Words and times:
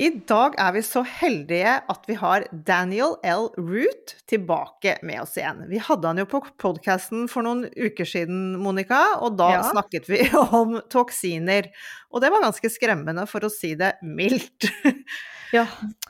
I 0.00 0.08
dag 0.30 0.54
er 0.56 0.72
vi 0.72 0.80
så 0.86 1.02
heldige 1.04 1.74
at 1.92 2.06
vi 2.08 2.14
har 2.16 2.46
Daniel 2.64 3.18
L. 3.26 3.50
Root 3.60 4.14
tilbake 4.30 4.94
med 5.04 5.20
oss 5.26 5.34
igjen. 5.36 5.66
Vi 5.68 5.80
hadde 5.84 6.08
han 6.08 6.22
jo 6.22 6.24
på 6.30 6.40
podkasten 6.62 7.26
for 7.28 7.44
noen 7.44 7.66
uker 7.76 8.08
siden, 8.08 8.54
Monica, 8.62 9.00
og 9.20 9.36
da 9.36 9.50
Ja. 9.58 9.66
snakket 9.68 10.08
vi 10.08 10.22
om 10.60 10.78
toksiner. 10.88 11.68
Og 12.14 12.24
det 12.24 12.30
var 12.32 12.46
ganske 12.46 12.70
skremmende, 12.72 13.26
for 13.28 13.44
å 13.44 13.52
si 13.52 13.74
det 13.76 13.98
mildt. 14.02 14.70
Ja, 15.50 15.64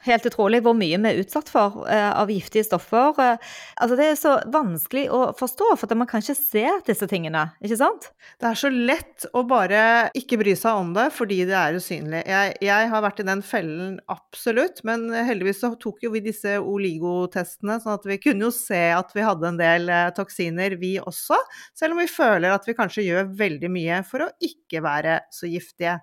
helt 0.04 0.26
utrolig 0.28 0.58
hvor 0.64 0.74
mye 0.76 0.98
vi 1.00 1.08
er 1.08 1.18
utsatt 1.22 1.48
for 1.48 1.86
eh, 1.88 2.10
av 2.12 2.28
giftige 2.28 2.66
stoffer. 2.66 3.16
Eh, 3.24 3.52
altså, 3.80 3.96
det 3.96 4.08
er 4.10 4.18
så 4.20 4.34
vanskelig 4.52 5.06
å 5.16 5.20
forstå, 5.36 5.68
for 5.80 5.96
man 5.96 6.08
kan 6.10 6.20
ikke 6.20 6.36
se 6.36 6.64
disse 6.84 7.08
tingene, 7.08 7.46
ikke 7.64 7.78
sant? 7.80 8.10
Det 8.40 8.50
er 8.50 8.58
så 8.60 8.68
lett 8.72 9.24
å 9.32 9.42
bare 9.48 10.10
ikke 10.18 10.36
bry 10.42 10.52
seg 10.58 10.82
om 10.82 10.92
det 10.96 11.06
fordi 11.16 11.40
det 11.48 11.56
er 11.56 11.78
usynlig. 11.78 12.20
Jeg, 12.28 12.58
jeg 12.68 12.90
har 12.92 13.04
vært 13.06 13.22
i 13.24 13.28
den 13.30 13.44
fellen 13.46 13.96
absolutt, 14.12 14.84
men 14.88 15.08
heldigvis 15.14 15.62
så 15.64 15.72
tok 15.80 16.04
jo 16.04 16.12
vi 16.12 16.24
disse 16.28 16.58
Oligo-testene, 16.60 17.78
sånn 17.80 17.96
at 17.96 18.08
vi 18.12 18.20
kunne 18.20 18.48
jo 18.50 18.52
se 18.54 18.82
at 18.92 19.16
vi 19.16 19.24
hadde 19.24 19.48
en 19.54 19.62
del 19.62 19.88
eh, 19.88 20.10
toksiner, 20.16 20.76
vi 20.80 20.98
også. 21.00 21.40
Selv 21.72 21.96
om 21.96 22.04
vi 22.04 22.10
føler 22.12 22.52
at 22.52 22.68
vi 22.68 22.76
kanskje 22.76 23.08
gjør 23.08 23.32
veldig 23.40 23.72
mye 23.72 24.04
for 24.04 24.26
å 24.26 24.32
ikke 24.44 24.84
være 24.84 25.22
så 25.32 25.48
giftige. 25.48 25.96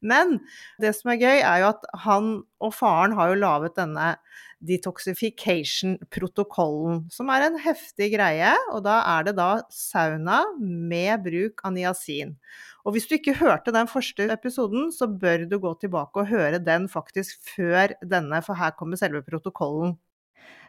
Men 0.00 0.38
det 0.78 0.94
som 0.94 1.10
er 1.12 1.18
gøy, 1.18 1.40
er 1.42 1.62
jo 1.62 1.70
at 1.72 1.86
han 2.04 2.30
og 2.60 2.74
faren 2.74 3.12
har 3.18 3.28
jo 3.30 3.34
laget 3.38 3.76
denne 3.78 4.16
detoxification-protokollen, 4.68 7.04
som 7.14 7.28
er 7.30 7.40
en 7.46 7.58
heftig 7.62 8.08
greie, 8.16 8.52
og 8.72 8.82
da 8.86 8.96
er 9.14 9.20
det 9.28 9.34
da 9.38 9.50
sauna 9.72 10.38
med 10.58 11.22
bruk 11.26 11.56
av 11.62 11.72
niacin. 11.76 12.36
Og 12.86 12.92
hvis 12.94 13.06
du 13.06 13.12
ikke 13.18 13.38
hørte 13.38 13.74
den 13.74 13.88
første 13.90 14.22
episoden, 14.32 14.92
så 14.94 15.04
bør 15.06 15.38
du 15.50 15.58
gå 15.62 15.72
tilbake 15.82 16.20
og 16.22 16.30
høre 16.32 16.58
den 16.58 16.88
faktisk 16.90 17.38
før 17.54 17.86
denne, 18.02 18.42
for 18.42 18.54
her 18.58 18.70
kommer 18.78 18.96
selve 18.98 19.22
protokollen. 19.26 19.98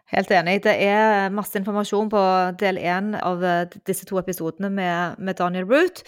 Helt 0.10 0.32
enig. 0.34 0.56
Det 0.66 0.74
er 0.82 1.30
masse 1.34 1.54
informasjon 1.60 2.08
på 2.10 2.22
del 2.58 2.80
én 2.82 3.12
av 3.14 3.44
eh, 3.46 3.76
disse 3.86 4.08
to 4.10 4.18
episodene 4.18 4.72
med, 4.74 5.20
med 5.22 5.38
Daniel 5.38 5.68
Root. 5.70 6.02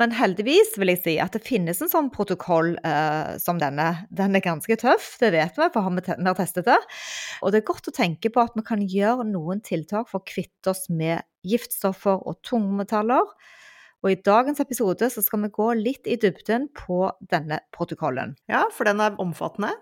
Men 0.00 0.12
heldigvis 0.12 0.74
vil 0.76 0.92
jeg 0.92 1.00
si 1.06 1.14
at 1.22 1.32
det 1.32 1.40
finnes 1.46 1.80
en 1.80 1.92
sånn 1.92 2.10
protokoll 2.12 2.74
eh, 2.84 3.36
som 3.40 3.56
denne. 3.62 3.88
Den 4.12 4.36
er 4.36 4.44
ganske 4.44 4.76
tøff, 4.82 5.14
det 5.22 5.32
vet 5.32 5.56
vi, 5.56 5.70
for 5.72 5.88
vi 5.88 6.04
har 6.04 6.36
testet 6.36 6.68
det. 6.68 6.76
Og 7.40 7.54
det 7.54 7.62
er 7.62 7.70
godt 7.72 7.88
å 7.88 7.96
tenke 7.96 8.32
på 8.32 8.44
at 8.44 8.58
vi 8.60 8.66
kan 8.66 8.84
gjøre 8.84 9.24
noen 9.30 9.64
tiltak 9.64 10.12
for 10.12 10.20
å 10.20 10.28
kvitte 10.28 10.74
oss 10.74 10.90
med 10.92 11.24
giftstoffer 11.46 12.26
og 12.28 12.42
tungmetaller. 12.44 13.24
Og 14.04 14.12
i 14.12 14.18
dagens 14.26 14.60
episode 14.62 15.08
så 15.10 15.22
skal 15.24 15.42
vi 15.46 15.52
gå 15.56 15.70
litt 15.78 16.06
i 16.06 16.18
dybden 16.20 16.68
på 16.76 17.06
denne 17.32 17.60
protokollen. 17.74 18.34
Ja, 18.50 18.64
for 18.72 18.84
den 18.88 19.00
er 19.02 19.16
omfattende. 19.22 19.72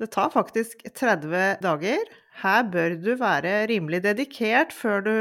Det 0.00 0.10
tar 0.12 0.32
faktisk 0.34 0.82
30 0.98 1.62
dager. 1.62 2.02
Her 2.42 2.66
bør 2.68 2.96
du 3.00 3.12
være 3.20 3.62
rimelig 3.70 4.02
dedikert 4.04 4.72
før 4.74 5.04
du 5.06 5.14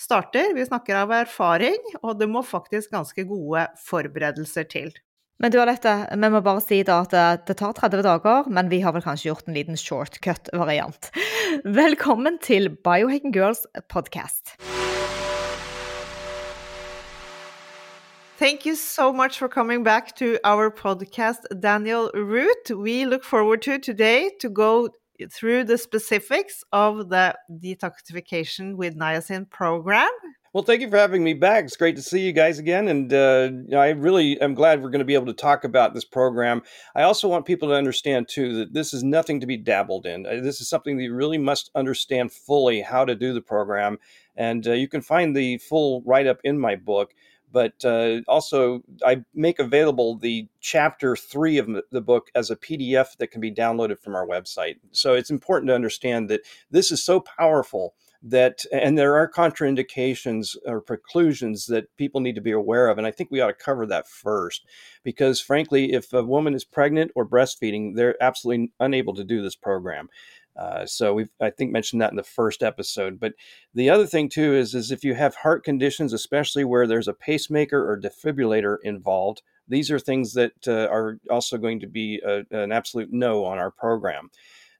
starter. 0.00 0.54
Vi 0.56 0.64
snakker 0.68 1.02
av 1.02 1.12
erfaring, 1.24 1.82
og 2.02 2.16
det 2.20 2.28
må 2.30 2.44
faktisk 2.46 2.94
ganske 2.94 3.26
gode 3.28 3.66
forberedelser 3.88 4.68
til. 4.70 4.94
Men 5.38 5.52
du 5.54 5.58
Alette, 5.62 5.92
vi 6.18 6.28
må 6.34 6.40
bare 6.42 6.60
si 6.64 6.80
at 6.82 7.10
det- 7.10 7.46
det 7.46 7.56
tar 7.60 7.72
30 7.72 8.02
dager, 8.02 8.48
men 8.48 8.68
vi 8.68 8.80
har 8.80 8.92
vel 8.92 9.02
kanskje 9.02 9.30
gjort 9.30 9.46
en 9.48 9.54
liten 9.54 9.76
shortcut-variant. 9.76 11.10
Velkommen 11.64 12.38
til 12.42 12.70
Biohacking 12.82 13.32
Girls 13.34 13.66
podcast. 13.88 14.56
Thank 18.38 18.64
you 18.64 18.76
so 18.76 19.12
much 19.12 19.36
for 19.36 19.48
coming 19.48 19.82
back 19.82 20.14
to 20.18 20.38
our 20.44 20.70
podcast, 20.70 21.38
Daniel 21.58 22.08
Root. 22.14 22.70
We 22.70 23.04
look 23.04 23.24
forward 23.24 23.62
to 23.62 23.80
today 23.80 24.30
to 24.38 24.48
go 24.48 24.90
through 25.32 25.64
the 25.64 25.76
specifics 25.76 26.62
of 26.70 27.08
the 27.08 27.34
detoxification 27.50 28.76
with 28.76 28.96
niacin 28.96 29.50
program. 29.50 30.08
Well, 30.52 30.62
thank 30.62 30.82
you 30.82 30.88
for 30.88 30.98
having 30.98 31.24
me 31.24 31.34
back. 31.34 31.64
It's 31.64 31.76
great 31.76 31.96
to 31.96 32.02
see 32.02 32.20
you 32.20 32.32
guys 32.32 32.60
again. 32.60 32.86
And 32.86 33.12
uh, 33.12 33.50
I 33.76 33.88
really 33.88 34.40
am 34.40 34.54
glad 34.54 34.84
we're 34.84 34.90
going 34.90 35.00
to 35.00 35.04
be 35.04 35.14
able 35.14 35.26
to 35.26 35.32
talk 35.32 35.64
about 35.64 35.94
this 35.94 36.04
program. 36.04 36.62
I 36.94 37.02
also 37.02 37.26
want 37.26 37.44
people 37.44 37.68
to 37.70 37.74
understand, 37.74 38.28
too, 38.28 38.54
that 38.58 38.72
this 38.72 38.94
is 38.94 39.02
nothing 39.02 39.40
to 39.40 39.46
be 39.46 39.56
dabbled 39.56 40.06
in. 40.06 40.26
Uh, 40.26 40.40
This 40.40 40.60
is 40.60 40.68
something 40.68 40.96
that 40.96 41.02
you 41.02 41.12
really 41.12 41.38
must 41.38 41.72
understand 41.74 42.30
fully 42.30 42.82
how 42.82 43.04
to 43.04 43.16
do 43.16 43.34
the 43.34 43.40
program. 43.40 43.98
And 44.36 44.64
uh, 44.64 44.74
you 44.74 44.86
can 44.86 45.00
find 45.00 45.34
the 45.34 45.58
full 45.58 46.02
write 46.06 46.28
up 46.28 46.38
in 46.44 46.60
my 46.60 46.76
book. 46.76 47.14
But 47.50 47.84
uh, 47.84 48.20
also, 48.28 48.82
I 49.04 49.24
make 49.34 49.58
available 49.58 50.16
the 50.16 50.48
chapter 50.60 51.16
three 51.16 51.58
of 51.58 51.68
the 51.90 52.00
book 52.00 52.30
as 52.34 52.50
a 52.50 52.56
PDF 52.56 53.16
that 53.18 53.30
can 53.30 53.40
be 53.40 53.52
downloaded 53.52 53.98
from 54.00 54.14
our 54.14 54.26
website. 54.26 54.76
So 54.92 55.14
it's 55.14 55.30
important 55.30 55.68
to 55.68 55.74
understand 55.74 56.28
that 56.30 56.42
this 56.70 56.90
is 56.90 57.02
so 57.02 57.20
powerful 57.20 57.94
that 58.22 58.64
and 58.72 58.98
there 58.98 59.14
are 59.14 59.30
contraindications 59.30 60.56
or 60.66 60.82
preclusions 60.82 61.68
that 61.68 61.94
people 61.96 62.20
need 62.20 62.34
to 62.34 62.40
be 62.40 62.50
aware 62.50 62.88
of 62.88 62.98
and 62.98 63.06
i 63.06 63.10
think 63.12 63.30
we 63.30 63.40
ought 63.40 63.46
to 63.46 63.52
cover 63.52 63.86
that 63.86 64.08
first 64.08 64.66
because 65.04 65.40
frankly 65.40 65.92
if 65.92 66.12
a 66.12 66.24
woman 66.24 66.52
is 66.52 66.64
pregnant 66.64 67.12
or 67.14 67.24
breastfeeding 67.24 67.94
they're 67.94 68.20
absolutely 68.20 68.72
unable 68.80 69.14
to 69.14 69.22
do 69.22 69.40
this 69.40 69.54
program 69.54 70.08
uh, 70.58 70.84
so 70.84 71.14
we've 71.14 71.30
i 71.40 71.50
think 71.50 71.70
mentioned 71.70 72.02
that 72.02 72.10
in 72.10 72.16
the 72.16 72.22
first 72.22 72.62
episode 72.62 73.18
but 73.20 73.32
the 73.74 73.88
other 73.88 74.06
thing 74.06 74.28
too 74.28 74.54
is 74.54 74.74
is 74.74 74.90
if 74.90 75.04
you 75.04 75.14
have 75.14 75.36
heart 75.36 75.64
conditions 75.64 76.12
especially 76.12 76.64
where 76.64 76.86
there's 76.86 77.08
a 77.08 77.14
pacemaker 77.14 77.90
or 77.90 78.00
defibrillator 78.00 78.76
involved 78.82 79.42
these 79.68 79.90
are 79.90 79.98
things 79.98 80.32
that 80.32 80.66
uh, 80.66 80.88
are 80.90 81.20
also 81.30 81.58
going 81.58 81.80
to 81.80 81.86
be 81.86 82.20
a, 82.24 82.44
an 82.50 82.72
absolute 82.72 83.12
no 83.12 83.44
on 83.44 83.58
our 83.58 83.70
program. 83.70 84.30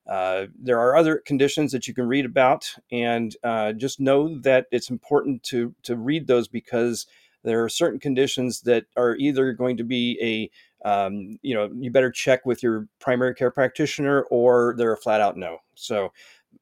Uh, 0.06 0.46
there 0.58 0.80
are 0.80 0.96
other 0.96 1.18
conditions 1.18 1.70
that 1.72 1.86
you 1.86 1.92
can 1.92 2.08
read 2.08 2.24
about, 2.24 2.74
and 2.90 3.36
uh, 3.44 3.72
just 3.74 4.00
know 4.00 4.40
that 4.40 4.66
it's 4.72 4.88
important 4.88 5.42
to 5.42 5.74
to 5.82 5.96
read 5.96 6.26
those 6.26 6.48
because 6.48 7.06
there 7.44 7.62
are 7.62 7.68
certain 7.68 8.00
conditions 8.00 8.62
that 8.62 8.86
are 8.96 9.16
either 9.16 9.52
going 9.52 9.76
to 9.76 9.84
be 9.84 10.18
a 10.22 10.50
um, 10.84 11.38
you 11.42 11.54
know 11.54 11.70
you 11.78 11.90
better 11.90 12.10
check 12.10 12.46
with 12.46 12.62
your 12.62 12.88
primary 13.00 13.34
care 13.34 13.50
practitioner 13.50 14.22
or 14.30 14.74
they're 14.76 14.92
a 14.92 14.96
flat 14.96 15.20
out 15.20 15.36
no. 15.36 15.58
So, 15.74 16.12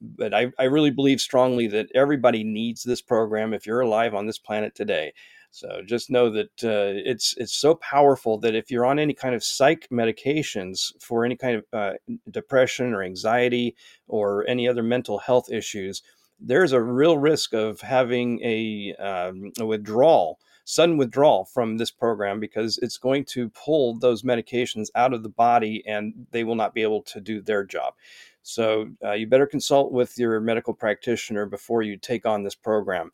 but 0.00 0.34
I, 0.34 0.52
I 0.58 0.64
really 0.64 0.90
believe 0.90 1.20
strongly 1.20 1.66
that 1.68 1.88
everybody 1.94 2.44
needs 2.44 2.82
this 2.82 3.02
program 3.02 3.54
if 3.54 3.66
you're 3.66 3.80
alive 3.80 4.14
on 4.14 4.26
this 4.26 4.38
planet 4.38 4.74
today. 4.74 5.12
So 5.50 5.80
just 5.86 6.10
know 6.10 6.28
that 6.30 6.64
uh, 6.64 7.00
it's 7.06 7.34
it's 7.38 7.54
so 7.54 7.76
powerful 7.76 8.36
that 8.40 8.54
if 8.54 8.70
you're 8.70 8.84
on 8.84 8.98
any 8.98 9.14
kind 9.14 9.34
of 9.34 9.42
psych 9.42 9.88
medications 9.90 10.92
for 11.00 11.24
any 11.24 11.36
kind 11.36 11.56
of 11.56 11.64
uh, 11.72 11.92
depression 12.30 12.92
or 12.92 13.02
anxiety 13.02 13.74
or 14.06 14.46
any 14.48 14.68
other 14.68 14.82
mental 14.82 15.18
health 15.18 15.50
issues, 15.50 16.02
there's 16.40 16.72
a 16.72 16.82
real 16.82 17.16
risk 17.16 17.54
of 17.54 17.80
having 17.80 18.40
a, 18.42 18.94
um, 18.96 19.52
a 19.58 19.64
withdrawal, 19.64 20.38
sudden 20.66 20.96
withdrawal 20.96 21.44
from 21.44 21.78
this 21.78 21.92
program 21.92 22.40
because 22.40 22.76
it's 22.78 22.98
going 22.98 23.24
to 23.24 23.48
pull 23.50 23.96
those 23.96 24.24
medications 24.24 24.88
out 24.96 25.14
of 25.14 25.22
the 25.22 25.28
body 25.28 25.82
and 25.86 26.12
they 26.32 26.42
will 26.42 26.56
not 26.56 26.74
be 26.74 26.82
able 26.82 27.02
to 27.02 27.20
do 27.20 27.40
their 27.40 27.64
job. 27.64 27.94
So 28.42 28.90
uh, 29.02 29.12
you 29.12 29.28
better 29.28 29.46
consult 29.46 29.92
with 29.92 30.18
your 30.18 30.40
medical 30.40 30.74
practitioner 30.74 31.46
before 31.46 31.82
you 31.82 31.96
take 31.96 32.26
on 32.26 32.42
this 32.42 32.56
program. 32.56 33.12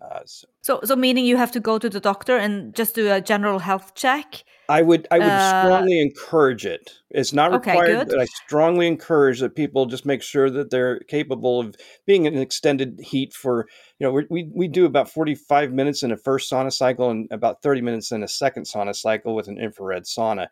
Uh, 0.00 0.20
so 0.24 0.46
So, 0.62 0.80
so 0.84 0.96
meaning 0.96 1.24
you 1.24 1.36
have 1.36 1.52
to 1.52 1.60
go 1.60 1.78
to 1.78 1.88
the 1.88 2.00
doctor 2.00 2.36
and 2.36 2.74
just 2.74 2.94
do 2.94 3.10
a 3.10 3.20
general 3.20 3.58
health 3.58 3.94
check. 3.94 4.44
I 4.68 4.82
would 4.82 5.06
I 5.10 5.18
would 5.18 5.28
Uh, 5.28 5.62
strongly 5.62 6.00
encourage 6.00 6.66
it. 6.66 6.90
It's 7.10 7.32
not 7.32 7.52
required, 7.52 7.86
good. 7.86 8.08
but 8.08 8.20
I 8.20 8.24
strongly 8.24 8.86
encourage 8.86 9.40
that 9.40 9.54
people 9.54 9.86
just 9.86 10.06
make 10.06 10.22
sure 10.22 10.50
that 10.50 10.70
they're 10.70 11.00
capable 11.00 11.60
of 11.60 11.76
being 12.06 12.24
in 12.24 12.36
extended 12.38 12.98
heat 13.00 13.32
for 13.34 13.66
you 13.98 14.06
know 14.06 14.12
we 14.12 14.26
we 14.30 14.50
we 14.54 14.68
do 14.68 14.86
about 14.86 15.10
forty 15.10 15.34
five 15.34 15.70
minutes 15.72 16.02
in 16.02 16.12
a 16.12 16.16
first 16.16 16.50
sauna 16.50 16.72
cycle 16.72 17.10
and 17.10 17.28
about 17.30 17.62
thirty 17.62 17.82
minutes 17.82 18.10
in 18.10 18.22
a 18.22 18.28
second 18.28 18.64
sauna 18.64 18.94
cycle 18.94 19.34
with 19.34 19.48
an 19.48 19.58
infrared 19.58 20.04
sauna. 20.04 20.48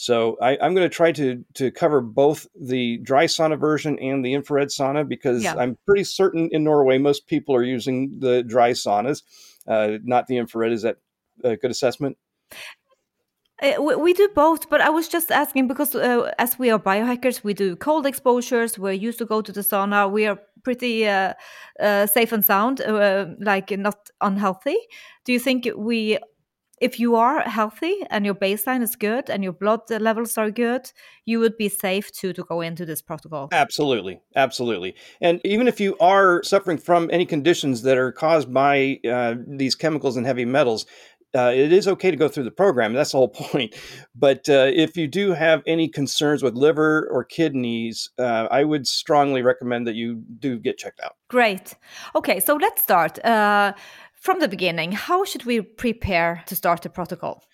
So 0.00 0.36
I, 0.40 0.56
I'm 0.62 0.76
going 0.76 0.88
to 0.88 0.94
try 0.94 1.10
to 1.10 1.44
to 1.54 1.72
cover 1.72 2.00
both 2.00 2.46
the 2.54 2.98
dry 2.98 3.24
sauna 3.24 3.58
version 3.58 3.98
and 3.98 4.24
the 4.24 4.32
infrared 4.32 4.68
sauna 4.68 5.06
because 5.08 5.42
Yeah. 5.42 5.56
I'm 5.56 5.76
pretty 5.86 6.04
certain 6.04 6.48
in 6.52 6.62
Norway 6.62 6.98
most 6.98 7.26
people 7.26 7.56
are 7.56 7.64
using 7.64 8.20
the 8.20 8.44
dry 8.44 8.70
saunas, 8.74 9.24
uh, 9.66 9.98
not 10.04 10.28
the 10.28 10.36
infrared. 10.36 10.70
Is 10.72 10.82
that 10.82 10.98
a 11.42 11.56
good 11.56 11.72
assessment? 11.72 12.16
Uh, 13.60 13.82
we, 13.82 13.96
we 13.96 14.12
do 14.12 14.28
both, 14.36 14.70
but 14.70 14.80
I 14.80 14.88
was 14.88 15.08
just 15.08 15.32
asking 15.32 15.66
because 15.66 15.92
uh, 15.96 16.30
as 16.38 16.56
we 16.60 16.70
are 16.70 16.78
biohackers, 16.78 17.42
we 17.42 17.52
do 17.52 17.74
cold 17.74 18.06
exposures. 18.06 18.78
We're 18.78 18.92
used 18.92 19.18
to 19.18 19.26
go 19.26 19.42
to 19.42 19.50
the 19.50 19.62
sauna. 19.62 20.08
We 20.08 20.26
are 20.26 20.38
pretty 20.62 21.08
uh, 21.08 21.34
uh, 21.80 22.06
safe 22.06 22.30
and 22.30 22.44
sound, 22.44 22.80
uh, 22.82 23.26
like 23.40 23.76
not 23.76 24.10
unhealthy. 24.20 24.78
Do 25.24 25.32
you 25.32 25.40
think 25.40 25.68
we, 25.76 26.18
if 26.80 26.98
you 27.00 27.16
are 27.16 27.40
healthy 27.42 27.96
and 28.10 28.24
your 28.24 28.34
baseline 28.34 28.82
is 28.82 28.96
good 28.96 29.30
and 29.30 29.42
your 29.42 29.52
blood 29.52 29.82
levels 29.90 30.38
are 30.38 30.50
good, 30.50 30.90
you 31.24 31.40
would 31.40 31.56
be 31.56 31.68
safe 31.68 32.12
to 32.12 32.32
to 32.32 32.42
go 32.44 32.60
into 32.60 32.86
this 32.86 33.02
protocol? 33.02 33.48
Absolutely, 33.52 34.20
absolutely. 34.36 34.94
And 35.20 35.40
even 35.44 35.68
if 35.68 35.80
you 35.80 35.96
are 35.98 36.42
suffering 36.42 36.78
from 36.78 37.08
any 37.12 37.26
conditions 37.26 37.82
that 37.82 37.98
are 37.98 38.12
caused 38.12 38.52
by 38.52 39.00
uh, 39.08 39.34
these 39.46 39.74
chemicals 39.74 40.16
and 40.16 40.26
heavy 40.26 40.44
metals, 40.44 40.86
uh, 41.34 41.52
it 41.54 41.72
is 41.72 41.86
okay 41.86 42.10
to 42.10 42.16
go 42.16 42.28
through 42.28 42.44
the 42.44 42.50
program. 42.50 42.94
That's 42.94 43.12
the 43.12 43.18
whole 43.18 43.28
point. 43.52 43.74
But 44.14 44.48
uh, 44.48 44.70
if 44.72 44.96
you 44.96 45.06
do 45.06 45.32
have 45.32 45.62
any 45.66 45.88
concerns 45.88 46.42
with 46.42 46.54
liver 46.54 47.08
or 47.10 47.24
kidneys, 47.24 48.10
uh, 48.18 48.48
I 48.50 48.64
would 48.64 48.86
strongly 48.86 49.42
recommend 49.42 49.86
that 49.86 49.94
you 49.94 50.22
do 50.38 50.58
get 50.58 50.78
checked 50.78 51.00
out. 51.00 51.16
Great. 51.28 51.74
Okay, 52.14 52.40
so 52.40 52.56
let's 52.56 52.82
start 52.82 53.22
uh, 53.24 53.74
from 54.20 54.40
the 54.40 54.48
beginning. 54.48 54.92
How 54.92 55.24
should 55.24 55.44
we 55.44 55.60
prepare 55.60 56.42
to 56.46 56.56
start 56.56 56.82
the 56.82 56.90
protocol? 56.90 57.44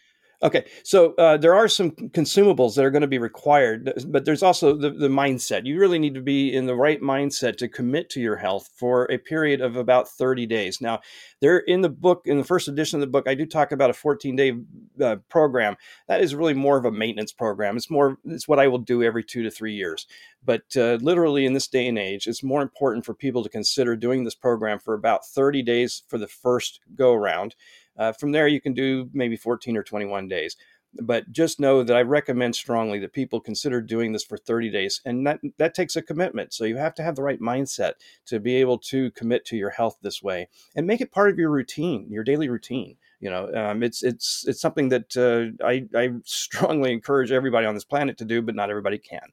Okay, 0.45 0.67
so 0.83 1.15
uh, 1.15 1.39
there 1.39 1.55
are 1.55 1.69
some 1.69 1.91
consumables 1.93 2.75
that 2.75 2.85
are 2.85 2.91
going 2.91 3.01
to 3.01 3.09
be 3.09 3.17
required, 3.17 3.91
but 4.09 4.27
there's 4.27 4.43
also 4.43 4.77
the, 4.77 4.91
the 4.91 5.09
mindset. 5.09 5.65
You 5.65 5.79
really 5.79 5.99
need 5.99 6.13
to 6.17 6.21
be 6.21 6.55
in 6.55 6.67
the 6.67 6.75
right 6.75 7.01
mindset 7.01 7.57
to 7.57 7.69
commit 7.69 8.11
to 8.11 8.21
your 8.21 8.37
health 8.37 8.69
for 8.77 9.11
a 9.11 9.17
period 9.17 9.63
of 9.63 9.77
about 9.77 10.07
30 10.07 10.45
days. 10.45 10.83
Now, 10.83 11.01
there 11.41 11.61
in 11.61 11.81
the 11.81 11.89
book, 11.89 12.25
in 12.27 12.37
the 12.37 12.45
first 12.45 12.69
edition 12.69 12.99
of 12.99 13.01
the 13.01 13.11
book, 13.11 13.27
I 13.27 13.35
do 13.35 13.47
talk 13.47 13.73
about 13.73 13.89
a 13.89 13.95
14 13.95 14.37
day 14.37 14.53
uh, 15.03 15.17
program. 15.31 15.77
That 16.09 16.21
is 16.21 16.35
really 16.35 16.53
more 16.53 16.77
of 16.77 16.85
a 16.85 16.93
maintenance 16.93 17.33
program. 17.33 17.79
It's 17.79 17.89
more, 17.89 18.19
it's 18.27 18.47
what 18.47 18.59
I 18.59 18.69
will 18.69 18.79
do 18.79 19.03
every 19.03 19.25
two 19.25 19.45
to 19.45 19.51
three 19.51 19.73
years. 19.73 20.07
But 20.45 20.77
uh, 20.77 20.99
literally 21.01 21.47
in 21.47 21.55
this 21.55 21.69
day 21.69 21.89
and 21.89 21.99
age, 21.99 22.27
it's 22.27 22.43
more 22.43 22.61
important 22.61 23.07
for 23.07 23.15
people 23.15 23.43
to 23.45 23.49
consider 23.49 23.97
doing 23.97 24.25
this 24.25 24.35
program 24.35 24.79
for 24.79 24.93
about 24.93 25.25
30 25.25 25.63
days 25.63 26.03
for 26.07 26.19
the 26.19 26.29
first 26.29 26.81
go 26.95 27.15
around. 27.15 27.55
Uh, 27.97 28.13
from 28.13 28.33
there, 28.33 28.49
you 28.49 28.61
can 28.61 28.75
do 28.75 29.09
maybe 29.13 29.37
14 29.37 29.77
or 29.77 29.83
21 29.83 30.29
days. 30.29 30.57
But 31.01 31.33
just 31.33 31.59
know 31.59 31.83
that 31.83 31.97
I 31.97 32.03
recommend 32.03 32.55
strongly 32.55 33.01
that 33.01 33.13
people 33.13 33.41
consider 33.41 33.81
doing 33.81 34.13
this 34.13 34.23
for 34.23 34.37
30 34.37 34.71
days, 34.71 35.01
and 35.05 35.27
that 35.27 35.41
that 35.57 35.75
takes 35.75 35.97
a 35.97 36.03
commitment. 36.03 36.55
So 36.55 36.65
you 36.65 36.77
have 36.77 36.95
to 36.95 37.03
have 37.03 37.17
the 37.17 37.23
right 37.23 37.41
mindset 37.41 37.95
to 38.27 38.39
be 38.39 38.55
able 38.57 38.79
to 38.79 39.11
commit 39.11 39.45
to 39.47 39.57
your 39.57 39.71
health 39.71 39.99
this 40.03 40.23
way, 40.23 40.49
and 40.77 40.87
make 40.87 41.01
it 41.01 41.11
part 41.11 41.31
of 41.31 41.39
your 41.39 41.51
routine, 41.51 42.07
your 42.11 42.23
daily 42.23 42.49
routine. 42.49 42.97
You 43.19 43.31
know, 43.31 43.53
um, 43.55 43.83
it's 43.83 44.05
it's 44.05 44.45
it's 44.47 44.61
something 44.61 44.91
that 44.91 45.17
uh, 45.17 45.65
I 45.67 45.87
I 45.97 46.11
strongly 46.25 46.93
encourage 46.93 47.33
everybody 47.33 47.67
on 47.67 47.75
this 47.75 47.85
planet 47.85 48.17
to 48.19 48.25
do, 48.25 48.41
but 48.41 48.55
not 48.55 48.71
everybody 48.71 48.99
can. 48.99 49.33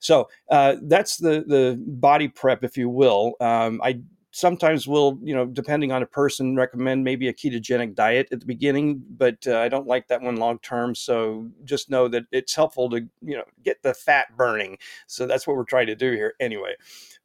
So 0.00 0.28
uh, 0.50 0.76
that's 0.82 1.16
the 1.16 1.44
the 1.46 1.78
body 1.86 2.28
prep, 2.28 2.64
if 2.64 2.76
you 2.76 2.88
will. 2.88 3.34
Um, 3.40 3.80
I 3.82 4.00
sometimes 4.30 4.86
will, 4.86 5.18
you 5.22 5.34
know, 5.34 5.46
depending 5.46 5.90
on 5.92 6.02
a 6.02 6.06
person, 6.06 6.56
recommend 6.56 7.02
maybe 7.02 7.28
a 7.28 7.32
ketogenic 7.32 7.94
diet 7.94 8.28
at 8.30 8.40
the 8.40 8.46
beginning, 8.46 9.02
but 9.10 9.46
uh, 9.46 9.58
I 9.58 9.68
don't 9.68 9.86
like 9.86 10.08
that 10.08 10.22
one 10.22 10.36
long 10.36 10.58
term. 10.58 10.94
So 10.94 11.48
just 11.64 11.90
know 11.90 12.08
that 12.08 12.24
it's 12.30 12.54
helpful 12.54 12.90
to, 12.90 13.00
you 13.22 13.36
know, 13.36 13.44
get 13.64 13.82
the 13.82 13.94
fat 13.94 14.36
burning. 14.36 14.78
So 15.06 15.26
that's 15.26 15.46
what 15.46 15.56
we're 15.56 15.64
trying 15.64 15.86
to 15.86 15.96
do 15.96 16.12
here 16.12 16.34
anyway. 16.40 16.74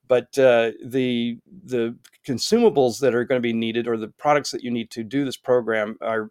But 0.07 0.37
uh, 0.37 0.71
the 0.83 1.37
the 1.63 1.95
consumables 2.25 2.99
that 2.99 3.15
are 3.15 3.23
going 3.23 3.39
to 3.39 3.43
be 3.43 3.53
needed, 3.53 3.87
or 3.87 3.97
the 3.97 4.09
products 4.09 4.51
that 4.51 4.63
you 4.63 4.69
need 4.71 4.91
to 4.91 5.03
do 5.03 5.23
this 5.25 5.37
program, 5.37 5.97
are 6.01 6.29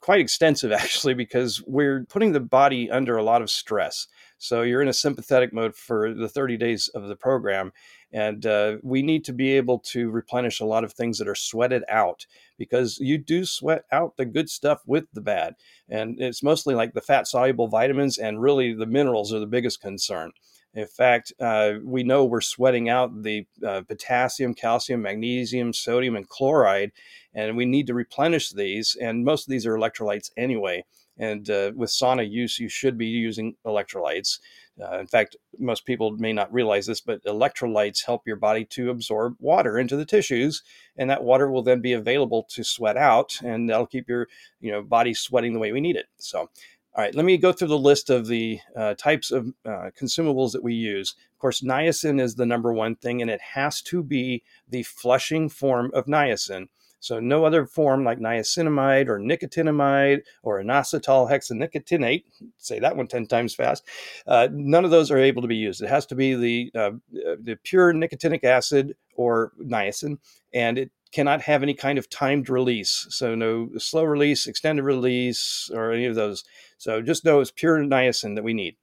quite 0.00 0.20
extensive 0.20 0.72
actually, 0.72 1.14
because 1.14 1.62
we're 1.66 2.04
putting 2.04 2.32
the 2.32 2.40
body 2.40 2.90
under 2.90 3.16
a 3.16 3.22
lot 3.22 3.42
of 3.42 3.50
stress. 3.50 4.06
So 4.38 4.60
you're 4.60 4.82
in 4.82 4.88
a 4.88 4.92
sympathetic 4.92 5.54
mode 5.54 5.74
for 5.74 6.12
the 6.12 6.28
30 6.28 6.58
days 6.58 6.88
of 6.88 7.08
the 7.08 7.16
program. 7.16 7.72
And 8.14 8.46
uh, 8.46 8.76
we 8.82 9.02
need 9.02 9.24
to 9.24 9.32
be 9.32 9.56
able 9.56 9.80
to 9.80 10.08
replenish 10.08 10.60
a 10.60 10.64
lot 10.64 10.84
of 10.84 10.92
things 10.92 11.18
that 11.18 11.26
are 11.26 11.34
sweated 11.34 11.82
out 11.88 12.26
because 12.56 12.98
you 13.00 13.18
do 13.18 13.44
sweat 13.44 13.84
out 13.90 14.16
the 14.16 14.24
good 14.24 14.48
stuff 14.48 14.82
with 14.86 15.06
the 15.12 15.20
bad. 15.20 15.56
And 15.88 16.20
it's 16.20 16.42
mostly 16.42 16.76
like 16.76 16.94
the 16.94 17.00
fat 17.00 17.26
soluble 17.26 17.66
vitamins 17.66 18.16
and 18.16 18.40
really 18.40 18.72
the 18.72 18.86
minerals 18.86 19.34
are 19.34 19.40
the 19.40 19.46
biggest 19.46 19.80
concern. 19.80 20.30
In 20.74 20.86
fact, 20.86 21.32
uh, 21.40 21.74
we 21.82 22.04
know 22.04 22.24
we're 22.24 22.40
sweating 22.40 22.88
out 22.88 23.22
the 23.24 23.46
uh, 23.66 23.82
potassium, 23.82 24.54
calcium, 24.54 25.02
magnesium, 25.02 25.72
sodium, 25.72 26.16
and 26.16 26.28
chloride, 26.28 26.92
and 27.32 27.56
we 27.56 27.64
need 27.64 27.86
to 27.88 27.94
replenish 27.94 28.50
these. 28.50 28.96
And 29.00 29.24
most 29.24 29.46
of 29.46 29.50
these 29.50 29.66
are 29.66 29.76
electrolytes 29.76 30.30
anyway. 30.36 30.84
And 31.16 31.48
uh, 31.48 31.72
with 31.76 31.90
sauna 31.90 32.28
use, 32.28 32.58
you 32.58 32.68
should 32.68 32.98
be 32.98 33.06
using 33.06 33.54
electrolytes. 33.64 34.40
Uh, 34.82 34.98
in 34.98 35.06
fact, 35.06 35.36
most 35.58 35.86
people 35.86 36.10
may 36.12 36.32
not 36.32 36.52
realize 36.52 36.86
this, 36.86 37.00
but 37.00 37.22
electrolytes 37.24 38.04
help 38.04 38.26
your 38.26 38.36
body 38.36 38.64
to 38.64 38.90
absorb 38.90 39.36
water 39.38 39.78
into 39.78 39.96
the 39.96 40.04
tissues, 40.04 40.62
and 40.96 41.08
that 41.08 41.22
water 41.22 41.50
will 41.50 41.62
then 41.62 41.80
be 41.80 41.92
available 41.92 42.44
to 42.50 42.64
sweat 42.64 42.96
out, 42.96 43.40
and 43.42 43.68
that'll 43.68 43.86
keep 43.86 44.08
your 44.08 44.28
you 44.60 44.72
know 44.72 44.82
body 44.82 45.14
sweating 45.14 45.52
the 45.52 45.60
way 45.60 45.70
we 45.70 45.80
need 45.80 45.96
it. 45.96 46.06
So, 46.18 46.38
all 46.40 46.48
right, 46.96 47.14
let 47.14 47.24
me 47.24 47.36
go 47.36 47.52
through 47.52 47.68
the 47.68 47.78
list 47.78 48.10
of 48.10 48.26
the 48.26 48.58
uh, 48.74 48.94
types 48.94 49.30
of 49.30 49.48
uh, 49.64 49.90
consumables 49.98 50.52
that 50.52 50.64
we 50.64 50.74
use. 50.74 51.14
Of 51.32 51.38
course, 51.38 51.60
niacin 51.60 52.20
is 52.20 52.34
the 52.34 52.46
number 52.46 52.72
one 52.72 52.96
thing, 52.96 53.22
and 53.22 53.30
it 53.30 53.40
has 53.40 53.80
to 53.82 54.02
be 54.02 54.42
the 54.68 54.82
flushing 54.82 55.48
form 55.48 55.92
of 55.94 56.06
niacin. 56.06 56.68
So 57.04 57.20
no 57.20 57.44
other 57.44 57.66
form 57.66 58.02
like 58.02 58.18
niacinamide 58.18 59.08
or 59.08 59.18
nicotinamide 59.18 60.22
or 60.42 60.62
inositol 60.62 61.30
hexanicotinate, 61.30 62.24
say 62.56 62.78
that 62.78 62.96
one 62.96 63.08
10 63.08 63.26
times 63.26 63.54
fast, 63.54 63.84
uh, 64.26 64.48
none 64.50 64.86
of 64.86 64.90
those 64.90 65.10
are 65.10 65.18
able 65.18 65.42
to 65.42 65.48
be 65.48 65.54
used. 65.54 65.82
It 65.82 65.90
has 65.90 66.06
to 66.06 66.14
be 66.14 66.34
the, 66.34 66.70
uh, 66.74 66.92
the 67.12 67.58
pure 67.62 67.92
nicotinic 67.92 68.42
acid 68.42 68.96
or 69.16 69.52
niacin, 69.62 70.16
and 70.54 70.78
it 70.78 70.92
cannot 71.12 71.42
have 71.42 71.62
any 71.62 71.74
kind 71.74 71.98
of 71.98 72.08
timed 72.08 72.48
release. 72.48 73.06
So 73.10 73.34
no 73.34 73.68
slow 73.76 74.04
release, 74.04 74.46
extended 74.46 74.82
release, 74.84 75.70
or 75.74 75.92
any 75.92 76.06
of 76.06 76.14
those. 76.14 76.42
So 76.78 77.02
just 77.02 77.22
know 77.22 77.40
it's 77.40 77.50
pure 77.50 77.80
niacin 77.80 78.34
that 78.36 78.44
we 78.44 78.54
need. 78.54 78.76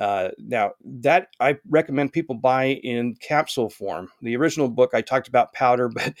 Uh, 0.00 0.30
now 0.38 0.72
that 0.82 1.28
I 1.40 1.58
recommend 1.68 2.14
people 2.14 2.34
buy 2.34 2.80
in 2.82 3.16
capsule 3.16 3.68
form. 3.68 4.08
The 4.22 4.34
original 4.34 4.70
book 4.70 4.92
I 4.94 5.02
talked 5.02 5.28
about 5.28 5.52
powder, 5.52 5.88
but 5.94 6.14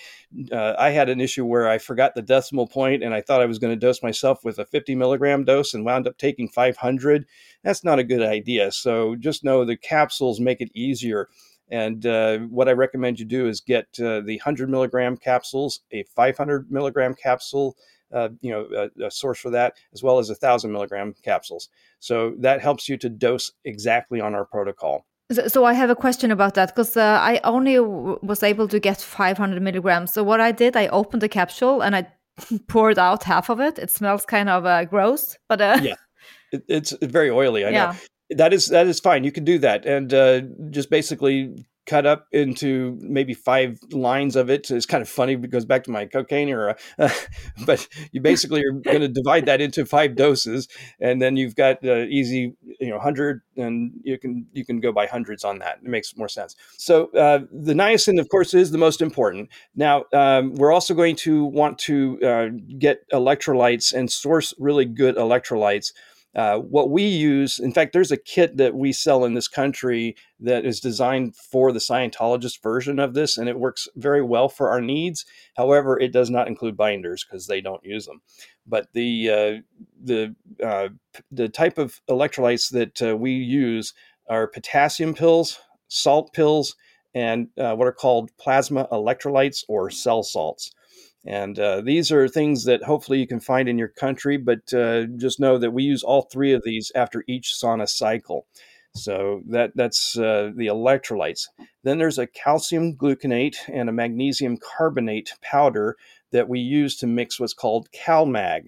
uh, 0.52 0.74
I 0.78 0.90
had 0.90 1.08
an 1.08 1.18
issue 1.18 1.46
where 1.46 1.66
I 1.66 1.78
forgot 1.78 2.14
the 2.14 2.20
decimal 2.20 2.66
point 2.66 3.02
and 3.02 3.14
I 3.14 3.22
thought 3.22 3.40
I 3.40 3.46
was 3.46 3.58
going 3.58 3.72
to 3.72 3.80
dose 3.80 4.02
myself 4.02 4.44
with 4.44 4.58
a 4.58 4.66
50 4.66 4.94
milligram 4.96 5.44
dose 5.44 5.72
and 5.72 5.86
wound 5.86 6.06
up 6.06 6.18
taking 6.18 6.46
500. 6.46 7.24
That's 7.64 7.82
not 7.82 7.98
a 7.98 8.04
good 8.04 8.22
idea. 8.22 8.70
So 8.70 9.16
just 9.16 9.44
know 9.44 9.64
the 9.64 9.78
capsules 9.78 10.40
make 10.40 10.60
it 10.60 10.70
easier. 10.74 11.28
And 11.70 12.04
uh, 12.04 12.38
what 12.38 12.68
I 12.68 12.72
recommend 12.72 13.18
you 13.18 13.24
do 13.24 13.48
is 13.48 13.62
get 13.62 13.86
uh, 13.98 14.20
the 14.20 14.36
100 14.44 14.68
milligram 14.68 15.16
capsules, 15.16 15.80
a 15.90 16.02
500 16.02 16.70
milligram 16.70 17.14
capsule, 17.14 17.76
uh, 18.12 18.28
you 18.40 18.50
know, 18.50 18.66
a, 18.76 19.06
a, 19.06 19.10
source 19.10 19.38
for 19.38 19.50
that, 19.50 19.74
as 19.92 20.02
well 20.02 20.18
as 20.18 20.30
a 20.30 20.34
thousand 20.34 20.72
milligram 20.72 21.14
capsules. 21.22 21.68
So 21.98 22.34
that 22.38 22.60
helps 22.60 22.88
you 22.88 22.96
to 22.98 23.08
dose 23.08 23.52
exactly 23.64 24.20
on 24.20 24.34
our 24.34 24.44
protocol. 24.44 25.06
So, 25.32 25.46
so 25.48 25.64
I 25.64 25.74
have 25.74 25.90
a 25.90 25.96
question 25.96 26.30
about 26.30 26.54
that 26.54 26.68
because 26.68 26.96
uh, 26.96 27.18
I 27.20 27.40
only 27.44 27.76
w- 27.76 28.18
was 28.22 28.42
able 28.42 28.66
to 28.68 28.80
get 28.80 29.00
500 29.00 29.62
milligrams. 29.62 30.12
So 30.12 30.24
what 30.24 30.40
I 30.40 30.52
did, 30.52 30.76
I 30.76 30.88
opened 30.88 31.22
the 31.22 31.28
capsule 31.28 31.82
and 31.82 31.94
I 31.94 32.06
poured 32.68 32.98
out 32.98 33.24
half 33.24 33.48
of 33.48 33.60
it. 33.60 33.78
It 33.78 33.90
smells 33.90 34.24
kind 34.24 34.48
of 34.48 34.66
uh, 34.66 34.84
gross, 34.84 35.36
but 35.48 35.60
yeah, 35.60 35.94
it, 36.52 36.64
it's 36.68 36.94
very 37.02 37.30
oily. 37.30 37.64
I 37.64 37.70
yeah. 37.70 37.86
know 37.86 37.98
that 38.30 38.52
is 38.52 38.68
that 38.68 38.86
is 38.86 39.00
fine. 39.00 39.24
You 39.24 39.32
can 39.32 39.44
do 39.44 39.58
that, 39.58 39.84
and 39.84 40.12
uh, 40.14 40.40
just 40.70 40.90
basically 40.90 41.66
cut 41.86 42.06
up 42.06 42.26
into 42.32 42.96
maybe 43.00 43.34
five 43.34 43.78
lines 43.90 44.36
of 44.36 44.50
it. 44.50 44.70
It's 44.70 44.86
kind 44.86 45.02
of 45.02 45.08
funny. 45.08 45.36
because 45.36 45.64
back 45.64 45.84
to 45.84 45.90
my 45.90 46.06
cocaine 46.06 46.48
era, 46.48 46.76
uh, 46.98 47.10
but 47.66 47.86
you 48.12 48.20
basically 48.20 48.62
are 48.64 48.72
going 48.72 49.00
to 49.00 49.08
divide 49.08 49.46
that 49.46 49.60
into 49.60 49.84
five 49.84 50.16
doses, 50.16 50.68
and 51.00 51.20
then 51.20 51.36
you've 51.36 51.56
got 51.56 51.84
uh, 51.84 52.04
easy, 52.08 52.54
you 52.80 52.90
know, 52.90 52.98
hundred, 52.98 53.42
and 53.56 53.92
you 54.02 54.18
can 54.18 54.46
you 54.52 54.64
can 54.64 54.80
go 54.80 54.92
by 54.92 55.06
hundreds 55.06 55.44
on 55.44 55.58
that. 55.58 55.78
It 55.82 55.88
makes 55.88 56.16
more 56.16 56.28
sense. 56.28 56.56
So 56.76 57.06
uh, 57.12 57.40
the 57.52 57.74
niacin, 57.74 58.20
of 58.20 58.28
course, 58.28 58.54
is 58.54 58.70
the 58.70 58.78
most 58.78 59.00
important. 59.00 59.50
Now 59.74 60.04
um, 60.12 60.54
we're 60.54 60.72
also 60.72 60.94
going 60.94 61.16
to 61.16 61.44
want 61.44 61.78
to 61.80 62.20
uh, 62.22 62.48
get 62.78 63.08
electrolytes 63.10 63.92
and 63.92 64.10
source 64.10 64.54
really 64.58 64.84
good 64.84 65.16
electrolytes. 65.16 65.92
Uh, 66.34 66.58
what 66.58 66.90
we 66.90 67.02
use, 67.02 67.58
in 67.58 67.72
fact, 67.72 67.92
there's 67.92 68.12
a 68.12 68.16
kit 68.16 68.56
that 68.56 68.74
we 68.74 68.92
sell 68.92 69.24
in 69.24 69.34
this 69.34 69.48
country 69.48 70.14
that 70.38 70.64
is 70.64 70.78
designed 70.78 71.34
for 71.34 71.72
the 71.72 71.80
Scientologist 71.80 72.62
version 72.62 73.00
of 73.00 73.14
this, 73.14 73.36
and 73.36 73.48
it 73.48 73.58
works 73.58 73.88
very 73.96 74.22
well 74.22 74.48
for 74.48 74.70
our 74.70 74.80
needs. 74.80 75.24
However, 75.56 75.98
it 75.98 76.12
does 76.12 76.30
not 76.30 76.46
include 76.46 76.76
binders 76.76 77.24
because 77.24 77.48
they 77.48 77.60
don't 77.60 77.84
use 77.84 78.06
them. 78.06 78.22
But 78.64 78.88
the 78.92 79.30
uh, 79.30 79.84
the 80.02 80.36
uh, 80.64 80.90
the 81.32 81.48
type 81.48 81.78
of 81.78 82.00
electrolytes 82.08 82.70
that 82.70 83.02
uh, 83.02 83.16
we 83.16 83.32
use 83.32 83.92
are 84.28 84.46
potassium 84.46 85.14
pills, 85.14 85.58
salt 85.88 86.32
pills, 86.32 86.76
and 87.12 87.48
uh, 87.58 87.74
what 87.74 87.88
are 87.88 87.92
called 87.92 88.30
plasma 88.38 88.86
electrolytes 88.92 89.64
or 89.68 89.90
cell 89.90 90.22
salts. 90.22 90.70
And 91.26 91.58
uh, 91.58 91.82
these 91.82 92.10
are 92.10 92.28
things 92.28 92.64
that 92.64 92.82
hopefully 92.82 93.18
you 93.18 93.26
can 93.26 93.40
find 93.40 93.68
in 93.68 93.78
your 93.78 93.88
country, 93.88 94.36
but 94.38 94.72
uh, 94.72 95.04
just 95.16 95.38
know 95.38 95.58
that 95.58 95.72
we 95.72 95.82
use 95.82 96.02
all 96.02 96.22
three 96.22 96.52
of 96.52 96.62
these 96.64 96.90
after 96.94 97.24
each 97.28 97.54
sauna 97.60 97.88
cycle. 97.88 98.46
So 98.94 99.42
that 99.48 99.72
that's 99.76 100.18
uh, 100.18 100.50
the 100.56 100.66
electrolytes. 100.66 101.46
Then 101.84 101.98
there's 101.98 102.18
a 102.18 102.26
calcium 102.26 102.96
gluconate 102.96 103.56
and 103.68 103.88
a 103.88 103.92
magnesium 103.92 104.56
carbonate 104.56 105.32
powder 105.42 105.96
that 106.32 106.48
we 106.48 106.58
use 106.58 106.96
to 106.96 107.06
mix 107.06 107.38
what's 107.38 107.54
called 107.54 107.88
CalMag. 107.92 108.66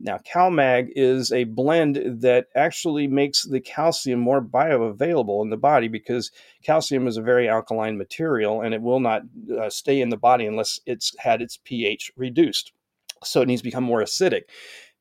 Now, 0.00 0.18
CalMag 0.18 0.90
is 0.94 1.32
a 1.32 1.44
blend 1.44 1.96
that 2.22 2.46
actually 2.54 3.08
makes 3.08 3.42
the 3.42 3.60
calcium 3.60 4.20
more 4.20 4.40
bioavailable 4.40 5.42
in 5.42 5.50
the 5.50 5.56
body 5.56 5.88
because 5.88 6.30
calcium 6.62 7.08
is 7.08 7.16
a 7.16 7.22
very 7.22 7.48
alkaline 7.48 7.98
material 7.98 8.60
and 8.60 8.72
it 8.74 8.80
will 8.80 9.00
not 9.00 9.22
uh, 9.60 9.68
stay 9.68 10.00
in 10.00 10.10
the 10.10 10.16
body 10.16 10.46
unless 10.46 10.78
it's 10.86 11.14
had 11.18 11.42
its 11.42 11.58
pH 11.64 12.12
reduced. 12.16 12.72
So 13.24 13.42
it 13.42 13.46
needs 13.46 13.60
to 13.62 13.68
become 13.68 13.82
more 13.82 14.00
acidic. 14.00 14.42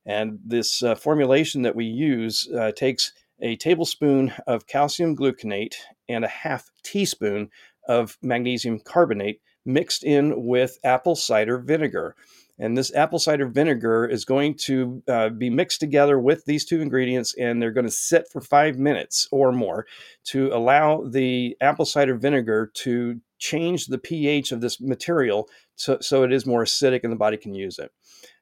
And 0.05 0.39
this 0.43 0.81
uh, 0.81 0.95
formulation 0.95 1.61
that 1.61 1.75
we 1.75 1.85
use 1.85 2.49
uh, 2.57 2.71
takes 2.71 3.13
a 3.39 3.55
tablespoon 3.57 4.33
of 4.47 4.65
calcium 4.65 5.15
gluconate 5.15 5.75
and 6.09 6.25
a 6.25 6.29
half 6.29 6.71
teaspoon 6.81 7.51
of 7.87 8.17
magnesium 8.23 8.79
carbonate 8.79 9.41
mixed 9.65 10.03
in 10.03 10.45
with 10.45 10.79
apple 10.83 11.15
cider 11.15 11.59
vinegar. 11.59 12.15
And 12.59 12.77
this 12.77 12.93
apple 12.95 13.19
cider 13.19 13.47
vinegar 13.47 14.05
is 14.05 14.25
going 14.25 14.55
to 14.65 15.03
uh, 15.07 15.29
be 15.29 15.49
mixed 15.49 15.79
together 15.79 16.19
with 16.19 16.45
these 16.45 16.65
two 16.65 16.81
ingredients, 16.81 17.35
and 17.37 17.61
they're 17.61 17.71
going 17.71 17.85
to 17.85 17.91
sit 17.91 18.27
for 18.31 18.41
five 18.41 18.77
minutes 18.77 19.27
or 19.31 19.51
more 19.51 19.85
to 20.25 20.49
allow 20.51 21.03
the 21.03 21.55
apple 21.61 21.85
cider 21.85 22.15
vinegar 22.15 22.71
to 22.73 23.21
change 23.39 23.85
the 23.85 23.99
pH 23.99 24.51
of 24.51 24.61
this 24.61 24.81
material 24.81 25.47
so, 25.75 25.99
so 26.01 26.23
it 26.23 26.33
is 26.33 26.45
more 26.45 26.63
acidic 26.63 27.01
and 27.03 27.13
the 27.13 27.17
body 27.17 27.37
can 27.37 27.53
use 27.53 27.77
it. 27.79 27.91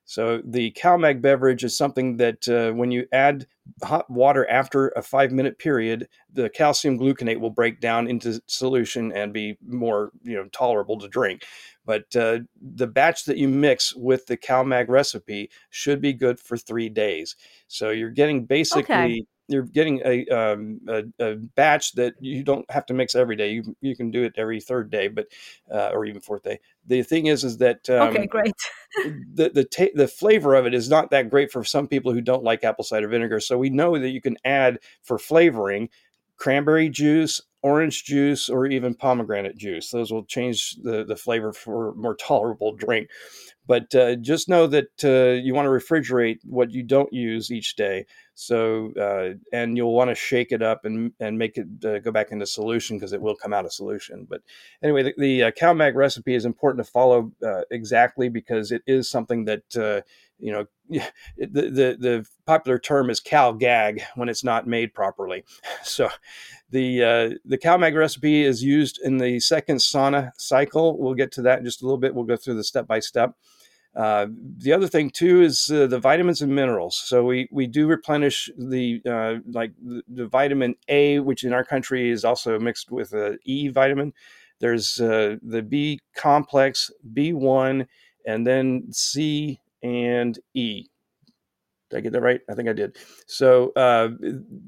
So 0.05 0.41
the 0.45 0.71
CalMag 0.71 1.21
beverage 1.21 1.63
is 1.63 1.75
something 1.75 2.17
that 2.17 2.47
uh, 2.47 2.71
when 2.73 2.91
you 2.91 3.07
add 3.11 3.47
hot 3.83 4.09
water 4.09 4.47
after 4.49 4.89
a 4.89 5.01
five 5.01 5.31
minute 5.31 5.57
period, 5.57 6.07
the 6.31 6.47
calcium 6.49 6.99
gluconate 6.99 7.39
will 7.39 7.49
break 7.49 7.81
down 7.81 8.07
into 8.07 8.39
solution 8.45 9.11
and 9.11 9.33
be 9.33 9.57
more 9.67 10.11
you 10.23 10.35
know 10.35 10.45
tolerable 10.49 10.99
to 10.99 11.07
drink. 11.07 11.43
But 11.85 12.15
uh, 12.15 12.39
the 12.59 12.87
batch 12.87 13.25
that 13.25 13.37
you 13.37 13.47
mix 13.47 13.95
with 13.95 14.25
the 14.25 14.37
CalMag 14.37 14.89
recipe 14.89 15.51
should 15.69 16.01
be 16.01 16.13
good 16.13 16.39
for 16.39 16.57
three 16.57 16.89
days. 16.89 17.35
So 17.67 17.91
you're 17.91 18.09
getting 18.09 18.45
basically. 18.45 18.95
Okay 18.95 19.25
you're 19.47 19.63
getting 19.63 20.01
a, 20.05 20.25
um, 20.27 20.79
a, 20.87 21.03
a 21.19 21.35
batch 21.35 21.93
that 21.93 22.15
you 22.19 22.43
don't 22.43 22.69
have 22.71 22.85
to 22.87 22.93
mix 22.93 23.15
every 23.15 23.35
day. 23.35 23.51
You 23.51 23.75
you 23.81 23.95
can 23.95 24.11
do 24.11 24.23
it 24.23 24.33
every 24.37 24.59
third 24.59 24.89
day, 24.89 25.07
but 25.07 25.27
uh, 25.71 25.89
or 25.93 26.05
even 26.05 26.21
fourth 26.21 26.43
day. 26.43 26.59
The 26.87 27.03
thing 27.03 27.27
is, 27.27 27.43
is 27.43 27.57
that 27.57 27.89
um, 27.89 28.09
okay, 28.09 28.25
great. 28.25 28.53
the 29.33 29.49
the 29.53 29.65
ta- 29.65 29.93
the 29.93 30.07
flavor 30.07 30.55
of 30.55 30.65
it 30.65 30.73
is 30.73 30.89
not 30.89 31.11
that 31.11 31.29
great 31.29 31.51
for 31.51 31.63
some 31.63 31.87
people 31.87 32.11
who 32.11 32.21
don't 32.21 32.43
like 32.43 32.63
apple 32.63 32.83
cider 32.83 33.07
vinegar. 33.07 33.39
So 33.39 33.57
we 33.57 33.69
know 33.69 33.97
that 33.97 34.09
you 34.09 34.21
can 34.21 34.37
add 34.45 34.79
for 35.03 35.17
flavoring 35.17 35.89
cranberry 36.37 36.89
juice, 36.89 37.41
orange 37.65 38.03
juice, 38.05 38.47
or 38.47 38.67
even 38.67 38.93
pomegranate 38.93 39.57
juice. 39.57 39.89
Those 39.89 40.11
will 40.11 40.25
change 40.25 40.75
the 40.83 41.03
the 41.03 41.15
flavor 41.15 41.51
for 41.51 41.89
a 41.89 41.95
more 41.95 42.15
tolerable 42.15 42.73
drink. 42.75 43.09
But 43.67 43.95
uh, 43.95 44.15
just 44.17 44.47
know 44.47 44.67
that 44.67 45.03
uh, 45.03 45.41
you 45.43 45.55
want 45.55 45.65
to 45.65 45.71
refrigerate 45.71 46.37
what 46.43 46.71
you 46.71 46.83
don't 46.83 47.11
use 47.11 47.51
each 47.51 47.75
day. 47.75 48.05
So, 48.35 48.91
uh, 48.99 49.37
and 49.53 49.77
you'll 49.77 49.93
want 49.93 50.09
to 50.09 50.15
shake 50.15 50.51
it 50.51 50.61
up 50.61 50.83
and 50.83 51.13
and 51.21 51.37
make 51.37 51.57
it 51.57 51.67
uh, 51.85 51.99
go 51.99 52.11
back 52.11 52.31
into 52.31 52.45
solution 52.45 52.97
because 52.97 53.13
it 53.13 53.21
will 53.21 53.35
come 53.35 53.53
out 53.53 53.63
of 53.63 53.71
solution. 53.71 54.27
But 54.29 54.41
anyway, 54.83 55.03
the, 55.03 55.13
the 55.17 55.43
uh, 55.43 55.51
CalMag 55.51 55.95
recipe 55.95 56.35
is 56.35 56.43
important 56.43 56.85
to 56.85 56.91
follow 56.91 57.31
uh, 57.41 57.61
exactly 57.71 58.27
because 58.27 58.73
it 58.73 58.83
is 58.85 59.09
something 59.09 59.45
that 59.45 60.03
you 60.37 60.51
know 60.51 60.65
the, 60.89 61.01
the 61.37 61.97
the 61.97 62.25
popular 62.45 62.77
term 62.77 63.09
is 63.09 63.21
cal 63.21 63.53
gag 63.53 64.03
when 64.15 64.27
it's 64.27 64.43
not 64.43 64.67
made 64.67 64.93
properly. 64.93 65.43
So 65.83 66.09
the 66.71 67.03
uh, 67.03 67.29
the 67.45 67.57
CalMag 67.57 67.95
recipe 67.95 68.43
is 68.43 68.63
used 68.63 68.99
in 69.01 69.17
the 69.17 69.39
second 69.39 69.77
sauna 69.77 70.31
cycle. 70.37 70.97
We'll 70.97 71.13
get 71.13 71.31
to 71.33 71.41
that 71.43 71.59
in 71.59 71.65
just 71.65 71.81
a 71.81 71.85
little 71.85 71.99
bit. 71.99 72.13
We'll 72.13 72.25
go 72.25 72.35
through 72.35 72.55
the 72.55 72.63
step 72.63 72.87
by 72.87 72.99
step 72.99 73.35
uh, 73.95 74.27
the 74.57 74.73
other 74.73 74.87
thing 74.87 75.09
too 75.09 75.41
is 75.41 75.71
uh, 75.71 75.87
the 75.87 75.99
vitamins 75.99 76.41
and 76.41 76.53
minerals. 76.53 76.97
So 76.97 77.23
we 77.23 77.47
we 77.51 77.65
do 77.65 77.87
replenish 77.87 78.49
the 78.57 79.01
uh, 79.09 79.35
like 79.49 79.71
the, 79.81 80.03
the, 80.07 80.27
vitamin 80.27 80.75
A, 80.89 81.19
which 81.19 81.43
in 81.45 81.53
our 81.53 81.63
country 81.63 82.09
is 82.09 82.25
also 82.25 82.59
mixed 82.59 82.91
with 82.91 83.13
a 83.13 83.37
E 83.45 83.69
vitamin. 83.69 84.13
There's 84.59 84.99
uh, 84.99 85.37
the 85.41 85.61
B 85.61 86.01
complex, 86.13 86.91
B 87.13 87.31
one, 87.31 87.87
and 88.25 88.45
then 88.45 88.91
C 88.91 89.61
and 89.81 90.37
E. 90.53 90.87
Did 91.89 91.97
I 91.97 92.01
get 92.01 92.13
that 92.13 92.21
right? 92.21 92.41
I 92.49 92.55
think 92.55 92.67
I 92.67 92.73
did. 92.73 92.97
So, 93.27 93.71
uh, 93.75 94.09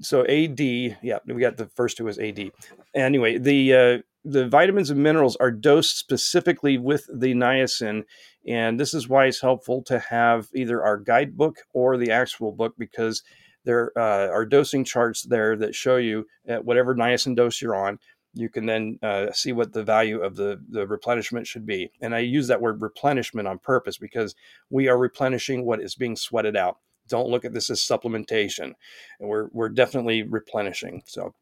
so 0.02 0.24
AD, 0.26 0.60
yeah, 0.60 1.18
we 1.26 1.42
got 1.42 1.58
the 1.58 1.66
first 1.76 1.98
two 1.98 2.08
as 2.08 2.20
AD. 2.20 2.52
Anyway, 2.96 3.40
the 3.40 3.74
uh, 3.74 3.98
the 4.24 4.48
vitamins 4.48 4.90
and 4.90 5.02
minerals 5.02 5.36
are 5.38 5.52
dosed 5.52 5.98
specifically 5.98 6.78
with 6.78 7.08
the 7.12 7.34
niacin, 7.34 8.04
and 8.48 8.80
this 8.80 8.94
is 8.94 9.10
why 9.10 9.26
it's 9.26 9.42
helpful 9.42 9.84
to 9.84 10.00
have 10.00 10.48
either 10.56 10.84
our 10.84 10.98
guidebook 10.98 11.58
or 11.74 11.98
the 11.98 12.12
actual 12.12 12.52
book 12.52 12.76
because 12.78 13.24
there 13.66 13.92
uh, 13.98 14.30
are 14.30 14.46
dosing 14.46 14.86
charts 14.86 15.24
there 15.24 15.58
that 15.58 15.76
show 15.76 15.98
you 15.98 16.26
at 16.48 16.64
whatever 16.64 16.96
niacin 16.96 17.36
dose 17.36 17.62
you're 17.62 17.76
on. 17.76 18.00
You 18.34 18.50
can 18.50 18.66
then 18.66 19.00
uh, 19.04 19.32
see 19.34 19.52
what 19.52 19.74
the 19.74 19.84
value 19.84 20.22
of 20.22 20.36
the, 20.36 20.62
the 20.70 20.88
replenishment 20.88 21.48
should 21.48 21.66
be. 21.66 21.92
And 22.02 22.16
I 22.16 22.20
use 22.20 22.48
that 22.48 22.62
word 22.62 22.82
replenishment 22.82 23.48
on 23.48 23.60
purpose 23.60 23.98
because 23.98 24.36
we 24.70 24.88
are 24.88 24.98
replenishing 24.98 25.66
what 25.66 25.82
is 25.82 25.96
being 25.96 26.16
sweated 26.16 26.56
out. 26.56 26.78
Don't 27.10 27.30
look 27.30 27.44
at 27.44 27.54
this 27.54 27.70
as 27.70 27.82
supplementation. 27.82 28.74
And 29.20 29.28
we're, 29.28 29.50
we're 29.52 29.70
definitely 29.70 30.24
replenishing. 30.24 31.04
So 31.06 31.34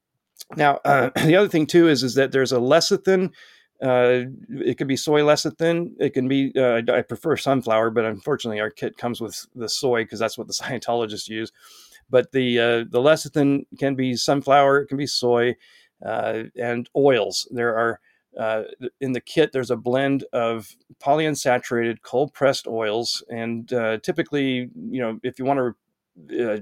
now, 0.56 0.80
uh, 0.86 1.12
the 1.26 1.36
other 1.36 1.50
thing 1.50 1.68
too 1.68 1.88
is, 1.88 2.02
is 2.02 2.16
that 2.16 2.32
there's 2.32 2.52
a 2.52 2.58
lecithin 2.58 3.34
uh, 3.82 4.24
it 4.50 4.78
could 4.78 4.88
be 4.88 4.96
soy 4.96 5.22
lecithin. 5.22 5.92
It 6.00 6.14
can 6.14 6.28
be. 6.28 6.52
Uh, 6.56 6.82
I 6.92 7.02
prefer 7.02 7.36
sunflower, 7.36 7.92
but 7.92 8.06
unfortunately, 8.06 8.60
our 8.60 8.70
kit 8.70 8.98
comes 8.98 9.20
with 9.20 9.46
the 9.54 9.68
soy 9.68 10.04
because 10.04 10.20
that's 10.20 10.38
what 10.38 10.48
the 10.48 10.54
Scientologists 10.62 11.28
use. 11.28 11.52
But 12.10 12.32
the 12.32 12.60
uh, 12.60 12.78
the 12.90 13.02
lecithin 13.02 13.66
can 13.78 13.96
be 13.96 14.16
sunflower. 14.16 14.82
It 14.82 14.88
can 14.88 14.98
be 14.98 15.08
soy 15.08 15.56
uh, 16.06 16.44
and 16.58 16.90
oils. 16.96 17.48
There 17.52 17.76
are 17.76 18.00
uh, 18.40 18.64
in 19.02 19.12
the 19.12 19.22
kit. 19.22 19.52
There's 19.52 19.72
a 19.72 19.78
blend 19.78 20.24
of 20.32 20.76
polyunsaturated 21.00 22.02
cold 22.02 22.34
pressed 22.34 22.68
oils, 22.68 23.24
and 23.30 23.72
uh, 23.74 23.98
typically, 23.98 24.70
you 24.76 25.02
know, 25.02 25.20
if 25.24 25.38
you 25.38 25.46
want 25.46 25.60
to 25.60 25.76
uh, 26.32 26.60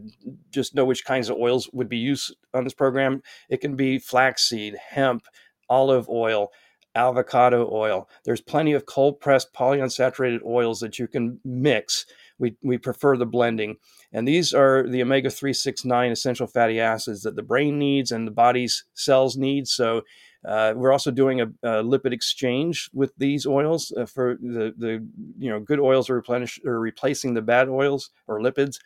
just 0.49 0.73
know 0.73 0.85
which 0.85 1.05
kinds 1.05 1.29
of 1.29 1.37
oils 1.37 1.69
would 1.73 1.89
be 1.89 1.97
used 1.97 2.35
on 2.55 2.63
this 2.63 2.73
program. 2.73 3.21
It 3.49 3.61
can 3.61 3.75
be 3.75 3.99
flaxseed, 3.99 4.75
hemp, 4.89 5.27
olive 5.69 6.09
oil, 6.09 6.51
avocado 6.95 7.69
oil. 7.71 8.09
There's 8.25 8.41
plenty 8.41 8.73
of 8.73 8.85
cold 8.85 9.19
pressed 9.19 9.53
polyunsaturated 9.53 10.43
oils 10.45 10.79
that 10.79 10.99
you 10.99 11.07
can 11.07 11.39
mix. 11.43 12.05
We, 12.39 12.55
we 12.61 12.77
prefer 12.77 13.17
the 13.17 13.25
blending. 13.25 13.77
And 14.11 14.27
these 14.27 14.53
are 14.53 14.87
the 14.87 15.01
omega 15.01 15.29
369 15.29 16.11
essential 16.11 16.47
fatty 16.47 16.79
acids 16.79 17.23
that 17.23 17.35
the 17.35 17.43
brain 17.43 17.79
needs 17.79 18.11
and 18.11 18.27
the 18.27 18.31
body's 18.31 18.85
cells 18.93 19.37
need. 19.37 19.67
So 19.67 20.03
uh, 20.45 20.73
we're 20.75 20.91
also 20.91 21.11
doing 21.11 21.41
a, 21.41 21.45
a, 21.63 21.83
lipid 21.83 22.11
exchange 22.11 22.89
with 22.93 23.13
these 23.17 23.45
oils 23.45 23.93
uh, 23.95 24.05
for 24.05 24.37
the, 24.41 24.73
the 24.77 25.07
you 25.37 25.49
know 25.49 25.59
good 25.59 25.79
oils 25.79 26.09
are 26.09 26.15
replenish 26.15 26.59
or 26.65 26.79
replacing 26.79 27.33
the 27.33 27.41
bad 27.41 27.69
oils 27.69 28.09
or 28.27 28.41
lipids. 28.41 28.77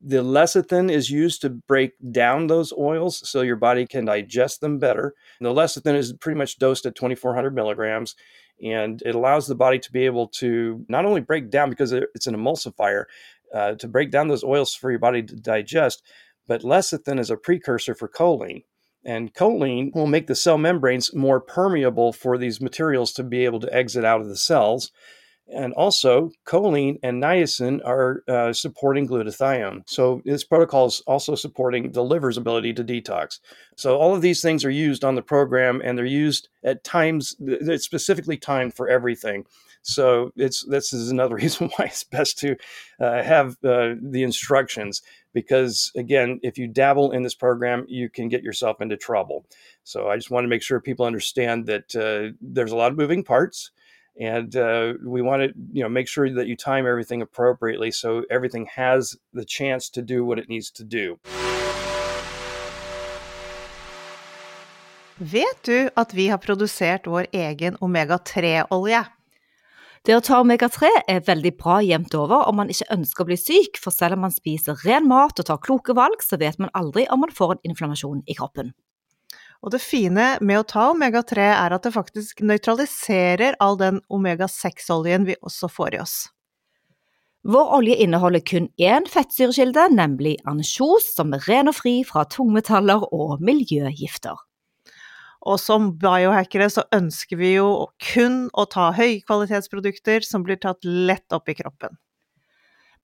The 0.00 0.22
lecithin 0.22 0.90
is 0.90 1.10
used 1.10 1.40
to 1.42 1.50
break 1.50 1.92
down 2.12 2.46
those 2.46 2.72
oils 2.72 3.28
so 3.28 3.42
your 3.42 3.56
body 3.56 3.86
can 3.86 4.04
digest 4.04 4.60
them 4.60 4.78
better. 4.78 5.14
And 5.40 5.46
the 5.46 5.52
lecithin 5.52 5.96
is 5.96 6.12
pretty 6.12 6.38
much 6.38 6.58
dosed 6.58 6.86
at 6.86 6.94
2400 6.94 7.54
milligrams 7.54 8.14
and 8.62 9.02
it 9.04 9.14
allows 9.14 9.46
the 9.46 9.54
body 9.54 9.78
to 9.78 9.92
be 9.92 10.04
able 10.04 10.28
to 10.28 10.84
not 10.88 11.04
only 11.04 11.20
break 11.20 11.50
down 11.50 11.70
because 11.70 11.92
it's 11.92 12.26
an 12.26 12.36
emulsifier 12.36 13.04
uh, 13.54 13.74
to 13.74 13.88
break 13.88 14.10
down 14.10 14.28
those 14.28 14.44
oils 14.44 14.74
for 14.74 14.90
your 14.90 14.98
body 14.98 15.22
to 15.22 15.36
digest, 15.36 16.02
but 16.46 16.62
lecithin 16.62 17.18
is 17.18 17.30
a 17.30 17.36
precursor 17.36 17.94
for 17.94 18.08
choline. 18.08 18.64
And 19.04 19.32
choline 19.32 19.94
will 19.94 20.06
make 20.06 20.26
the 20.26 20.34
cell 20.34 20.58
membranes 20.58 21.14
more 21.14 21.40
permeable 21.40 22.12
for 22.12 22.36
these 22.36 22.60
materials 22.60 23.12
to 23.12 23.22
be 23.22 23.44
able 23.44 23.60
to 23.60 23.72
exit 23.72 24.04
out 24.04 24.20
of 24.20 24.28
the 24.28 24.36
cells. 24.36 24.90
And 25.50 25.72
also, 25.74 26.30
choline 26.46 26.98
and 27.02 27.22
niacin 27.22 27.80
are 27.84 28.22
uh, 28.28 28.52
supporting 28.52 29.08
glutathione. 29.08 29.88
So, 29.88 30.20
this 30.24 30.44
protocol 30.44 30.86
is 30.86 31.02
also 31.06 31.34
supporting 31.34 31.92
the 31.92 32.04
liver's 32.04 32.36
ability 32.36 32.74
to 32.74 32.84
detox. 32.84 33.38
So, 33.76 33.96
all 33.96 34.14
of 34.14 34.20
these 34.20 34.42
things 34.42 34.64
are 34.64 34.70
used 34.70 35.04
on 35.04 35.14
the 35.14 35.22
program 35.22 35.80
and 35.82 35.96
they're 35.96 36.04
used 36.04 36.48
at 36.64 36.84
times, 36.84 37.34
it's 37.40 37.84
specifically 37.84 38.36
timed 38.36 38.74
for 38.74 38.88
everything. 38.88 39.46
So, 39.80 40.32
it's 40.36 40.66
this 40.66 40.92
is 40.92 41.10
another 41.10 41.34
reason 41.42 41.70
why 41.76 41.86
it's 41.86 42.04
best 42.04 42.38
to 42.40 42.56
uh, 43.00 43.22
have 43.22 43.52
uh, 43.64 43.94
the 44.02 44.22
instructions 44.24 45.00
because, 45.32 45.92
again, 45.96 46.40
if 46.42 46.58
you 46.58 46.68
dabble 46.68 47.12
in 47.12 47.22
this 47.22 47.34
program, 47.34 47.86
you 47.88 48.10
can 48.10 48.28
get 48.28 48.42
yourself 48.42 48.82
into 48.82 48.98
trouble. 48.98 49.46
So, 49.82 50.08
I 50.08 50.16
just 50.16 50.30
want 50.30 50.44
to 50.44 50.48
make 50.48 50.62
sure 50.62 50.78
people 50.78 51.06
understand 51.06 51.64
that 51.66 51.96
uh, 51.96 52.36
there's 52.42 52.72
a 52.72 52.76
lot 52.76 52.92
of 52.92 52.98
moving 52.98 53.24
parts 53.24 53.70
and 54.20 54.56
uh, 54.56 54.94
we 55.04 55.22
want 55.22 55.42
to 55.42 55.48
you 55.72 55.82
know 55.82 55.88
make 55.88 56.08
sure 56.08 56.28
that 56.34 56.46
you 56.46 56.56
time 56.56 56.86
everything 56.86 57.22
appropriately 57.22 57.90
so 57.90 58.24
everything 58.30 58.66
has 58.66 59.16
the 59.32 59.44
chance 59.44 59.90
to 59.90 60.02
do 60.02 60.24
what 60.24 60.38
it 60.38 60.48
needs 60.48 60.70
to 60.70 60.84
do. 60.84 61.16
Vet 65.20 65.62
du 65.64 65.90
at 65.94 66.14
vi 66.14 66.28
har 66.28 66.38
produsert 66.38 67.06
vår 67.06 67.26
egen 67.32 67.76
omega-3-olje? 67.80 69.04
Det 70.06 70.14
å 70.14 70.20
ta 70.22 70.38
omega-3 70.38 70.90
er 71.10 71.24
veldig 71.26 71.50
bra 71.58 71.80
jevnt 71.82 72.14
over 72.14 72.46
om 72.46 72.60
man 72.60 72.70
ikke 72.70 72.86
ønsker 72.94 73.24
å 73.24 73.28
bli 73.32 73.38
syk, 73.40 73.80
for 73.82 73.90
selv 73.90 74.14
om 74.14 74.22
man 74.28 74.34
spiser 74.34 74.78
ren 74.86 75.08
mat 75.10 75.42
og 75.42 75.48
tar 75.48 75.58
kloke 75.58 75.96
valg, 75.98 76.22
så 76.22 76.38
vet 76.38 76.60
man 76.62 76.70
aldri 76.70 77.08
om 77.10 77.26
man 77.26 77.34
får 77.34 77.56
en 77.56 77.72
inflammasjon 77.72 78.22
i 78.30 78.38
kroppen. 78.38 78.70
Og 79.64 79.72
det 79.74 79.80
fine 79.82 80.30
med 80.44 80.60
å 80.60 80.66
ta 80.66 80.88
omega-3 80.92 81.44
er 81.50 81.74
at 81.74 81.86
det 81.86 81.94
faktisk 81.96 82.44
nøytraliserer 82.46 83.58
all 83.62 83.78
den 83.80 83.98
omega-6-oljen 84.06 85.26
vi 85.26 85.38
også 85.42 85.70
får 85.72 85.96
i 85.96 86.02
oss. 86.04 86.18
Vår 87.48 87.70
olje 87.78 87.96
inneholder 88.02 88.42
kun 88.44 88.66
én 88.82 89.06
fettsyrekilde, 89.08 89.88
nemlig 89.94 90.36
ansjos, 90.50 91.06
som 91.16 91.32
er 91.34 91.46
ren 91.48 91.70
og 91.70 91.78
fri 91.78 92.00
fra 92.06 92.26
tungmetaller 92.28 93.06
og 93.14 93.42
miljøgifter. 93.42 94.36
Og 95.46 95.60
som 95.62 95.92
biohackere 96.02 96.66
så 96.70 96.84
ønsker 96.94 97.38
vi 97.40 97.54
jo 97.54 97.88
kun 98.10 98.48
å 98.58 98.66
ta 98.70 98.90
høykvalitetsprodukter 98.98 100.26
som 100.26 100.44
blir 100.46 100.58
tatt 100.60 100.82
lett 100.84 101.34
opp 101.34 101.48
i 101.48 101.56
kroppen. 101.58 101.94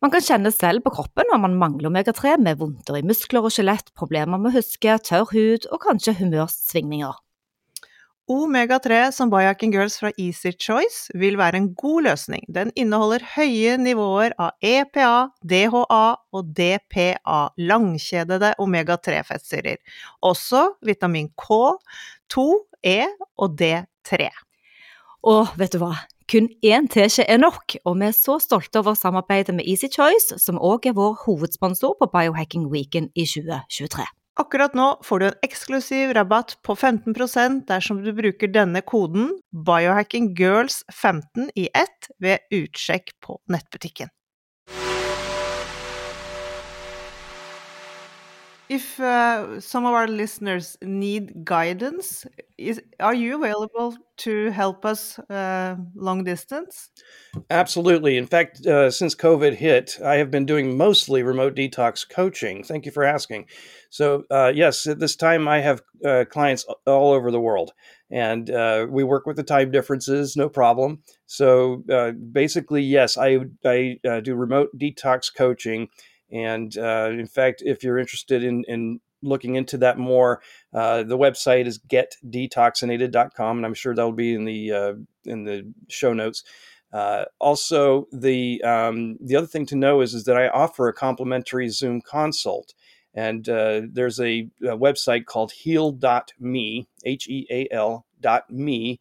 Man 0.03 0.13
kan 0.13 0.25
kjenne 0.25 0.51
selv 0.53 0.85
på 0.85 0.93
kroppen 0.95 1.29
når 1.31 1.43
man 1.45 1.59
mangler 1.61 1.91
omega-3 1.91 2.37
med 2.43 2.59
vondter 2.61 2.99
i 2.99 3.05
muskler 3.07 3.45
og 3.47 3.55
skjelett, 3.55 3.93
problemer 3.97 4.41
med 4.41 4.53
å 4.53 4.59
huske, 4.59 4.99
tørr 5.07 5.31
hud 5.33 5.69
og 5.71 5.81
kanskje 5.87 6.17
humørsvingninger. 6.19 7.15
Omega-3 8.25 9.11
som 9.13 9.29
Bajakin 9.29 9.73
Girls 9.75 9.99
fra 10.01 10.09
Easy 10.17 10.55
Choice 10.57 11.13
vil 11.21 11.37
være 11.37 11.59
en 11.61 11.67
god 11.77 12.07
løsning. 12.07 12.47
Den 12.49 12.71
inneholder 12.73 13.21
høye 13.35 13.75
nivåer 13.77 14.33
av 14.41 14.55
EPA, 14.65 15.29
DHA 15.45 16.07
og 16.33 16.55
DPA, 16.57 17.41
langkjedede 17.61 18.55
omega-3-fettsyrer. 18.65 19.77
Også 20.25 20.71
vitamin 20.89 21.29
K, 21.37 21.61
2, 22.33 22.49
E 22.81 22.99
og 23.37 23.61
D3. 23.61 24.33
Og 25.29 25.53
vet 25.61 25.77
du 25.77 25.83
hva, 25.85 25.93
kun 26.31 26.49
én 26.65 26.89
teskje 26.89 27.27
er 27.29 27.39
nok, 27.43 27.77
og 27.85 27.99
vi 28.01 28.09
er 28.09 28.17
så 28.17 28.39
stolte 28.41 28.81
over 28.81 28.97
samarbeidet 28.97 29.55
med 29.55 29.67
Easy 29.69 29.91
Choice, 29.93 30.39
som 30.41 30.57
òg 30.57 30.89
er 30.89 30.97
vår 30.97 31.19
hovedsponsor 31.27 31.97
på 32.01 32.09
Biohacking 32.15 32.71
Weekend 32.73 33.13
i 33.15 33.27
2023. 33.29 34.07
Akkurat 34.41 34.75
nå 34.75 34.87
får 35.07 35.21
du 35.21 35.27
en 35.29 35.37
eksklusiv 35.47 36.11
rabatt 36.17 36.57
på 36.67 36.75
15% 36.75 37.69
dersom 37.69 38.01
du 38.03 38.11
bruker 38.17 38.51
denne 38.51 38.83
koden 38.83 39.29
biohackinggirls15 39.69 41.53
i 41.55 41.69
ett 41.71 42.11
ved 42.19 42.43
utsjekk 42.51 43.15
på 43.23 43.39
nettbutikken. 43.53 44.11
If 48.75 48.99
uh, 48.99 49.61
some 49.61 49.87
of 49.87 49.93
our 49.95 50.09
listeners 50.09 50.77
need 50.83 51.45
guidance, 51.45 52.27
is, 52.59 52.83
are 52.99 53.15
you 53.15 53.37
available 53.37 53.97
to 54.17 54.51
help 54.51 54.85
us 54.85 55.17
uh, 55.31 55.77
long 55.95 56.25
distance? 56.25 56.91
Absolutely. 57.51 58.17
In 58.17 58.27
fact, 58.27 58.67
uh, 58.67 58.91
since 58.91 59.15
COVID 59.15 59.55
hit, 59.55 60.01
I 60.05 60.17
have 60.17 60.33
been 60.33 60.45
doing 60.45 60.77
mostly 60.77 61.23
remote 61.23 61.55
detox 61.55 62.05
coaching. 62.09 62.65
Thank 62.65 62.85
you 62.85 62.91
for 62.91 63.05
asking. 63.05 63.47
So, 63.91 64.25
uh, 64.29 64.51
yes, 64.53 64.89
at 64.89 64.99
this 64.99 65.15
time, 65.15 65.47
I 65.47 65.61
have 65.61 65.81
uh, 66.05 66.25
clients 66.29 66.67
all 66.85 67.13
over 67.13 67.31
the 67.31 67.41
world, 67.41 67.71
and 68.11 68.51
uh, 68.51 68.89
we 68.91 69.05
work 69.05 69.25
with 69.25 69.37
the 69.37 69.45
time 69.45 69.71
differences, 69.71 70.37
no 70.37 70.49
problem. 70.49 70.99
So, 71.27 71.85
basically, 72.33 72.83
yes, 72.83 73.17
I, 73.17 73.39
I 73.65 74.01
do 74.25 74.35
remote 74.35 74.71
detox 74.77 75.33
coaching 75.33 75.91
and 76.31 76.77
uh, 76.77 77.11
in 77.11 77.27
fact, 77.27 77.63
if 77.65 77.83
you're 77.83 77.99
interested 77.99 78.43
in, 78.43 78.65
in 78.69 79.01
looking 79.23 79.55
into 79.55 79.79
that 79.79 79.99
more, 79.99 80.41
uh, 80.73 81.03
the 81.03 81.19
website 81.19 81.67
is 81.67 81.79
getdetoxinated.com, 81.79 83.57
and 83.57 83.67
I'm 83.67 83.75
sure 83.75 83.95
that'll 83.95 84.13
be 84.13 84.35
in 84.35 84.45
the 84.45 84.73
uh, 84.73 84.93
in 85.25 85.45
the 85.45 85.73
show 85.89 86.13
notes. 86.13 86.45
Uh, 86.93 87.25
also, 87.41 88.07
the 88.13 88.63
um, 88.63 89.17
the 89.21 89.37
other 89.37 89.47
thing 89.47 89.67
to 89.67 89.77
know 89.77 90.01
is 90.01 90.15
is 90.15 90.25
that 90.25 90.37
I 90.37 90.49
offer 90.49 90.87
a 90.87 90.93
complimentary 90.93 91.69
Zoom 91.69 92.01
consult, 92.01 92.73
and 93.13 93.49
uh, 93.49 93.83
there's 93.91 94.21
a, 94.21 94.49
a, 94.63 94.77
website 94.77 95.25
called 95.25 95.53
heal.me, 95.53 96.87
H 97.05 97.29
E 97.29 97.47
A 97.51 97.69
L 97.73 98.07
dot 98.21 98.49
me, 98.49 99.01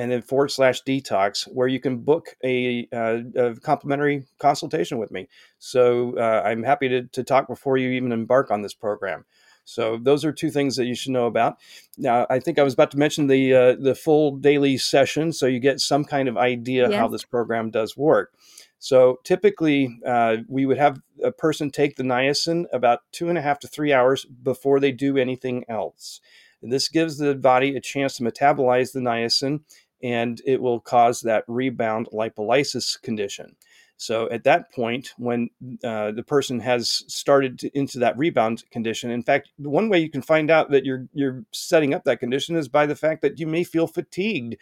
and 0.00 0.10
then 0.10 0.22
forward 0.22 0.50
slash 0.50 0.82
detox, 0.82 1.44
where 1.52 1.68
you 1.68 1.78
can 1.78 1.98
book 1.98 2.34
a, 2.42 2.88
uh, 2.90 3.18
a 3.36 3.54
complimentary 3.56 4.24
consultation 4.38 4.96
with 4.96 5.10
me. 5.10 5.28
So 5.58 6.16
uh, 6.16 6.42
I'm 6.44 6.62
happy 6.62 6.88
to, 6.88 7.02
to 7.02 7.22
talk 7.22 7.48
before 7.48 7.76
you 7.76 7.90
even 7.90 8.10
embark 8.10 8.50
on 8.50 8.62
this 8.62 8.72
program. 8.72 9.26
So 9.64 9.98
those 10.02 10.24
are 10.24 10.32
two 10.32 10.50
things 10.50 10.76
that 10.76 10.86
you 10.86 10.94
should 10.94 11.12
know 11.12 11.26
about. 11.26 11.58
Now, 11.98 12.26
I 12.30 12.40
think 12.40 12.58
I 12.58 12.62
was 12.62 12.72
about 12.72 12.90
to 12.92 12.98
mention 12.98 13.26
the 13.26 13.54
uh, 13.54 13.76
the 13.78 13.94
full 13.94 14.36
daily 14.36 14.78
session, 14.78 15.32
so 15.32 15.46
you 15.46 15.60
get 15.60 15.80
some 15.80 16.04
kind 16.04 16.28
of 16.28 16.36
idea 16.38 16.96
how 16.96 17.08
this 17.08 17.24
program 17.24 17.70
does 17.70 17.96
work. 17.96 18.32
So 18.78 19.20
typically, 19.22 20.00
uh, 20.06 20.38
we 20.48 20.64
would 20.64 20.78
have 20.78 21.00
a 21.22 21.30
person 21.30 21.70
take 21.70 21.96
the 21.96 22.02
niacin 22.02 22.64
about 22.72 23.00
two 23.12 23.28
and 23.28 23.36
a 23.36 23.42
half 23.42 23.58
to 23.60 23.68
three 23.68 23.92
hours 23.92 24.24
before 24.24 24.80
they 24.80 24.92
do 24.92 25.18
anything 25.18 25.64
else. 25.68 26.20
And 26.62 26.72
this 26.72 26.88
gives 26.88 27.18
the 27.18 27.34
body 27.34 27.76
a 27.76 27.80
chance 27.80 28.16
to 28.16 28.22
metabolize 28.22 28.92
the 28.92 29.00
niacin 29.00 29.60
and 30.02 30.40
it 30.46 30.60
will 30.60 30.80
cause 30.80 31.20
that 31.22 31.44
rebound 31.46 32.08
lipolysis 32.12 33.00
condition. 33.00 33.56
So 33.96 34.30
at 34.30 34.44
that 34.44 34.72
point, 34.72 35.12
when 35.18 35.50
uh, 35.84 36.12
the 36.12 36.22
person 36.22 36.58
has 36.60 37.04
started 37.06 37.58
to, 37.58 37.78
into 37.78 37.98
that 37.98 38.16
rebound 38.16 38.64
condition, 38.70 39.10
in 39.10 39.22
fact, 39.22 39.50
one 39.58 39.90
way 39.90 39.98
you 39.98 40.08
can 40.08 40.22
find 40.22 40.50
out 40.50 40.70
that 40.70 40.86
you're 40.86 41.06
you're 41.12 41.44
setting 41.52 41.92
up 41.92 42.04
that 42.04 42.18
condition 42.18 42.56
is 42.56 42.66
by 42.66 42.86
the 42.86 42.96
fact 42.96 43.20
that 43.20 43.38
you 43.38 43.46
may 43.46 43.62
feel 43.62 43.86
fatigued 43.86 44.56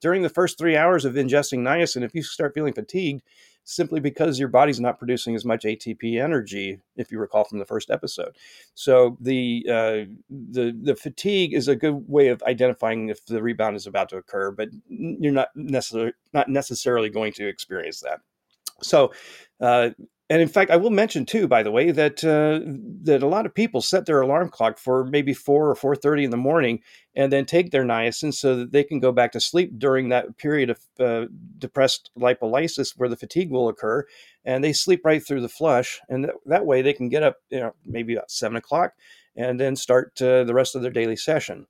during 0.00 0.22
the 0.22 0.28
first 0.28 0.58
three 0.58 0.76
hours 0.76 1.04
of 1.04 1.14
ingesting 1.14 1.58
niacin. 1.58 2.04
If 2.04 2.14
you 2.14 2.22
start 2.22 2.54
feeling 2.54 2.72
fatigued, 2.72 3.22
simply 3.64 3.98
because 3.98 4.38
your 4.38 4.48
body's 4.48 4.80
not 4.80 4.98
producing 4.98 5.34
as 5.34 5.44
much 5.44 5.64
ATP 5.64 6.22
energy, 6.22 6.80
if 6.96 7.10
you 7.10 7.18
recall 7.18 7.44
from 7.44 7.58
the 7.58 7.64
first 7.64 7.90
episode. 7.90 8.36
So 8.74 9.16
the 9.20 9.66
uh, 9.68 10.12
the 10.30 10.76
the 10.82 10.94
fatigue 10.94 11.54
is 11.54 11.68
a 11.68 11.76
good 11.76 12.04
way 12.08 12.28
of 12.28 12.42
identifying 12.44 13.08
if 13.08 13.24
the 13.26 13.42
rebound 13.42 13.76
is 13.76 13.86
about 13.86 14.10
to 14.10 14.16
occur, 14.16 14.50
but 14.50 14.68
you're 14.88 15.32
not 15.32 15.48
necessarily 15.54 16.12
not 16.32 16.48
necessarily 16.48 17.08
going 17.08 17.32
to 17.34 17.48
experience 17.48 18.00
that. 18.00 18.20
So 18.82 19.12
uh, 19.60 19.90
and 20.30 20.40
in 20.40 20.48
fact, 20.48 20.70
I 20.70 20.76
will 20.76 20.90
mention 20.90 21.26
too, 21.26 21.46
by 21.46 21.62
the 21.62 21.70
way, 21.70 21.90
that 21.90 22.24
uh, 22.24 22.60
that 23.02 23.22
a 23.22 23.26
lot 23.26 23.44
of 23.44 23.54
people 23.54 23.82
set 23.82 24.06
their 24.06 24.20
alarm 24.22 24.48
clock 24.48 24.78
for 24.78 25.04
maybe 25.04 25.34
four 25.34 25.68
or 25.68 25.74
four 25.74 25.94
thirty 25.94 26.24
in 26.24 26.30
the 26.30 26.36
morning, 26.36 26.80
and 27.14 27.30
then 27.30 27.44
take 27.44 27.70
their 27.70 27.84
niacin 27.84 28.32
so 28.32 28.56
that 28.56 28.72
they 28.72 28.84
can 28.84 29.00
go 29.00 29.12
back 29.12 29.32
to 29.32 29.40
sleep 29.40 29.78
during 29.78 30.08
that 30.08 30.38
period 30.38 30.70
of 30.70 30.78
uh, 30.98 31.26
depressed 31.58 32.10
lipolysis 32.18 32.94
where 32.96 33.08
the 33.08 33.16
fatigue 33.16 33.50
will 33.50 33.68
occur, 33.68 34.04
and 34.44 34.64
they 34.64 34.72
sleep 34.72 35.02
right 35.04 35.24
through 35.24 35.42
the 35.42 35.48
flush, 35.48 36.00
and 36.08 36.24
that, 36.24 36.34
that 36.46 36.66
way 36.66 36.80
they 36.80 36.94
can 36.94 37.10
get 37.10 37.22
up, 37.22 37.36
you 37.50 37.60
know, 37.60 37.74
maybe 37.84 38.14
about 38.14 38.30
seven 38.30 38.56
o'clock, 38.56 38.94
and 39.36 39.60
then 39.60 39.76
start 39.76 40.20
uh, 40.22 40.44
the 40.44 40.54
rest 40.54 40.74
of 40.74 40.80
their 40.80 40.90
daily 40.90 41.16
session. 41.16 41.66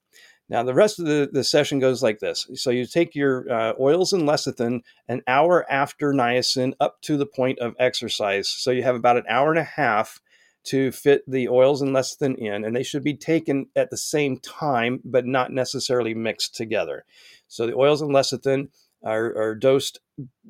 Now, 0.48 0.62
the 0.62 0.74
rest 0.74 0.98
of 0.98 1.06
the, 1.06 1.28
the 1.32 1.44
session 1.44 1.78
goes 1.78 2.02
like 2.02 2.18
this. 2.18 2.46
So, 2.54 2.70
you 2.70 2.86
take 2.86 3.14
your 3.14 3.50
uh, 3.50 3.72
oils 3.80 4.12
and 4.12 4.24
lecithin 4.24 4.80
an 5.08 5.22
hour 5.26 5.64
after 5.70 6.12
niacin 6.12 6.74
up 6.80 7.00
to 7.02 7.16
the 7.16 7.26
point 7.26 7.58
of 7.60 7.74
exercise. 7.78 8.48
So, 8.48 8.70
you 8.70 8.82
have 8.82 8.96
about 8.96 9.16
an 9.16 9.24
hour 9.28 9.50
and 9.50 9.58
a 9.58 9.64
half 9.64 10.20
to 10.64 10.90
fit 10.90 11.22
the 11.28 11.48
oils 11.48 11.82
and 11.82 11.94
lecithin 11.94 12.36
in, 12.36 12.64
and 12.64 12.74
they 12.74 12.82
should 12.82 13.04
be 13.04 13.16
taken 13.16 13.66
at 13.76 13.90
the 13.90 13.96
same 13.96 14.38
time, 14.38 15.00
but 15.04 15.26
not 15.26 15.52
necessarily 15.52 16.14
mixed 16.14 16.54
together. 16.54 17.04
So 17.48 17.66
the 17.66 17.76
oils 17.76 18.00
and 18.00 18.10
lecithin 18.10 18.68
are, 19.04 19.36
are 19.36 19.54
dosed 19.54 20.00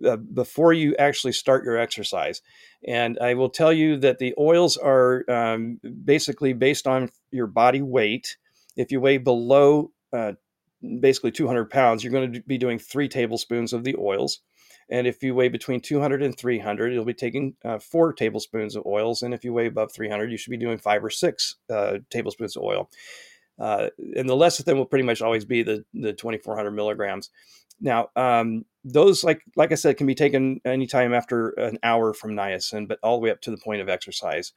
uh, 0.07 0.16
before 0.16 0.72
you 0.72 0.94
actually 0.96 1.33
start 1.33 1.64
your 1.64 1.76
exercise. 1.76 2.40
And 2.87 3.18
I 3.18 3.35
will 3.35 3.50
tell 3.50 3.72
you 3.72 3.96
that 3.98 4.18
the 4.18 4.35
oils 4.38 4.76
are 4.76 5.24
um, 5.28 5.80
basically 6.04 6.52
based 6.52 6.87
on 6.87 7.11
your 7.33 7.48
body 7.48 7.83
weight. 7.83 8.37
If 8.76 8.92
you 8.92 9.00
weigh 9.00 9.18
below 9.18 9.92
uh, 10.12 10.32
basically 11.00 11.32
200 11.32 11.70
pounds, 11.70 12.02
you're 12.02 12.12
going 12.12 12.32
to 12.32 12.40
be 12.42 12.58
doing 12.58 12.78
three 12.78 13.08
tablespoons 13.08 13.72
of 13.72 13.84
the 13.84 13.96
oils. 13.98 14.40
And 14.90 15.06
if 15.06 15.22
you 15.22 15.34
weigh 15.34 15.48
between 15.48 15.80
200 15.80 16.22
and 16.22 16.37
300, 16.37 16.92
you'll 16.92 17.04
be 17.04 17.14
taking 17.14 17.54
uh, 17.64 17.78
four 17.78 18.12
tablespoons 18.12 18.76
of 18.76 18.84
oils. 18.84 19.22
And 19.22 19.32
if 19.32 19.44
you 19.44 19.52
weigh 19.52 19.66
above 19.66 19.92
300, 19.92 20.30
you 20.30 20.37
should 20.37 20.50
be 20.50 20.56
doing 20.56 20.78
five 20.78 21.02
or 21.02 21.10
six 21.10 21.56
uh, 21.70 21.98
tablespoons 22.10 22.56
of 22.56 22.62
oil. 22.62 22.90
Uh, 23.58 23.88
and 24.16 24.28
the 24.28 24.34
lecithin 24.34 24.76
will 24.76 24.84
pretty 24.84 25.04
much 25.04 25.22
always 25.22 25.44
be 25.44 25.62
the, 25.62 25.84
the 25.94 26.12
2400 26.12 26.70
milligrams. 26.72 27.30
Now, 27.80 28.08
um, 28.16 28.64
those, 28.84 29.24
like 29.24 29.42
like 29.56 29.72
I 29.72 29.76
said, 29.76 29.96
can 29.96 30.06
be 30.06 30.14
taken 30.14 30.60
anytime 30.64 31.12
after 31.14 31.50
an 31.50 31.78
hour 31.82 32.12
from 32.12 32.32
niacin, 32.32 32.87
but 32.87 32.98
all 33.02 33.16
the 33.16 33.22
way 33.22 33.30
up 33.30 33.40
to 33.42 33.50
the 33.50 33.56
point 33.56 33.80
of 33.80 33.88
exercise. 33.88 34.52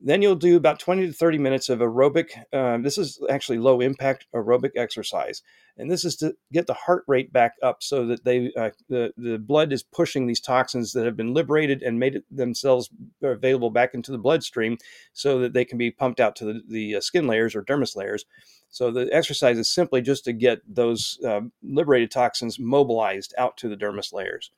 Then 0.00 0.20
you'll 0.20 0.34
do 0.34 0.56
about 0.56 0.78
20 0.78 1.06
to 1.06 1.12
30 1.12 1.38
minutes 1.38 1.68
of 1.68 1.78
aerobic. 1.78 2.42
Um, 2.52 2.82
this 2.82 2.98
is 2.98 3.18
actually 3.30 3.58
low 3.58 3.80
impact 3.80 4.26
aerobic 4.34 4.72
exercise. 4.76 5.42
And 5.78 5.90
this 5.90 6.04
is 6.04 6.16
to 6.16 6.34
get 6.52 6.66
the 6.66 6.74
heart 6.74 7.04
rate 7.06 7.32
back 7.32 7.54
up 7.62 7.82
so 7.82 8.06
that 8.06 8.24
they 8.24 8.52
uh, 8.56 8.70
the, 8.88 9.12
the 9.16 9.38
blood 9.38 9.72
is 9.72 9.82
pushing 9.82 10.26
these 10.26 10.40
toxins 10.40 10.92
that 10.92 11.06
have 11.06 11.16
been 11.16 11.34
liberated 11.34 11.82
and 11.82 11.98
made 11.98 12.22
themselves 12.30 12.90
available 13.22 13.70
back 13.70 13.94
into 13.94 14.12
the 14.12 14.18
bloodstream 14.18 14.76
so 15.12 15.38
that 15.40 15.54
they 15.54 15.64
can 15.64 15.78
be 15.78 15.90
pumped 15.90 16.20
out 16.20 16.36
to 16.36 16.44
the, 16.44 16.62
the 16.68 16.96
uh, 16.96 17.00
skin 17.00 17.26
layers 17.26 17.54
or 17.54 17.62
dermis 17.62 17.96
layers. 17.96 18.26
So 18.68 18.90
the 18.90 19.08
exercise 19.12 19.58
is 19.58 19.72
simply 19.72 20.02
just 20.02 20.24
to 20.24 20.32
get 20.32 20.60
those 20.66 21.18
uh, 21.26 21.42
liberated 21.62 22.10
toxins 22.10 22.58
mobilized 22.58 23.34
out 23.38 23.56
to 23.58 23.68
the 23.68 23.76
dermis 23.76 24.12
layers. 24.12 24.50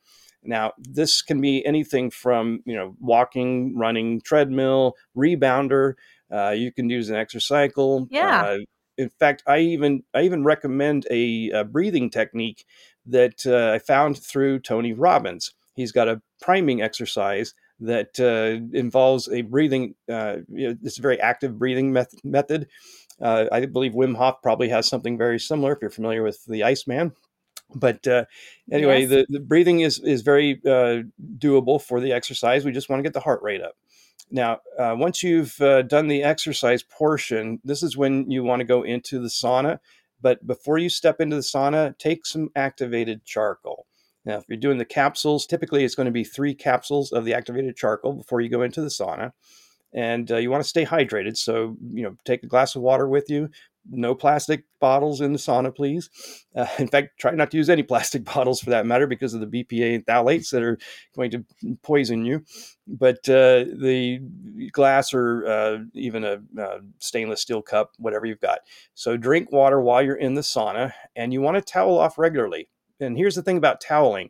Now, 0.43 0.73
this 0.77 1.21
can 1.21 1.41
be 1.41 1.65
anything 1.65 2.09
from 2.09 2.61
you 2.65 2.75
know 2.75 2.95
walking, 2.99 3.77
running, 3.77 4.21
treadmill, 4.21 4.95
rebounder. 5.15 5.95
Uh, 6.31 6.51
you 6.51 6.71
can 6.71 6.89
use 6.89 7.09
an 7.09 7.15
exercycle. 7.15 8.07
Yeah. 8.09 8.43
Uh, 8.43 8.57
in 8.97 9.09
fact, 9.09 9.43
I 9.47 9.59
even 9.59 10.03
I 10.13 10.21
even 10.21 10.43
recommend 10.43 11.07
a, 11.09 11.49
a 11.51 11.63
breathing 11.63 12.09
technique 12.09 12.65
that 13.05 13.45
uh, 13.45 13.73
I 13.73 13.79
found 13.79 14.17
through 14.17 14.59
Tony 14.59 14.93
Robbins. 14.93 15.53
He's 15.73 15.91
got 15.91 16.09
a 16.09 16.21
priming 16.41 16.81
exercise 16.81 17.53
that 17.79 18.19
uh, 18.19 18.77
involves 18.77 19.29
a 19.29 19.41
breathing. 19.41 19.95
Uh, 20.09 20.37
you 20.49 20.69
know, 20.69 20.75
it's 20.83 20.99
a 20.99 21.01
very 21.01 21.19
active 21.19 21.57
breathing 21.57 21.93
meth- 21.93 22.23
method. 22.23 22.67
Uh, 23.21 23.45
I 23.51 23.65
believe 23.65 23.93
Wim 23.93 24.15
Hof 24.15 24.41
probably 24.41 24.69
has 24.69 24.87
something 24.87 25.17
very 25.17 25.39
similar. 25.39 25.73
If 25.73 25.81
you're 25.81 25.89
familiar 25.89 26.23
with 26.23 26.43
the 26.45 26.63
Iceman, 26.63 27.13
but 27.75 28.05
uh, 28.07 28.25
anyway, 28.71 29.01
Yes. 29.01 29.09
the, 29.09 29.25
the 29.29 29.39
breathing 29.39 29.81
is 29.81 29.99
is 29.99 30.21
very 30.21 30.61
uh, 30.65 31.03
doable 31.37 31.81
for 31.81 31.99
the 31.99 32.11
exercise. 32.11 32.65
We 32.65 32.71
just 32.71 32.89
want 32.89 32.99
to 32.99 33.03
get 33.03 33.13
the 33.13 33.19
heart 33.19 33.41
rate 33.43 33.61
up. 33.61 33.75
Now, 34.31 34.59
uh, 34.77 34.95
once 34.97 35.23
you've 35.23 35.59
uh, 35.61 35.81
done 35.83 36.07
the 36.07 36.23
exercise 36.23 36.83
portion, 36.83 37.59
this 37.63 37.81
is 37.81 37.97
when 37.97 38.29
you 38.29 38.43
want 38.43 38.59
to 38.59 38.65
go 38.65 38.83
into 38.83 39.19
the 39.19 39.27
sauna. 39.29 39.79
But 40.21 40.45
before 40.45 40.77
you 40.77 40.89
step 40.89 41.19
into 41.21 41.35
the 41.35 41.41
sauna, 41.41 41.97
take 41.97 42.25
some 42.25 42.49
activated 42.55 43.23
charcoal. 43.25 43.85
Now, 44.25 44.37
if 44.37 44.43
you're 44.49 44.57
doing 44.57 44.77
the 44.77 44.85
capsules, 44.85 45.47
typically 45.47 45.83
it's 45.83 45.95
going 45.95 46.05
to 46.05 46.11
be 46.11 46.23
three 46.25 46.53
capsules 46.53 47.11
of 47.11 47.23
the 47.25 47.33
activated 47.33 47.75
charcoal 47.77 48.13
before 48.13 48.41
you 48.41 48.49
go 48.49 48.61
into 48.61 48.81
the 48.81 48.89
sauna. 48.89 49.31
And 49.93 50.31
uh, 50.31 50.37
you 50.37 50.51
want 50.51 50.63
to 50.63 50.69
stay 50.69 50.85
hydrated. 50.85 51.37
So, 51.37 51.75
you 51.93 52.03
know, 52.03 52.15
take 52.25 52.43
a 52.43 52.47
glass 52.47 52.75
of 52.75 52.81
water 52.81 53.07
with 53.07 53.29
you. 53.29 53.49
No 53.91 54.13
plastic 54.13 54.65
bottles 54.79 55.19
in 55.19 55.33
the 55.33 55.39
sauna, 55.39 55.75
please. 55.75 56.09
Uh, 56.55 56.67
in 56.79 56.87
fact, 56.87 57.19
try 57.19 57.31
not 57.31 57.49
to 57.51 57.57
use 57.57 57.69
any 57.69 57.81
plastic 57.81 58.23
bottles 58.35 58.61
for 58.61 58.69
that 58.69 58.85
matter 58.85 59.07
because 59.07 59.33
of 59.33 59.41
the 59.41 59.63
BPA 59.63 59.95
and 59.95 60.05
phthalates 60.05 60.51
that 60.51 60.61
are 60.61 60.77
going 61.15 61.31
to 61.31 61.43
poison 61.81 62.23
you. 62.23 62.43
But 62.87 63.27
uh, 63.29 63.65
the 63.79 64.19
glass 64.71 65.13
or 65.13 65.47
uh, 65.47 65.77
even 65.93 66.23
a 66.23 66.39
uh, 66.61 66.79
stainless 66.99 67.41
steel 67.41 67.61
cup, 67.61 67.91
whatever 67.97 68.25
you've 68.25 68.41
got. 68.41 68.59
So 68.93 69.17
drink 69.17 69.51
water 69.51 69.81
while 69.81 70.03
you're 70.03 70.15
in 70.15 70.35
the 70.35 70.41
sauna, 70.41 70.93
and 71.15 71.33
you 71.33 71.41
want 71.41 71.57
to 71.57 71.61
towel 71.61 71.97
off 71.97 72.17
regularly. 72.17 72.69
And 72.99 73.17
here's 73.17 73.35
the 73.35 73.43
thing 73.43 73.57
about 73.57 73.81
toweling 73.81 74.29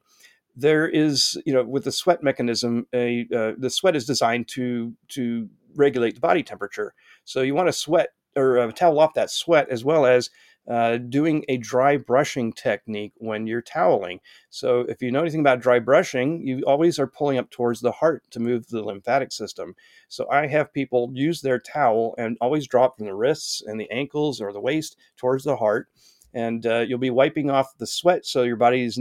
there 0.59 0.87
is 0.87 1.41
you 1.45 1.53
know 1.53 1.63
with 1.63 1.85
the 1.85 1.91
sweat 1.91 2.21
mechanism 2.21 2.85
a 2.93 3.27
uh, 3.35 3.53
the 3.57 3.69
sweat 3.69 3.95
is 3.95 4.05
designed 4.05 4.47
to 4.49 4.93
to 5.09 5.49
regulate 5.75 6.15
the 6.15 6.21
body 6.21 6.43
temperature. 6.43 6.93
So 7.23 7.41
you 7.41 7.55
want 7.55 7.67
to 7.67 7.73
sweat 7.73 8.09
or 8.35 8.59
uh, 8.59 8.71
towel 8.71 8.99
off 8.99 9.13
that 9.13 9.31
sweat 9.31 9.69
as 9.69 9.83
well 9.83 10.05
as 10.05 10.29
uh, 10.67 10.97
doing 10.97 11.43
a 11.47 11.57
dry 11.57 11.97
brushing 11.97 12.53
technique 12.53 13.13
when 13.17 13.47
you're 13.47 13.61
toweling. 13.61 14.19
So 14.49 14.81
if 14.81 15.01
you 15.01 15.11
know 15.11 15.21
anything 15.21 15.39
about 15.39 15.61
dry 15.61 15.79
brushing 15.79 16.45
you 16.45 16.61
always 16.67 16.99
are 16.99 17.07
pulling 17.07 17.37
up 17.37 17.49
towards 17.49 17.81
the 17.81 17.91
heart 17.91 18.23
to 18.31 18.39
move 18.39 18.67
the 18.67 18.83
lymphatic 18.83 19.31
system. 19.31 19.75
So 20.09 20.29
i 20.29 20.47
have 20.47 20.73
people 20.73 21.11
use 21.13 21.41
their 21.41 21.59
towel 21.59 22.15
and 22.17 22.37
always 22.41 22.67
drop 22.67 22.97
from 22.97 23.05
the 23.05 23.15
wrists 23.15 23.63
and 23.65 23.79
the 23.79 23.89
ankles 23.91 24.41
or 24.41 24.51
the 24.51 24.61
waist 24.61 24.97
towards 25.17 25.43
the 25.43 25.55
heart 25.55 25.87
and 26.33 26.65
uh, 26.65 26.79
you'll 26.79 26.99
be 26.99 27.09
wiping 27.09 27.49
off 27.49 27.77
the 27.77 27.87
sweat 27.87 28.25
so 28.25 28.43
your 28.43 28.55
body 28.55 28.83
is 28.83 28.99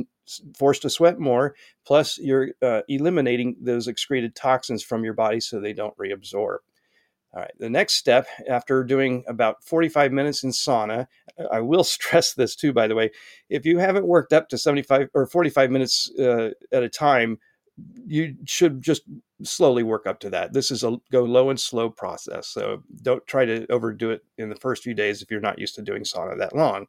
forced 0.56 0.82
to 0.82 0.90
sweat 0.90 1.18
more 1.18 1.54
plus 1.86 2.18
you're 2.18 2.50
uh, 2.62 2.82
eliminating 2.88 3.56
those 3.60 3.88
excreted 3.88 4.34
toxins 4.34 4.82
from 4.82 5.04
your 5.04 5.14
body 5.14 5.40
so 5.40 5.60
they 5.60 5.72
don't 5.72 5.96
reabsorb. 5.96 6.58
All 7.34 7.42
right 7.42 7.52
the 7.58 7.70
next 7.70 7.94
step 7.94 8.26
after 8.48 8.84
doing 8.84 9.24
about 9.28 9.62
45 9.62 10.12
minutes 10.12 10.44
in 10.44 10.50
sauna 10.50 11.06
i 11.52 11.60
will 11.60 11.84
stress 11.96 12.32
this 12.32 12.56
too 12.56 12.72
by 12.72 12.86
the 12.86 12.94
way 12.94 13.10
if 13.50 13.66
you 13.66 13.78
haven't 13.78 14.06
worked 14.06 14.32
up 14.32 14.48
to 14.48 14.56
75 14.56 15.10
or 15.12 15.26
45 15.26 15.70
minutes 15.70 16.10
uh, 16.18 16.50
at 16.72 16.82
a 16.82 16.88
time 16.88 17.38
you 18.06 18.36
should 18.46 18.82
just 18.82 19.02
slowly 19.42 19.82
work 19.82 20.06
up 20.06 20.20
to 20.20 20.30
that. 20.30 20.52
This 20.52 20.70
is 20.70 20.82
a 20.82 20.98
go 21.12 21.22
low 21.22 21.50
and 21.50 21.58
slow 21.58 21.90
process 21.90 22.48
so 22.48 22.82
don't 23.02 23.24
try 23.26 23.44
to 23.44 23.70
overdo 23.70 24.10
it 24.10 24.24
in 24.36 24.48
the 24.48 24.56
first 24.56 24.82
few 24.82 24.94
days 24.94 25.22
if 25.22 25.30
you're 25.30 25.40
not 25.40 25.58
used 25.58 25.74
to 25.76 25.82
doing 25.82 26.02
sauna 26.02 26.36
that 26.38 26.56
long 26.56 26.86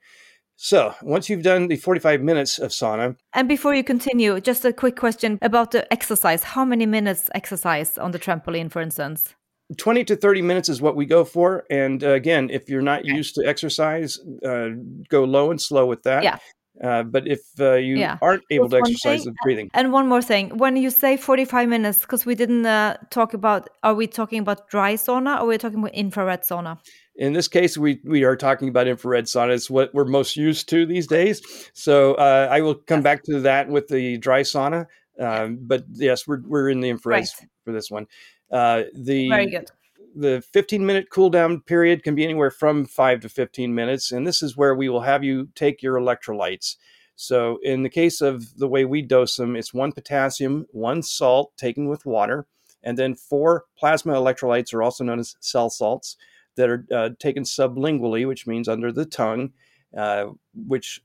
so 0.61 0.93
once 1.01 1.29
you've 1.29 1.41
done 1.41 1.69
the 1.69 1.77
45 1.77 2.21
minutes 2.21 2.59
of 2.59 2.71
sauna, 2.71 3.15
And 3.33 3.47
before 3.47 3.73
you 3.73 3.83
continue, 3.83 4.41
just 4.41 4.65
a 4.65 4.73
quick 4.73 4.97
question 4.97 5.39
about 5.41 5.71
the 5.71 5.91
exercise. 5.91 6.43
How 6.43 6.65
many 6.65 6.85
minutes 6.85 7.29
exercise 7.33 7.97
on 7.97 8.11
the 8.11 8.19
trampoline, 8.19 8.69
for 8.69 8.81
instance? 8.81 9.33
20 9.77 10.03
to 10.03 10.15
30 10.17 10.41
minutes 10.41 10.67
is 10.67 10.81
what 10.81 10.97
we 10.97 11.05
go 11.05 11.23
for. 11.23 11.63
And 11.69 12.03
uh, 12.03 12.09
again, 12.09 12.49
if 12.49 12.69
you're 12.69 12.81
not 12.81 13.05
used 13.05 13.35
to 13.35 13.47
exercise, 13.47 14.19
uh, 14.43 14.69
go 15.07 15.23
low 15.23 15.49
and 15.49 15.61
slow 15.61 15.85
with 15.85 16.03
that. 16.03 16.23
Yeah. 16.23 16.39
Uh, 16.83 17.03
but 17.03 17.27
if 17.27 17.41
uh, 17.59 17.73
you 17.73 17.97
Yeah. 17.97 18.17
aren't 18.21 18.43
able 18.49 18.69
to 18.69 18.77
exercise 18.77 19.23
thing, 19.23 19.33
the 19.33 19.35
breathing, 19.43 19.69
And 19.73 19.91
one 19.91 20.07
more 20.07 20.21
thing, 20.21 20.57
when 20.57 20.77
you 20.77 20.89
say 20.89 21.17
45 21.17 21.67
minutes, 21.67 21.99
because 21.99 22.25
we 22.25 22.35
didn't 22.35 22.65
uh, 22.65 22.97
talk 23.09 23.33
about, 23.33 23.69
are 23.83 23.93
we 23.93 24.07
talking 24.07 24.39
about 24.39 24.69
dry 24.69 24.93
sauna 24.95 25.37
or 25.37 25.43
are 25.43 25.45
we 25.47 25.57
talking 25.57 25.79
about 25.79 25.93
infrared 25.93 26.43
sauna? 26.43 26.77
in 27.15 27.33
this 27.33 27.49
case, 27.49 27.77
we, 27.77 27.99
we 28.05 28.23
are 28.23 28.37
talking 28.37 28.69
about 28.69 28.87
infrared 28.87 29.25
sauna. 29.25 29.53
It's 29.53 29.69
what 29.69 29.93
we're 29.93 30.05
most 30.05 30.37
used 30.37 30.69
to 30.69 30.85
these 30.85 31.05
days. 31.05 31.41
So 31.73 32.13
uh, 32.13 32.47
I 32.49 32.61
will 32.61 32.75
come 32.75 32.99
Yes. 32.99 33.03
back 33.03 33.23
to 33.23 33.41
that 33.41 33.67
with 33.67 33.89
the 33.89 34.17
dry 34.17 34.41
sauna. 34.43 34.85
Um, 35.19 35.57
but 35.61 35.83
yes, 35.91 36.25
we're, 36.25 36.39
we're 36.45 36.69
in 36.69 36.79
the 36.79 36.87
infrared 36.89 37.23
Right. 37.23 37.49
for 37.65 37.73
this 37.73 37.91
one. 37.91 38.07
Uh, 38.49 38.83
the 38.95 39.27
Very 39.27 39.47
good. 39.51 39.69
The 40.15 40.43
15 40.53 40.85
minute 40.85 41.07
cool 41.11 41.29
down 41.29 41.61
period 41.61 42.03
can 42.03 42.15
be 42.15 42.23
anywhere 42.23 42.51
from 42.51 42.85
5 42.85 43.21
to 43.21 43.29
15 43.29 43.73
minutes 43.73 44.11
and 44.11 44.25
this 44.25 44.41
is 44.41 44.57
where 44.57 44.75
we 44.75 44.89
will 44.89 45.01
have 45.01 45.23
you 45.23 45.49
take 45.55 45.81
your 45.81 45.95
electrolytes. 45.95 46.75
So 47.15 47.59
in 47.63 47.83
the 47.83 47.89
case 47.89 48.21
of 48.21 48.57
the 48.57 48.67
way 48.67 48.85
we 48.85 49.01
dose 49.01 49.35
them 49.35 49.55
it's 49.55 49.73
one 49.73 49.91
potassium 49.91 50.65
one 50.71 51.03
salt 51.03 51.51
taken 51.57 51.87
with 51.87 52.05
water 52.05 52.47
and 52.83 52.97
then 52.97 53.15
four 53.15 53.65
plasma 53.77 54.13
electrolytes 54.13 54.73
are 54.73 54.83
also 54.83 55.03
known 55.03 55.19
as 55.19 55.35
cell 55.39 55.69
salts 55.69 56.15
that 56.55 56.69
are 56.69 56.85
uh, 56.93 57.09
taken 57.19 57.43
sublingually 57.43 58.27
which 58.27 58.47
means 58.47 58.67
under 58.67 58.91
the 58.91 59.05
tongue 59.05 59.51
uh, 59.97 60.27
which 60.53 61.01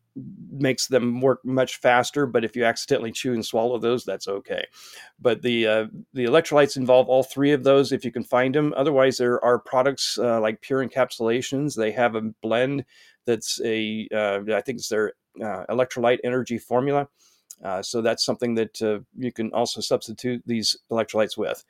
makes 0.53 0.87
them 0.87 1.21
work 1.21 1.45
much 1.45 1.77
faster 1.77 2.25
but 2.25 2.45
if 2.45 2.55
you 2.55 2.65
accidentally 2.65 3.11
chew 3.11 3.33
and 3.33 3.45
swallow 3.45 3.79
those 3.79 4.05
that's 4.05 4.29
okay 4.29 4.65
but 5.21 5.43
the 5.43 5.67
uh, 5.67 5.87
the 6.13 6.25
electrolytes 6.25 6.77
involve 6.77 7.09
all 7.09 7.23
three 7.23 7.53
of 7.53 7.65
those 7.65 7.93
if 7.93 8.05
you 8.05 8.13
can 8.13 8.25
find 8.25 8.55
them. 8.55 8.75
Otherwise, 8.77 9.19
there 9.19 9.43
are 9.45 9.59
products 9.59 10.19
uh, 10.19 10.41
like 10.41 10.61
Pure 10.61 10.89
Encapsulations. 10.89 11.77
They 11.77 11.93
have 11.93 12.15
a 12.15 12.23
blend 12.43 12.85
that's 13.27 13.61
a 13.65 14.09
uh, 14.13 14.41
I 14.55 14.61
think 14.61 14.79
it's 14.79 14.89
their 14.89 15.15
uh, 15.41 15.65
electrolyte 15.69 16.19
energy 16.25 16.59
formula. 16.59 17.09
So 17.81 18.03
that's 18.03 18.25
something 18.25 18.57
that 18.57 18.79
you 19.17 19.33
can 19.33 19.51
also 19.53 19.81
substitute 19.81 20.43
these 20.45 20.77
electrolytes 20.91 21.39
with. 21.39 21.65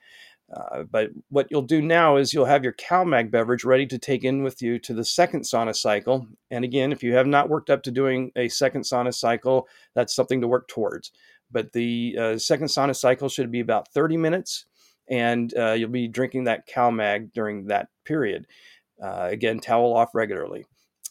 Uh, 0.53 0.83
but 0.83 1.11
what 1.31 1.47
you'll 1.51 1.63
do 1.63 1.81
now 1.81 2.17
is 2.17 2.33
you'll 2.33 2.45
have 2.45 2.65
your 2.65 2.73
CalMag 2.75 3.31
beverage 3.31 3.65
ready 3.65 3.87
to 3.87 3.99
take 3.99 4.25
in 4.25 4.43
with 4.43 4.61
you 4.63 4.79
to 4.79 4.93
the 4.95 5.05
second 5.05 5.43
sauna 5.43 5.75
cycle. 5.75 6.27
And 6.51 6.65
again, 6.65 6.93
if 6.93 7.03
you 7.03 7.15
have 7.15 7.27
not 7.27 7.49
worked 7.49 7.71
up 7.71 7.83
to 7.85 7.91
doing 7.91 8.31
a 8.37 8.49
second 8.49 8.83
sauna 8.83 9.13
cycle, 9.15 9.69
that's 9.95 10.15
something 10.15 10.41
to 10.41 10.49
work 10.49 10.69
towards. 10.69 11.11
But 11.51 11.73
the 11.73 12.17
uh, 12.21 12.39
second 12.39 12.67
sauna 12.69 12.95
cycle 12.95 13.29
should 13.29 13.51
be 13.51 13.61
about 13.61 13.89
30 13.93 14.17
minutes. 14.17 14.67
and 15.09 15.53
uh, 15.57 15.73
you'll 15.73 15.91
be 15.91 16.09
drinking 16.09 16.45
that 16.45 16.67
CalMag 16.69 17.33
during 17.33 17.67
that 17.67 17.89
period. 18.05 18.47
Uh, 19.03 19.29
again, 19.31 19.61
towel 19.61 19.95
off 19.95 20.15
regularly. 20.15 20.65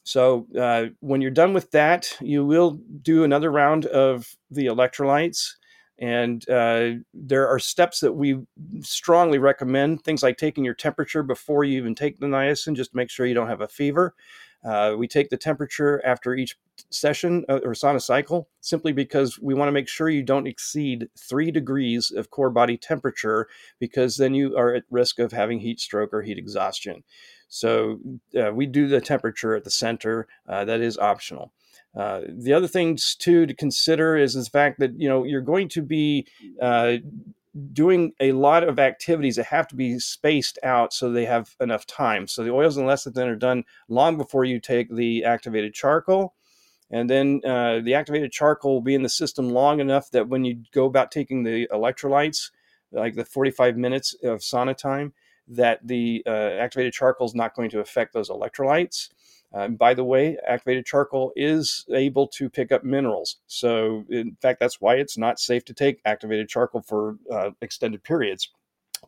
So 0.04 0.48
uh, 0.60 0.88
when 1.00 1.22
you're 1.22 1.32
done 1.32 1.54
with 1.54 1.72
that, 1.72 2.18
you 2.20 2.46
will 2.46 2.80
do 3.02 3.24
another 3.24 3.52
round 3.52 3.86
of 3.86 4.36
the 4.50 4.66
electrolytes. 4.66 5.52
And 6.00 6.48
uh, 6.50 6.92
there 7.14 7.48
are 7.48 7.60
steps 7.60 8.00
that 8.00 8.14
we 8.14 8.40
strongly 8.82 9.38
recommend, 9.38 10.04
things 10.04 10.24
like 10.24 10.38
taking 10.38 10.66
your 10.66 10.74
temperature 10.74 11.24
before 11.24 11.64
you 11.64 11.78
even 11.78 11.96
take 11.96 12.20
the 12.20 12.26
niacin, 12.26 12.76
just 12.76 12.92
to 12.92 12.98
make 12.98 13.10
sure 13.10 13.26
you 13.26 13.36
don't 13.36 13.48
have 13.48 13.62
a 13.62 13.68
fever. 13.68 14.16
Uh, 14.66 14.96
we 14.98 15.08
take 15.08 15.30
the 15.30 15.38
temperature 15.38 16.02
after 16.06 16.34
each 16.34 16.58
session 16.90 17.44
uh, 17.50 17.60
or 17.64 17.74
sauna 17.74 18.02
cycle 18.02 18.48
simply 18.62 18.94
because 18.94 19.38
we 19.40 19.54
want 19.54 19.68
to 19.68 19.74
make 19.74 19.90
sure 19.90 20.10
you 20.10 20.24
don't 20.24 20.48
exceed 20.48 21.08
three 21.20 21.52
degrees 21.52 22.12
of 22.12 22.30
core 22.30 22.50
body 22.50 22.78
temperature 22.78 23.48
because 23.80 24.18
then 24.18 24.34
you 24.34 24.56
are 24.58 24.74
at 24.74 24.84
risk 24.90 25.20
of 25.20 25.32
having 25.32 25.60
heat 25.60 25.80
stroke 25.80 26.14
or 26.14 26.22
heat 26.22 26.38
exhaustion. 26.38 27.04
So 27.50 28.00
uh, 28.40 28.52
we 28.54 28.66
do 28.66 28.88
the 28.88 29.02
temperature 29.02 29.54
at 29.56 29.66
the 29.66 29.70
center. 29.70 30.28
Uh, 30.48 30.66
that 30.66 30.82
is 30.82 30.98
optional. 30.98 31.52
Uh, 31.96 32.22
the 32.28 32.54
other 32.54 32.68
things 32.68 33.16
too 33.16 33.46
to 33.46 33.54
consider 33.54 34.18
is 34.18 34.34
the 34.34 34.44
fact 34.46 34.80
that 34.80 35.00
you 35.00 35.08
know 35.08 35.24
you're 35.24 35.42
going 35.42 35.70
to 35.70 35.82
be 35.82 36.26
uh, 36.62 36.98
doing 37.72 38.14
a 38.20 38.32
lot 38.32 38.68
of 38.68 38.80
activities 38.80 39.36
that 39.36 39.46
have 39.46 39.68
to 39.68 39.76
be 39.76 40.00
spaced 40.00 40.58
out 40.64 40.92
so 40.92 41.12
they 41.12 41.26
have 41.26 41.56
enough 41.60 41.86
time. 41.86 42.28
So 42.28 42.44
the 42.44 42.52
oils 42.52 42.78
and 42.78 42.88
lecithin 42.88 43.28
are 43.28 43.36
done 43.36 43.64
long 43.88 44.18
before 44.18 44.44
you 44.44 44.60
take 44.60 44.94
the 44.94 45.24
activated 45.24 45.74
charcoal. 45.74 46.34
And 46.90 47.10
then 47.10 47.42
uh, 47.46 47.80
the 47.84 47.94
activated 47.94 48.32
charcoal 48.32 48.74
will 48.74 48.82
be 48.82 48.96
in 48.96 49.04
the 49.04 49.10
system 49.10 49.50
long 49.50 49.80
enough 49.80 50.10
that 50.12 50.30
when 50.30 50.44
you 50.44 50.64
go 50.72 50.86
about 50.86 51.12
taking 51.12 51.44
the 51.44 51.68
electrolytes, 51.72 52.52
like 52.92 53.16
the 53.16 53.26
45 53.26 53.78
minutes 53.78 54.16
of 54.24 54.40
sauna 54.40 54.76
time, 54.76 55.14
that 55.48 55.86
the 55.86 56.24
uh, 56.26 56.30
activated 56.30 56.94
charcoal 56.94 57.28
is 57.28 57.36
not 57.36 57.56
going 57.56 57.70
to 57.72 57.80
affect 57.80 58.14
those 58.14 58.30
electrolytes. 58.30 59.10
Uh, 59.54 59.68
by 59.68 59.94
the 59.94 60.04
way, 60.04 60.38
activated 60.48 60.86
charcoal 60.86 61.32
is 61.36 61.86
able 61.94 62.28
to 62.28 62.50
pick 62.50 62.72
up 62.72 62.84
minerals. 62.84 63.38
So, 63.46 64.04
in 64.10 64.36
fact, 64.42 64.60
that's 64.60 64.82
why 64.82 64.96
it's 64.96 65.18
not 65.18 65.40
safe 65.40 65.64
to 65.66 65.74
take 65.74 66.02
activated 66.06 66.50
charcoal 66.50 66.82
for 66.82 67.18
uh, 67.32 67.52
extended 67.62 68.04
periods. 68.04 68.50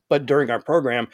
But 0.07 0.25
during 0.25 0.51
our 0.51 0.61
program, 0.61 1.07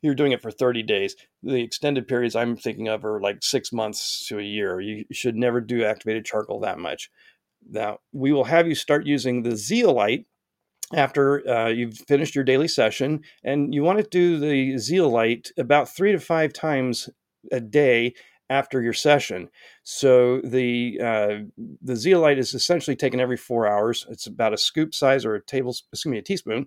you're 0.00 0.14
doing 0.14 0.32
it 0.32 0.40
for 0.40 0.50
30 0.50 0.82
days. 0.84 1.16
The 1.42 1.62
extended 1.62 2.08
periods 2.08 2.34
I'm 2.34 2.56
thinking 2.56 2.88
of 2.88 3.04
are 3.04 3.20
like 3.20 3.42
six 3.42 3.72
months 3.72 4.26
to 4.28 4.38
a 4.38 4.42
year. 4.42 4.80
You 4.80 5.04
should 5.12 5.36
never 5.36 5.60
do 5.60 5.84
activated 5.84 6.24
charcoal 6.24 6.60
that 6.60 6.78
much. 6.78 7.10
Now, 7.68 7.98
we 8.12 8.32
will 8.32 8.44
have 8.44 8.66
you 8.66 8.74
start 8.74 9.06
using 9.06 9.42
the 9.42 9.56
zeolite 9.56 10.26
after 10.94 11.46
uh, 11.46 11.68
you've 11.68 11.98
finished 11.98 12.34
your 12.34 12.44
daily 12.44 12.68
session, 12.68 13.20
and 13.44 13.74
you 13.74 13.82
want 13.82 13.98
to 13.98 14.08
do 14.08 14.38
the 14.38 14.78
zeolite 14.78 15.52
about 15.58 15.94
three 15.94 16.12
to 16.12 16.20
five 16.20 16.54
times 16.54 17.10
a 17.52 17.60
day 17.60 18.14
after 18.50 18.82
your 18.82 18.92
session. 18.92 19.48
So 19.82 20.40
the 20.42 21.00
uh, 21.02 21.34
the 21.82 21.96
zeolite 21.96 22.38
is 22.38 22.54
essentially 22.54 22.96
taken 22.96 23.20
every 23.20 23.36
four 23.36 23.66
hours. 23.66 24.06
It's 24.08 24.26
about 24.26 24.54
a 24.54 24.58
scoop 24.58 24.94
size 24.94 25.24
or 25.24 25.34
a 25.34 25.42
table, 25.42 25.74
excuse 25.92 26.10
me, 26.10 26.18
a 26.18 26.22
teaspoon, 26.22 26.66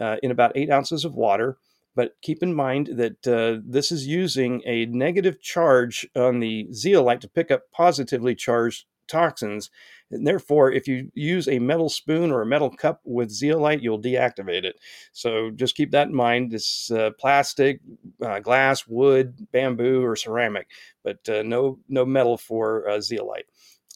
uh, 0.00 0.16
in 0.22 0.30
about 0.30 0.52
eight 0.54 0.70
ounces 0.70 1.04
of 1.04 1.14
water. 1.14 1.56
But 1.94 2.16
keep 2.22 2.42
in 2.42 2.54
mind 2.54 2.90
that 2.94 3.26
uh, 3.26 3.60
this 3.66 3.92
is 3.92 4.06
using 4.06 4.62
a 4.64 4.86
negative 4.86 5.42
charge 5.42 6.08
on 6.16 6.40
the 6.40 6.68
zeolite 6.72 7.20
to 7.20 7.28
pick 7.28 7.50
up 7.50 7.70
positively 7.70 8.34
charged 8.34 8.86
toxins. 9.08 9.70
And 10.10 10.26
therefore, 10.26 10.70
if 10.70 10.86
you 10.86 11.10
use 11.14 11.48
a 11.48 11.58
metal 11.58 11.88
spoon 11.88 12.30
or 12.30 12.42
a 12.42 12.46
metal 12.46 12.70
cup 12.70 13.00
with 13.04 13.30
zeolite, 13.30 13.82
you'll 13.82 14.00
deactivate 14.00 14.64
it. 14.64 14.76
So 15.12 15.50
just 15.50 15.74
keep 15.74 15.90
that 15.92 16.08
in 16.08 16.14
mind. 16.14 16.52
It's 16.52 16.90
uh, 16.90 17.10
plastic, 17.18 17.80
uh, 18.24 18.40
glass, 18.40 18.86
wood, 18.86 19.48
bamboo, 19.52 20.04
or 20.04 20.16
ceramic, 20.16 20.68
but 21.02 21.26
uh, 21.28 21.42
no 21.42 21.78
no 21.88 22.04
metal 22.04 22.36
for 22.36 22.88
uh, 22.88 23.00
zeolite. 23.00 23.46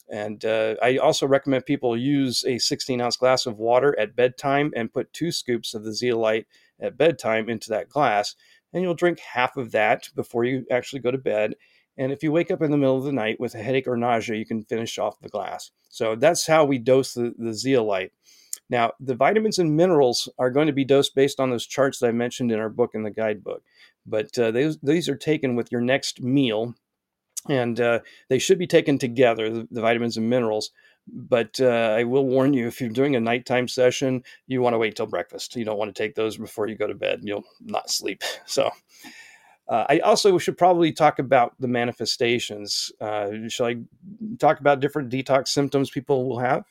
And 0.09 0.43
uh, 0.45 0.75
I 0.81 0.97
also 0.97 1.27
recommend 1.27 1.65
people 1.65 1.97
use 1.97 2.43
a 2.45 2.59
16 2.59 3.01
ounce 3.01 3.17
glass 3.17 3.45
of 3.45 3.57
water 3.57 3.97
at 3.99 4.15
bedtime 4.15 4.71
and 4.75 4.93
put 4.93 5.11
two 5.13 5.31
scoops 5.31 5.73
of 5.73 5.83
the 5.83 5.93
zeolite 5.93 6.47
at 6.79 6.97
bedtime 6.97 7.49
into 7.49 7.69
that 7.69 7.89
glass. 7.89 8.35
And 8.73 8.83
you'll 8.83 8.93
drink 8.93 9.19
half 9.19 9.57
of 9.57 9.71
that 9.71 10.09
before 10.15 10.45
you 10.45 10.65
actually 10.71 11.01
go 11.01 11.11
to 11.11 11.17
bed 11.17 11.55
and 11.97 12.11
if 12.11 12.21
you 12.23 12.31
wake 12.31 12.51
up 12.51 12.61
in 12.61 12.71
the 12.71 12.77
middle 12.77 12.97
of 12.97 13.03
the 13.03 13.11
night 13.11 13.39
with 13.39 13.55
a 13.55 13.63
headache 13.63 13.87
or 13.87 13.97
nausea, 13.97 14.35
you 14.37 14.45
can 14.45 14.63
finish 14.63 14.97
off 14.97 15.19
the 15.19 15.29
glass. 15.29 15.71
So 15.89 16.15
that's 16.15 16.45
how 16.45 16.65
we 16.65 16.77
dose 16.77 17.13
the, 17.13 17.33
the 17.37 17.53
zeolite. 17.53 18.11
Now, 18.69 18.91
the 18.99 19.15
vitamins 19.15 19.59
and 19.59 19.75
minerals 19.75 20.29
are 20.37 20.51
going 20.51 20.67
to 20.67 20.73
be 20.73 20.85
dosed 20.85 21.15
based 21.15 21.39
on 21.39 21.49
those 21.49 21.65
charts 21.65 21.99
that 21.99 22.07
I 22.07 22.11
mentioned 22.11 22.51
in 22.51 22.59
our 22.59 22.69
book 22.69 22.93
and 22.93 23.05
the 23.05 23.11
guidebook. 23.11 23.63
But 24.05 24.37
uh, 24.37 24.51
these, 24.51 24.77
these 24.83 25.09
are 25.09 25.15
taken 25.15 25.55
with 25.55 25.71
your 25.71 25.81
next 25.81 26.21
meal, 26.21 26.75
and 27.49 27.79
uh, 27.79 27.99
they 28.29 28.39
should 28.39 28.59
be 28.59 28.67
taken 28.67 28.97
together, 28.97 29.49
the, 29.49 29.67
the 29.71 29.81
vitamins 29.81 30.17
and 30.17 30.29
minerals. 30.29 30.71
But 31.07 31.59
uh, 31.61 31.95
I 31.97 32.03
will 32.03 32.25
warn 32.25 32.53
you 32.53 32.67
if 32.67 32.81
you're 32.81 32.89
doing 32.89 33.15
a 33.15 33.21
nighttime 33.21 33.69
session, 33.69 34.23
you 34.47 34.61
want 34.61 34.73
to 34.73 34.77
wait 34.77 34.97
till 34.97 35.05
breakfast. 35.05 35.55
You 35.55 35.63
don't 35.63 35.77
want 35.77 35.95
to 35.95 36.03
take 36.03 36.15
those 36.15 36.35
before 36.35 36.67
you 36.67 36.75
go 36.75 36.87
to 36.87 36.93
bed. 36.93 37.21
You'll 37.23 37.45
not 37.61 37.89
sleep. 37.89 38.21
So, 38.45 38.71
uh, 39.69 39.85
I 39.89 39.99
also 39.99 40.37
should 40.37 40.57
probably 40.57 40.91
talk 40.91 41.19
about 41.19 41.53
the 41.59 41.67
manifestations. 41.67 42.91
Uh, 43.01 43.31
shall 43.49 43.67
I 43.67 43.75
talk 44.39 44.59
about 44.59 44.79
different 44.79 45.11
detox 45.11 45.49
symptoms 45.49 45.89
people 45.89 46.27
will 46.27 46.39
have? 46.39 46.63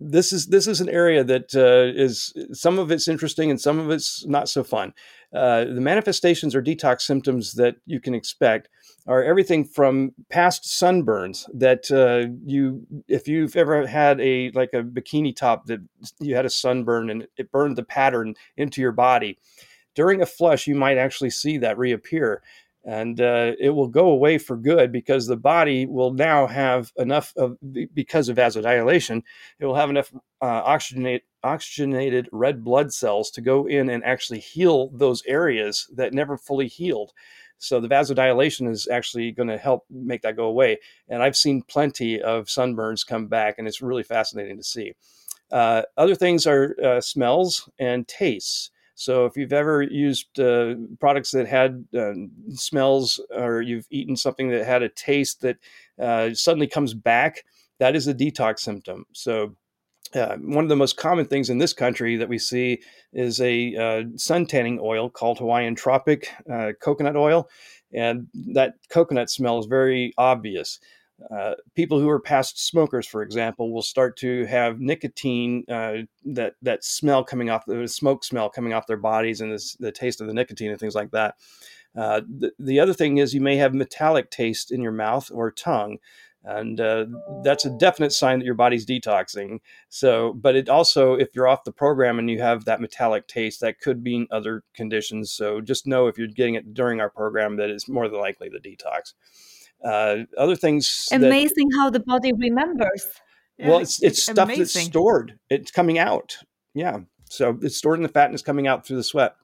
This 0.00 0.32
is 0.32 0.46
this 0.46 0.68
is 0.68 0.80
an 0.80 0.88
area 0.88 1.24
that 1.24 1.54
uh, 1.56 1.92
is 2.00 2.32
some 2.52 2.78
of 2.78 2.92
it's 2.92 3.08
interesting 3.08 3.50
and 3.50 3.60
some 3.60 3.80
of 3.80 3.90
it's 3.90 4.24
not 4.26 4.48
so 4.48 4.62
fun. 4.62 4.94
Uh, 5.32 5.64
the 5.64 5.80
manifestations 5.80 6.54
or 6.54 6.62
detox 6.62 7.00
symptoms 7.02 7.54
that 7.54 7.76
you 7.84 8.00
can 8.00 8.14
expect 8.14 8.68
are 9.08 9.24
everything 9.24 9.64
from 9.64 10.12
past 10.30 10.64
sunburns 10.64 11.46
that 11.52 11.90
uh, 11.90 12.32
you 12.44 12.86
if 13.08 13.26
you've 13.26 13.56
ever 13.56 13.88
had 13.88 14.20
a 14.20 14.52
like 14.52 14.70
a 14.72 14.82
bikini 14.82 15.34
top 15.34 15.66
that 15.66 15.80
you 16.20 16.36
had 16.36 16.46
a 16.46 16.50
sunburn 16.50 17.10
and 17.10 17.26
it 17.36 17.50
burned 17.50 17.76
the 17.76 17.82
pattern 17.82 18.34
into 18.56 18.80
your 18.80 18.92
body 18.92 19.36
during 19.98 20.22
a 20.22 20.26
flush, 20.26 20.68
you 20.68 20.76
might 20.76 20.96
actually 20.96 21.28
see 21.28 21.58
that 21.58 21.76
reappear. 21.76 22.40
And 22.84 23.20
uh, 23.20 23.54
it 23.58 23.70
will 23.70 23.88
go 23.88 24.10
away 24.10 24.38
for 24.38 24.56
good 24.56 24.92
because 24.92 25.26
the 25.26 25.36
body 25.36 25.86
will 25.86 26.12
now 26.12 26.46
have 26.46 26.92
enough 26.96 27.32
of, 27.36 27.56
because 27.92 28.28
of 28.28 28.36
vasodilation, 28.36 29.24
it 29.58 29.66
will 29.66 29.74
have 29.74 29.90
enough 29.90 30.12
uh, 30.40 30.62
oxygenate, 30.62 31.22
oxygenated 31.42 32.28
red 32.30 32.62
blood 32.62 32.92
cells 32.92 33.28
to 33.32 33.40
go 33.40 33.66
in 33.66 33.90
and 33.90 34.04
actually 34.04 34.38
heal 34.38 34.90
those 34.94 35.24
areas 35.26 35.90
that 35.96 36.14
never 36.14 36.36
fully 36.38 36.68
healed. 36.68 37.10
So 37.58 37.80
the 37.80 37.88
vasodilation 37.88 38.70
is 38.70 38.86
actually 38.86 39.32
going 39.32 39.48
to 39.48 39.58
help 39.58 39.84
make 39.90 40.22
that 40.22 40.36
go 40.36 40.44
away. 40.44 40.78
And 41.08 41.24
I've 41.24 41.36
seen 41.36 41.62
plenty 41.62 42.22
of 42.22 42.46
sunburns 42.46 43.04
come 43.04 43.26
back, 43.26 43.56
and 43.58 43.66
it's 43.66 43.82
really 43.82 44.04
fascinating 44.04 44.58
to 44.58 44.62
see. 44.62 44.92
Uh, 45.50 45.82
other 45.96 46.14
things 46.14 46.46
are 46.46 46.76
uh, 46.80 47.00
smells 47.00 47.68
and 47.80 48.06
tastes. 48.06 48.70
So 48.98 49.26
if 49.26 49.36
you've 49.36 49.52
ever 49.52 49.80
used 49.82 50.40
uh, 50.40 50.74
products 50.98 51.30
that 51.30 51.46
had 51.46 51.84
uh, 51.96 52.14
smells, 52.50 53.20
or 53.30 53.62
you've 53.62 53.86
eaten 53.90 54.16
something 54.16 54.48
that 54.48 54.66
had 54.66 54.82
a 54.82 54.88
taste 54.88 55.40
that 55.42 55.56
uh, 56.00 56.34
suddenly 56.34 56.66
comes 56.66 56.94
back, 56.94 57.44
that 57.78 57.94
is 57.94 58.08
a 58.08 58.14
detox 58.14 58.58
symptom. 58.58 59.06
So 59.12 59.54
uh, 60.16 60.36
one 60.38 60.64
of 60.64 60.68
the 60.68 60.74
most 60.74 60.96
common 60.96 61.26
things 61.26 61.48
in 61.48 61.58
this 61.58 61.72
country 61.72 62.16
that 62.16 62.28
we 62.28 62.38
see 62.38 62.82
is 63.12 63.40
a 63.40 63.76
uh, 63.76 64.02
sun 64.16 64.46
tanning 64.46 64.80
oil 64.82 65.08
called 65.08 65.38
Hawaiian 65.38 65.76
Tropic 65.76 66.34
uh, 66.52 66.72
coconut 66.80 67.14
oil, 67.14 67.48
and 67.92 68.26
that 68.52 68.74
coconut 68.88 69.30
smell 69.30 69.60
is 69.60 69.66
very 69.66 70.12
obvious. 70.18 70.80
Uh, 71.34 71.54
people 71.74 71.98
who 71.98 72.08
are 72.08 72.20
past 72.20 72.64
smokers, 72.64 73.06
for 73.06 73.22
example, 73.22 73.72
will 73.72 73.82
start 73.82 74.16
to 74.16 74.44
have 74.44 74.80
nicotine 74.80 75.64
uh, 75.68 75.96
that 76.24 76.54
that 76.62 76.84
smell 76.84 77.24
coming 77.24 77.50
off 77.50 77.66
the 77.66 77.88
smoke 77.88 78.24
smell 78.24 78.48
coming 78.48 78.72
off 78.72 78.86
their 78.86 78.96
bodies 78.96 79.40
and 79.40 79.52
this, 79.52 79.74
the 79.80 79.90
taste 79.90 80.20
of 80.20 80.28
the 80.28 80.34
nicotine 80.34 80.70
and 80.70 80.78
things 80.78 80.94
like 80.94 81.10
that. 81.10 81.34
Uh, 81.96 82.20
the, 82.38 82.52
the, 82.60 82.78
other 82.78 82.94
thing 82.94 83.18
is 83.18 83.34
you 83.34 83.40
may 83.40 83.56
have 83.56 83.74
metallic 83.74 84.30
taste 84.30 84.70
in 84.70 84.80
your 84.80 84.92
mouth 84.92 85.28
or 85.32 85.50
tongue, 85.50 85.98
and 86.44 86.80
uh, 86.80 87.06
that's 87.42 87.64
a 87.64 87.70
definite 87.78 88.12
sign 88.12 88.38
that 88.38 88.44
your 88.44 88.54
body's 88.54 88.86
detoxing. 88.86 89.58
So, 89.88 90.34
but 90.34 90.54
it 90.54 90.68
also, 90.68 91.14
if 91.14 91.28
you're 91.34 91.48
off 91.48 91.64
the 91.64 91.72
program 91.72 92.20
and 92.20 92.30
you 92.30 92.40
have 92.40 92.64
that 92.66 92.80
metallic 92.80 93.26
taste, 93.26 93.60
that 93.60 93.80
could 93.80 94.04
mean 94.04 94.28
other 94.30 94.62
conditions. 94.74 95.32
So, 95.32 95.60
just 95.60 95.86
know 95.86 96.06
if 96.06 96.16
you're 96.16 96.28
getting 96.28 96.54
it 96.54 96.74
during 96.74 97.00
our 97.00 97.10
program 97.10 97.56
that 97.56 97.70
it's 97.70 97.88
more 97.88 98.08
than 98.08 98.20
likely 98.20 98.48
the 98.48 98.60
detox. 98.60 99.14
Uh, 99.84 100.24
other 100.36 100.56
things. 100.56 101.08
Amazing 101.12 101.68
that, 101.68 101.76
how 101.76 101.90
the 101.90 102.00
body 102.00 102.32
remembers. 102.32 103.06
Yeah, 103.58 103.68
well, 103.68 103.78
it's 103.78 104.02
it's, 104.02 104.22
stuff 104.22 104.38
amazing. 104.38 104.62
that's 104.62 104.86
stored. 104.86 105.38
It's 105.50 105.70
coming 105.70 105.98
out. 105.98 106.36
Yeah, 106.74 107.00
so 107.24 107.58
it's 107.62 107.76
stored 107.76 107.98
in 107.98 108.02
the 108.02 108.08
fat 108.08 108.26
and 108.26 108.34
it's 108.34 108.42
coming 108.42 108.66
out 108.66 108.86
through 108.86 108.96
the 108.96 109.04
sweat. 109.04 109.34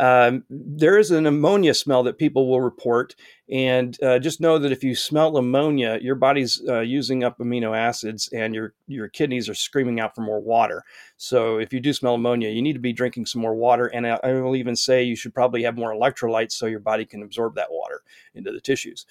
Um, 0.00 0.44
there 0.48 0.98
is 0.98 1.10
an 1.10 1.26
ammonia 1.26 1.74
smell 1.74 2.02
that 2.04 2.16
people 2.16 2.48
will 2.48 2.62
report, 2.62 3.14
and 3.50 4.02
uh, 4.02 4.18
just 4.18 4.40
know 4.40 4.58
that 4.58 4.72
if 4.72 4.82
you 4.82 4.94
smell 4.94 5.36
ammonia, 5.36 5.98
your 6.00 6.14
body's 6.14 6.62
uh, 6.66 6.80
using 6.80 7.22
up 7.22 7.38
amino 7.38 7.76
acids, 7.76 8.30
and 8.32 8.54
your 8.54 8.72
your 8.86 9.08
kidneys 9.08 9.46
are 9.48 9.54
screaming 9.54 10.00
out 10.00 10.14
for 10.14 10.22
more 10.22 10.40
water. 10.40 10.84
So 11.18 11.58
if 11.58 11.70
you 11.74 11.80
do 11.80 11.92
smell 11.92 12.14
ammonia, 12.14 12.48
you 12.48 12.62
need 12.62 12.72
to 12.72 12.78
be 12.78 12.94
drinking 12.94 13.26
some 13.26 13.42
more 13.42 13.54
water, 13.54 13.88
and 13.88 14.06
I, 14.06 14.18
I 14.24 14.32
will 14.32 14.56
even 14.56 14.74
say 14.74 15.02
you 15.02 15.16
should 15.16 15.34
probably 15.34 15.64
have 15.64 15.76
more 15.76 15.92
electrolytes 15.92 16.52
so 16.52 16.64
your 16.64 16.80
body 16.80 17.04
can 17.04 17.22
absorb 17.22 17.54
that 17.56 17.70
water 17.70 18.00
into 18.34 18.52
the 18.52 18.60
tissues. 18.60 19.04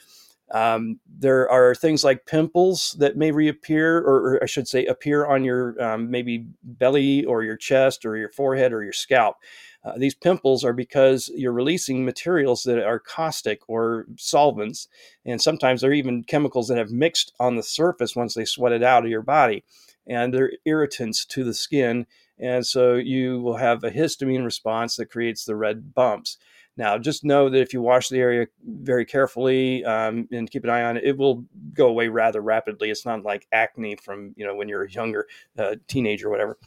Um, 0.51 0.99
there 1.07 1.47
are 1.51 1.75
things 1.75 2.03
like 2.03 2.25
pimples 2.25 2.95
that 2.97 3.15
may 3.15 3.31
reappear, 3.31 3.99
or, 3.99 4.15
or 4.15 4.43
I 4.43 4.47
should 4.47 4.67
say, 4.67 4.85
appear 4.85 5.27
on 5.27 5.43
your 5.43 5.79
um, 5.79 6.09
maybe 6.09 6.47
belly 6.63 7.23
or 7.25 7.43
your 7.43 7.57
chest 7.57 8.05
or 8.05 8.17
your 8.17 8.29
forehead 8.31 8.73
or 8.73 8.81
your 8.83 8.93
scalp. 8.93 9.37
Uh, 9.83 9.97
these 9.97 10.15
pimples 10.15 10.65
are 10.65 10.73
because 10.73 11.31
you're 11.35 11.53
releasing 11.53 12.03
materials 12.03 12.63
that 12.63 12.83
are 12.83 12.99
caustic 12.99 13.61
or 13.67 14.05
solvents, 14.17 14.87
and 15.25 15.41
sometimes 15.41 15.81
they're 15.81 15.93
even 15.93 16.23
chemicals 16.23 16.67
that 16.67 16.77
have 16.77 16.91
mixed 16.91 17.33
on 17.39 17.55
the 17.55 17.63
surface 17.63 18.15
once 18.15 18.33
they 18.33 18.45
sweat 18.45 18.73
it 18.73 18.83
out 18.83 19.05
of 19.05 19.09
your 19.09 19.21
body, 19.21 19.63
and 20.05 20.33
they're 20.33 20.51
irritants 20.65 21.25
to 21.25 21.43
the 21.43 21.53
skin, 21.53 22.05
and 22.37 22.65
so 22.65 22.95
you 22.95 23.39
will 23.41 23.57
have 23.57 23.83
a 23.83 23.91
histamine 23.91 24.43
response 24.43 24.97
that 24.97 25.11
creates 25.11 25.45
the 25.45 25.55
red 25.55 25.93
bumps. 25.93 26.37
Now, 26.75 26.97
just 26.97 27.25
know 27.25 27.49
that 27.49 27.59
if 27.59 27.73
you 27.73 27.81
wash 27.81 28.07
the 28.07 28.19
area 28.19 28.47
very 28.65 29.05
carefully 29.05 29.83
um, 29.83 30.29
and 30.31 30.49
keep 30.49 30.63
an 30.63 30.69
eye 30.69 30.83
on 30.83 30.95
it, 30.95 31.03
it 31.03 31.17
will 31.17 31.43
go 31.73 31.87
away 31.87 32.07
rather 32.07 32.41
rapidly. 32.41 32.89
It's 32.89 33.05
not 33.05 33.23
like 33.23 33.47
acne 33.51 33.97
from 33.97 34.33
you 34.37 34.45
know 34.45 34.55
when 34.55 34.69
you're 34.69 34.83
a 34.83 34.91
younger 34.91 35.27
uh, 35.57 35.75
teenager 35.87 36.27
or 36.27 36.31
whatever. 36.31 36.57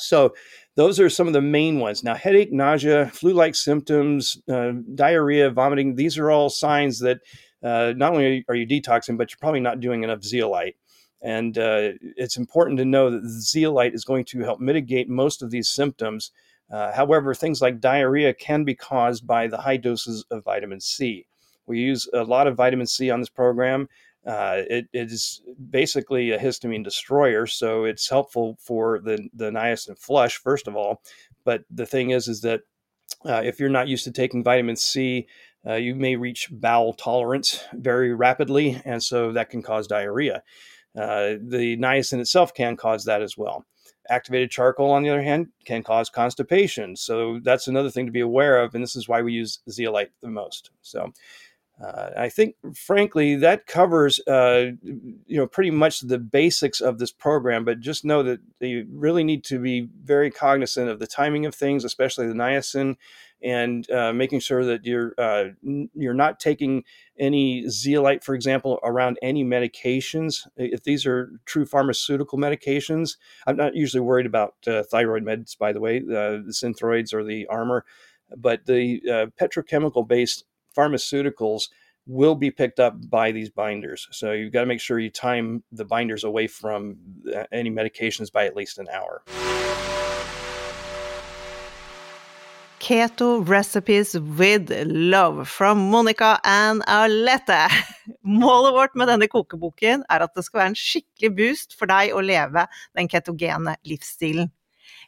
So, 0.00 0.34
those 0.76 1.00
are 1.00 1.10
some 1.10 1.26
of 1.26 1.32
the 1.32 1.42
main 1.42 1.78
ones. 1.78 2.02
Now, 2.02 2.14
headache, 2.14 2.52
nausea, 2.52 3.06
flu-like 3.06 3.54
symptoms, 3.54 4.40
uh, 4.48 4.72
diarrhea, 4.94 5.50
vomiting. 5.50 5.96
These 5.96 6.16
are 6.16 6.30
all 6.30 6.48
signs 6.48 7.00
that 7.00 7.18
uh, 7.62 7.92
not 7.96 8.12
only 8.12 8.44
are 8.48 8.54
you 8.54 8.66
detoxing, 8.66 9.18
but 9.18 9.30
you're 9.30 9.38
probably 9.40 9.60
not 9.60 9.80
doing 9.80 10.04
enough 10.04 10.22
zeolite. 10.22 10.76
And 11.22 11.58
uh, 11.58 11.90
it's 12.16 12.38
important 12.38 12.78
to 12.78 12.84
know 12.84 13.10
that 13.10 13.28
zeolite 13.28 13.94
is 13.94 14.04
going 14.04 14.24
to 14.26 14.40
help 14.40 14.60
mitigate 14.60 15.08
most 15.08 15.42
of 15.42 15.50
these 15.50 15.68
symptoms 15.68 16.30
uh, 16.70 16.92
however, 16.92 17.34
things 17.34 17.60
like 17.60 17.80
diarrhea 17.80 18.32
can 18.32 18.64
be 18.64 18.74
caused 18.74 19.26
by 19.26 19.48
the 19.48 19.58
high 19.58 19.76
doses 19.76 20.24
of 20.30 20.44
vitamin 20.44 20.80
C. 20.80 21.26
We 21.66 21.80
use 21.80 22.08
a 22.14 22.22
lot 22.22 22.46
of 22.46 22.56
vitamin 22.56 22.86
C 22.86 23.10
on 23.10 23.20
this 23.20 23.28
program. 23.28 23.88
Uh, 24.26 24.62
it, 24.68 24.86
is 24.92 25.40
basically 25.70 26.30
a 26.30 26.38
histamine 26.38 26.84
destroyer, 26.84 27.46
so 27.46 27.84
it's 27.84 28.10
helpful 28.10 28.58
for 28.60 29.00
the 29.00 29.28
the 29.32 29.50
niacin 29.50 29.98
flush 29.98 30.36
first 30.36 30.68
of 30.68 30.76
all. 30.76 31.02
But 31.44 31.64
the 31.70 31.86
thing 31.86 32.10
is, 32.10 32.28
is 32.28 32.42
that 32.42 32.60
uh, 33.24 33.42
if 33.44 33.58
you're 33.58 33.70
not 33.70 33.88
used 33.88 34.04
to 34.04 34.12
taking 34.12 34.44
vitamin 34.44 34.76
C, 34.76 35.26
uh, 35.66 35.74
you 35.74 35.94
may 35.94 36.16
reach 36.16 36.48
bowel 36.50 36.92
tolerance 36.92 37.64
very 37.72 38.14
rapidly, 38.14 38.80
and 38.84 39.02
so 39.02 39.32
that 39.32 39.50
can 39.50 39.62
cause 39.62 39.86
diarrhea. 39.86 40.42
Uh, 40.96 41.36
the 41.40 41.76
niacin 41.78 42.20
itself 42.20 42.52
can 42.52 42.76
cause 42.76 43.04
that 43.04 43.22
as 43.22 43.38
well. 43.38 43.64
Activated 44.08 44.50
charcoal, 44.50 44.90
on 44.90 45.02
the 45.02 45.10
other 45.10 45.22
hand, 45.22 45.48
can 45.64 45.82
cause 45.82 46.10
constipation. 46.10 46.96
So 46.96 47.38
that's 47.42 47.68
another 47.68 47.90
thing 47.90 48.06
to 48.06 48.12
be 48.12 48.20
aware 48.20 48.58
of, 48.60 48.74
and 48.74 48.82
this 48.82 48.96
is 48.96 49.08
why 49.08 49.22
we 49.22 49.32
use 49.32 49.60
zeolite 49.70 50.10
the 50.20 50.30
most. 50.30 50.70
So 50.82 51.12
uh, 51.82 52.10
I 52.16 52.28
think, 52.28 52.56
frankly, 52.74 53.36
that 53.36 53.66
covers 53.66 54.20
uh, 54.26 54.72
you 54.82 55.38
know 55.38 55.46
pretty 55.46 55.70
much 55.70 56.00
the 56.00 56.18
basics 56.18 56.80
of 56.80 56.98
this 56.98 57.12
program. 57.12 57.64
But 57.64 57.80
just 57.80 58.04
know 58.04 58.22
that 58.22 58.40
you 58.60 58.86
really 58.90 59.24
need 59.24 59.44
to 59.44 59.58
be 59.58 59.88
very 60.02 60.30
cognizant 60.30 60.90
of 60.90 60.98
the 60.98 61.06
timing 61.06 61.46
of 61.46 61.54
things, 61.54 61.84
especially 61.84 62.26
the 62.26 62.34
niacin 62.34 62.96
and 63.42 63.90
uh, 63.90 64.12
making 64.12 64.40
sure 64.40 64.64
that 64.64 64.84
you're 64.84 65.14
uh, 65.16 65.44
you're 65.94 66.14
not 66.14 66.40
taking 66.40 66.84
any 67.18 67.68
zeolite, 67.68 68.22
for 68.22 68.34
example, 68.34 68.78
around 68.82 69.18
any 69.22 69.44
medications. 69.44 70.46
If 70.56 70.84
these 70.84 71.06
are 71.06 71.30
true 71.46 71.64
pharmaceutical 71.64 72.38
medications, 72.38 73.16
I'm 73.46 73.56
not 73.56 73.74
usually 73.74 74.02
worried 74.02 74.26
about 74.26 74.54
uh, 74.66 74.82
thyroid 74.82 75.24
meds, 75.24 75.56
by 75.56 75.72
the 75.72 75.80
way, 75.80 75.98
uh, 75.98 76.44
the 76.44 76.54
synthroids 76.54 77.14
or 77.14 77.24
the 77.24 77.46
Armour, 77.46 77.84
but 78.36 78.66
the 78.66 79.00
uh, 79.08 79.26
petrochemical 79.42 80.06
based 80.06 80.44
pharmaceuticals 80.76 81.68
will 82.06 82.34
be 82.34 82.50
picked 82.50 82.80
up 82.80 82.94
by 83.08 83.30
these 83.30 83.50
binders. 83.50 84.08
So 84.10 84.32
you've 84.32 84.52
got 84.52 84.60
to 84.60 84.66
make 84.66 84.80
sure 84.80 84.98
you 84.98 85.10
time 85.10 85.62
the 85.70 85.84
binders 85.84 86.24
away 86.24 86.46
from 86.46 86.96
uh, 87.34 87.44
any 87.52 87.70
medications 87.70 88.32
by 88.32 88.46
at 88.46 88.56
least 88.56 88.78
an 88.78 88.88
hour. 88.88 89.22
Keto 92.80 93.46
Recipes 93.46 94.18
with 94.18 94.72
Love 94.86 95.48
from 95.48 95.90
Monica 95.90 96.40
and 96.44 96.82
Alette. 96.88 97.70
Målet 98.24 98.72
vårt 98.72 98.94
med 98.94 99.08
denne 99.08 99.28
kokeboken 99.28 100.02
er 100.08 100.24
at 100.24 100.32
det 100.34 100.46
skal 100.46 100.62
være 100.62 100.72
en 100.72 100.78
skikkelig 100.80 101.30
boost 101.36 101.76
for 101.78 101.90
deg 101.90 102.14
å 102.16 102.24
leve 102.24 102.64
den 102.96 103.10
ketogene 103.12 103.76
livsstilen. 103.84 104.48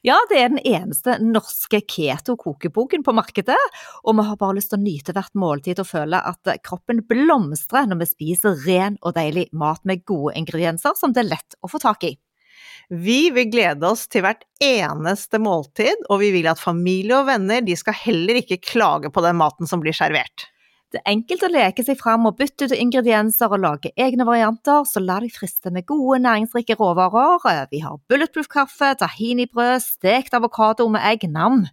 Ja, 0.03 0.17
det 0.27 0.39
er 0.41 0.49
den 0.51 0.63
eneste 0.67 1.15
norske 1.23 1.79
keto-kokeboken 1.87 3.05
på 3.07 3.13
markedet, 3.15 3.59
og 4.03 4.17
vi 4.19 4.25
har 4.27 4.39
bare 4.41 4.57
lyst 4.57 4.73
til 4.73 4.81
å 4.81 4.83
nyte 4.83 5.15
hvert 5.15 5.37
måltid 5.39 5.79
og 5.79 5.87
føle 5.87 6.19
at 6.19 6.51
kroppen 6.67 7.05
blomstrer 7.07 7.87
når 7.87 8.01
vi 8.01 8.09
spiser 8.11 8.59
ren 8.67 8.97
og 8.99 9.15
deilig 9.15 9.47
mat 9.55 9.85
med 9.87 10.03
gode 10.03 10.35
ingredienser 10.41 10.99
som 10.99 11.15
det 11.15 11.23
er 11.23 11.31
lett 11.37 11.59
å 11.63 11.71
få 11.71 11.79
tak 11.85 12.09
i. 12.11 12.17
Vi 12.91 13.31
vil 13.31 13.47
glede 13.53 13.87
oss 13.87 14.09
til 14.11 14.27
hvert 14.27 14.43
eneste 14.59 15.39
måltid, 15.39 16.03
og 16.11 16.19
vi 16.25 16.33
vil 16.35 16.51
at 16.51 16.61
familie 16.61 17.21
og 17.21 17.31
venner 17.31 17.63
de 17.63 17.79
skal 17.79 17.95
heller 17.95 18.43
ikke 18.43 18.59
klage 18.59 19.13
på 19.15 19.23
den 19.23 19.39
maten 19.39 19.71
som 19.71 19.81
blir 19.85 19.95
servert. 19.95 20.51
Det 20.93 21.01
er 21.01 21.15
enkelt 21.15 21.45
å 21.47 21.49
leke 21.49 21.85
seg 21.87 21.97
fram 21.97 22.27
og 22.29 22.37
bytte 22.37 22.67
ut 22.69 22.75
ingredienser 22.77 23.53
og 23.55 23.63
lage 23.63 23.93
egne 23.97 24.27
varianter, 24.29 24.85
så 24.85 25.01
la 25.01 25.23
deg 25.25 25.33
friste 25.33 25.73
med 25.73 25.87
gode, 25.89 26.21
næringsrike 26.21 26.77
råvarer. 26.77 27.71
Vi 27.73 27.81
har 27.81 27.97
bulletproof-kaffe, 28.13 28.93
tahinibrød, 29.01 29.81
stekt 29.81 30.37
avokado 30.37 30.91
med 30.93 31.05
egg, 31.09 31.25
nam. 31.33 31.65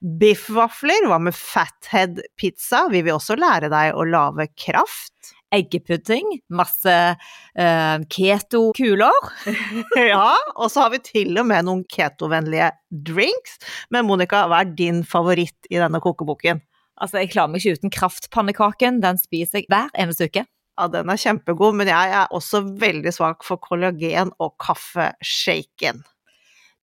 Biffvafler, 0.00 1.08
hva 1.10 1.18
med 1.22 1.34
fathead-pizza? 1.34 2.86
Vi 2.94 3.02
vil 3.02 3.18
også 3.18 3.36
lære 3.38 3.72
deg 3.72 3.98
å 3.98 4.06
lage 4.06 4.46
kraft 4.54 5.34
eggepudding, 5.50 6.36
masse 6.54 6.94
uh, 7.10 7.96
keto-kuler. 8.14 9.30
ja, 10.12 10.36
og 10.54 10.70
så 10.70 10.84
har 10.84 10.94
vi 10.94 11.02
til 11.10 11.42
og 11.42 11.48
med 11.50 11.66
noen 11.66 11.82
ketovennlige 11.90 12.70
drinks. 13.10 13.58
Men 13.90 14.06
Monica, 14.06 14.46
hva 14.46 14.62
er 14.62 14.74
din 14.78 15.02
favoritt 15.06 15.70
i 15.70 15.80
denne 15.82 16.02
kokeboken? 16.02 16.62
Altså, 17.00 17.18
Jeg 17.18 17.32
klarer 17.32 17.48
meg 17.48 17.64
ikke 17.64 17.80
uten 17.80 17.92
kraftpannekaken. 17.94 19.00
Den 19.00 19.18
spiser 19.18 19.62
jeg 19.62 19.70
hver 19.72 19.88
eneste 19.96 20.28
uke. 20.28 20.44
Ja, 20.80 20.86
den 20.88 21.08
er 21.12 21.20
kjempegod, 21.20 21.76
men 21.76 21.88
jeg 21.88 22.12
er 22.12 22.32
også 22.32 22.62
veldig 22.80 23.12
svak 23.12 23.44
for 23.44 23.60
kollagen 23.60 24.32
og 24.38 24.54
kaffeshaken. 24.60 26.02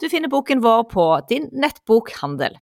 Du 0.02 0.10
finner 0.10 0.30
boken 0.30 0.62
vår 0.62 0.84
på 0.90 1.06
din 1.30 1.50
nettbokhandel. 1.54 2.58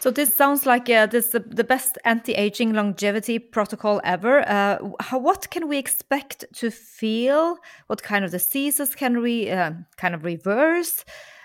So 0.00 0.10
this 0.10 0.34
sounds 0.34 0.64
like 0.64 0.88
uh, 0.88 1.06
this 1.06 1.34
uh, 1.34 1.40
the 1.44 1.64
best 1.64 1.98
anti-aging 2.06 2.72
longevity 2.72 3.38
protocol 3.38 4.00
ever. 4.02 4.40
Uh, 4.48 4.78
how, 4.98 5.18
what 5.18 5.50
can 5.50 5.68
we 5.68 5.76
expect 5.76 6.46
to 6.54 6.70
feel? 6.70 7.58
What 7.88 8.02
kind 8.02 8.24
of 8.24 8.30
diseases 8.30 8.94
can 8.94 9.20
we 9.20 9.50
uh, 9.50 9.72
kind 9.98 10.14
of 10.14 10.24
reverse? 10.24 11.04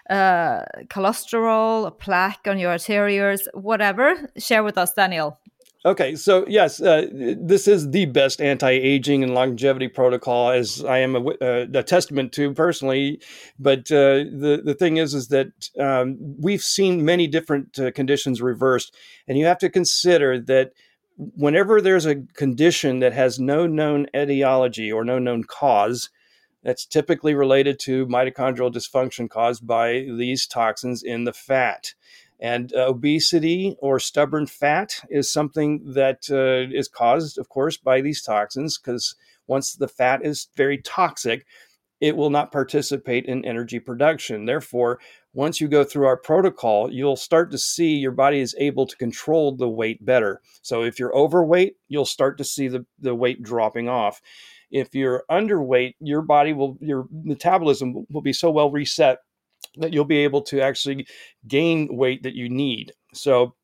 Uh, 0.09 0.61
cholesterol, 0.87 1.97
plaque 1.97 2.47
on 2.47 2.59
your 2.59 2.71
arteries, 2.71 3.47
whatever. 3.53 4.29
Share 4.37 4.63
with 4.63 4.77
us, 4.77 4.93
Daniel. 4.93 5.39
Okay, 5.85 6.15
so 6.15 6.45
yes, 6.47 6.81
uh, 6.81 7.05
this 7.11 7.67
is 7.67 7.91
the 7.91 8.05
best 8.05 8.41
anti-aging 8.41 9.23
and 9.23 9.35
longevity 9.35 9.87
protocol, 9.87 10.49
as 10.49 10.83
I 10.83 10.97
am 10.97 11.15
a, 11.15 11.19
uh, 11.19 11.67
a 11.71 11.83
testament 11.83 12.31
to 12.33 12.53
personally. 12.55 13.21
But 13.59 13.91
uh, 13.91 14.25
the 14.25 14.61
the 14.65 14.73
thing 14.73 14.97
is, 14.97 15.13
is 15.13 15.27
that 15.27 15.69
um, 15.79 16.17
we've 16.39 16.63
seen 16.63 17.05
many 17.05 17.27
different 17.27 17.77
uh, 17.77 17.91
conditions 17.91 18.41
reversed, 18.41 18.95
and 19.27 19.37
you 19.37 19.45
have 19.45 19.59
to 19.59 19.69
consider 19.69 20.39
that 20.39 20.71
whenever 21.17 21.79
there's 21.79 22.07
a 22.07 22.15
condition 22.33 22.99
that 22.99 23.13
has 23.13 23.39
no 23.39 23.67
known 23.67 24.07
etiology 24.15 24.91
or 24.91 25.05
no 25.05 25.19
known 25.19 25.43
cause, 25.43 26.09
that's 26.65 26.85
typically 26.85 27.35
related 27.35 27.79
to 27.79 28.07
mitochondrial 28.07 28.73
dysfunction 28.73 29.29
caused 29.29 29.65
by 29.65 30.07
these 30.17 30.47
toxins 30.47 31.03
in 31.03 31.23
the 31.23 31.31
fat. 31.31 31.93
And 32.39 32.73
uh, 32.73 32.87
obesity 32.87 33.77
or 33.79 33.99
stubborn 33.99 34.47
fat 34.47 34.99
is 35.09 35.31
something 35.31 35.93
that 35.93 36.23
uh, 36.29 36.75
is 36.75 36.89
caused, 36.89 37.37
of 37.37 37.49
course, 37.49 37.77
by 37.77 38.01
these 38.01 38.23
toxins 38.23 38.79
because 38.79 39.15
once 39.47 39.73
the 39.73 39.87
fat 39.87 40.25
is 40.25 40.47
very 40.57 40.79
toxic, 40.79 41.45
it 42.01 42.17
will 42.17 42.31
not 42.31 42.51
participate 42.51 43.25
in 43.25 43.45
energy 43.45 43.79
production. 43.79 44.45
Therefore, 44.45 44.99
once 45.33 45.61
you 45.61 45.67
go 45.67 45.83
through 45.83 46.07
our 46.07 46.17
protocol, 46.17 46.91
you'll 46.91 47.15
start 47.15 47.51
to 47.51 47.57
see 47.57 47.95
your 47.95 48.11
body 48.11 48.39
is 48.39 48.55
able 48.57 48.87
to 48.87 48.97
control 48.97 49.55
the 49.55 49.69
weight 49.69 50.03
better. 50.03 50.41
So 50.61 50.83
if 50.83 50.99
you're 50.99 51.15
overweight, 51.15 51.75
you'll 51.87 52.05
start 52.05 52.37
to 52.39 52.43
see 52.43 52.67
the, 52.67 52.85
the 52.99 53.15
weight 53.15 53.43
dropping 53.43 53.87
off. 53.87 54.21
If 54.71 54.93
you're 54.93 55.23
underweight, 55.29 55.95
your 55.99 56.21
body 56.21 56.53
will, 56.53 56.77
your 56.81 57.07
metabolism 57.11 58.05
will 58.09 58.21
be 58.21 58.33
so 58.33 58.51
well 58.51 58.71
reset 58.71 59.19
that 59.77 59.93
you'll 59.93 60.05
be 60.05 60.23
able 60.23 60.41
to 60.43 60.61
actually 60.61 61.07
gain 61.47 61.95
weight 61.95 62.23
that 62.23 62.35
you 62.35 62.49
need. 62.49 62.93
So 63.13 63.55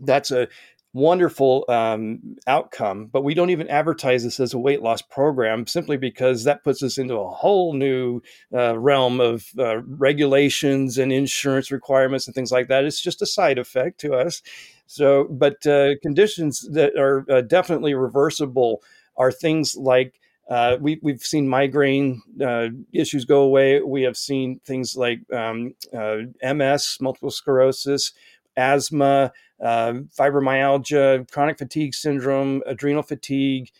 that's 0.00 0.30
a 0.30 0.48
wonderful 0.96 1.64
um, 1.68 2.36
outcome, 2.46 3.06
but 3.06 3.22
we 3.22 3.34
don't 3.34 3.50
even 3.50 3.68
advertise 3.68 4.24
this 4.24 4.40
as 4.40 4.54
a 4.54 4.58
weight 4.58 4.80
loss 4.80 5.02
program 5.02 5.66
simply 5.66 5.98
because 5.98 6.44
that 6.44 6.64
puts 6.64 6.82
us 6.82 6.96
into 6.96 7.16
a 7.16 7.28
whole 7.28 7.74
new 7.74 8.22
uh, 8.54 8.78
realm 8.78 9.20
of 9.20 9.46
uh, 9.58 9.82
regulations 9.82 10.96
and 10.96 11.12
insurance 11.12 11.70
requirements 11.70 12.26
and 12.26 12.34
things 12.34 12.50
like 12.50 12.68
that. 12.68 12.84
It's 12.84 13.02
just 13.02 13.20
a 13.20 13.26
side 13.26 13.58
effect 13.58 14.00
to 14.00 14.14
us. 14.14 14.40
So, 14.86 15.24
but 15.24 15.66
uh, 15.66 15.98
conditions 16.00 16.66
that 16.72 16.96
are 16.96 17.26
uh, 17.30 17.42
definitely 17.42 17.92
reversible 17.92 18.82
are 19.18 19.32
things 19.32 19.76
like 19.76 20.18
uh, 20.48 20.76
we, 20.80 20.98
we've 21.02 21.22
seen 21.22 21.48
migraine 21.48 22.22
uh, 22.44 22.68
issues 22.92 23.24
go 23.24 23.42
away. 23.42 23.80
We 23.80 24.02
have 24.02 24.16
seen 24.16 24.60
things 24.64 24.96
like 24.96 25.20
um, 25.32 25.74
uh, 25.96 26.18
MS, 26.42 26.98
multiple 27.00 27.30
sclerosis, 27.30 28.12
asthma, 28.56 29.32
uh, 29.60 29.92
fibromyalgia, 30.16 31.30
chronic 31.30 31.58
fatigue 31.58 31.94
syndrome, 31.94 32.62
adrenal 32.66 33.02
fatigue. 33.02 33.70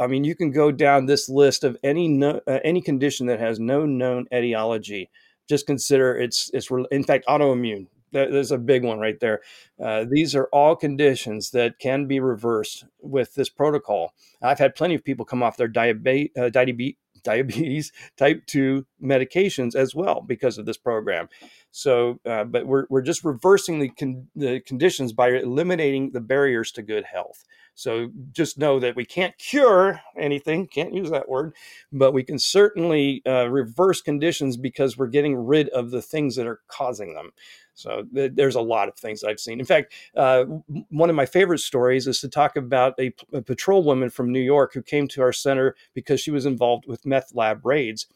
I 0.00 0.06
mean, 0.06 0.24
you 0.24 0.34
can 0.34 0.50
go 0.50 0.70
down 0.70 1.06
this 1.06 1.28
list 1.28 1.64
of 1.64 1.76
any 1.82 2.08
no, 2.08 2.40
uh, 2.46 2.60
any 2.64 2.80
condition 2.80 3.26
that 3.26 3.40
has 3.40 3.60
no 3.60 3.84
known 3.84 4.26
etiology. 4.32 5.10
Just 5.48 5.66
consider 5.66 6.16
it's 6.16 6.50
it's 6.54 6.68
in 6.90 7.04
fact 7.04 7.26
autoimmune 7.26 7.86
there's 8.12 8.52
a 8.52 8.58
big 8.58 8.84
one 8.84 8.98
right 8.98 9.18
there. 9.20 9.40
Uh, 9.82 10.04
these 10.08 10.34
are 10.34 10.48
all 10.52 10.76
conditions 10.76 11.50
that 11.50 11.78
can 11.78 12.06
be 12.06 12.20
reversed 12.20 12.84
with 13.00 13.34
this 13.34 13.48
protocol. 13.48 14.14
I've 14.42 14.58
had 14.58 14.74
plenty 14.74 14.94
of 14.94 15.04
people 15.04 15.24
come 15.24 15.42
off 15.42 15.56
their 15.56 15.68
diabetes, 15.68 16.30
uh, 16.38 16.48
diabetes, 16.48 16.96
diabetes 17.24 17.92
type 18.16 18.46
2 18.46 18.86
medications 19.02 19.74
as 19.74 19.94
well 19.94 20.20
because 20.20 20.56
of 20.56 20.66
this 20.66 20.76
program. 20.76 21.28
So, 21.70 22.20
uh, 22.24 22.44
but 22.44 22.66
we're, 22.66 22.86
we're 22.88 23.02
just 23.02 23.24
reversing 23.24 23.80
the, 23.80 23.88
con- 23.88 24.28
the 24.36 24.60
conditions 24.60 25.12
by 25.12 25.30
eliminating 25.30 26.12
the 26.12 26.20
barriers 26.20 26.70
to 26.72 26.82
good 26.82 27.04
health. 27.04 27.44
So 27.78 28.10
just 28.32 28.58
know 28.58 28.80
that 28.80 28.96
we 28.96 29.04
can't 29.04 29.38
cure 29.38 30.00
anything, 30.18 30.66
can't 30.66 30.92
use 30.92 31.10
that 31.10 31.28
word, 31.28 31.54
but 31.92 32.10
we 32.10 32.24
can 32.24 32.36
certainly 32.36 33.22
uh, 33.24 33.48
reverse 33.48 34.02
conditions 34.02 34.56
because 34.56 34.98
we're 34.98 35.06
getting 35.06 35.36
rid 35.36 35.68
of 35.68 35.92
the 35.92 36.02
things 36.02 36.34
that 36.34 36.48
are 36.48 36.58
causing 36.66 37.14
them. 37.14 37.30
So 37.74 38.04
th- 38.12 38.32
there's 38.34 38.56
a 38.56 38.60
lot 38.60 38.88
of 38.88 38.96
things 38.96 39.22
I've 39.22 39.38
seen. 39.38 39.60
In 39.60 39.64
fact, 39.64 39.92
uh, 40.16 40.46
one 40.88 41.08
of 41.08 41.14
my 41.14 41.24
favorite 41.24 41.60
stories 41.60 42.08
is 42.08 42.20
to 42.22 42.28
talk 42.28 42.56
about 42.56 42.94
a, 42.98 43.14
a 43.32 43.42
patrol 43.42 43.84
woman 43.84 44.10
from 44.10 44.32
New 44.32 44.40
York 44.40 44.74
who 44.74 44.82
came 44.82 45.06
to 45.06 45.22
our 45.22 45.32
center 45.32 45.76
because 45.94 46.20
she 46.20 46.32
was 46.32 46.46
involved 46.46 46.84
with 46.88 47.06
meth 47.06 47.32
lab 47.32 47.64
raids. 47.64 48.08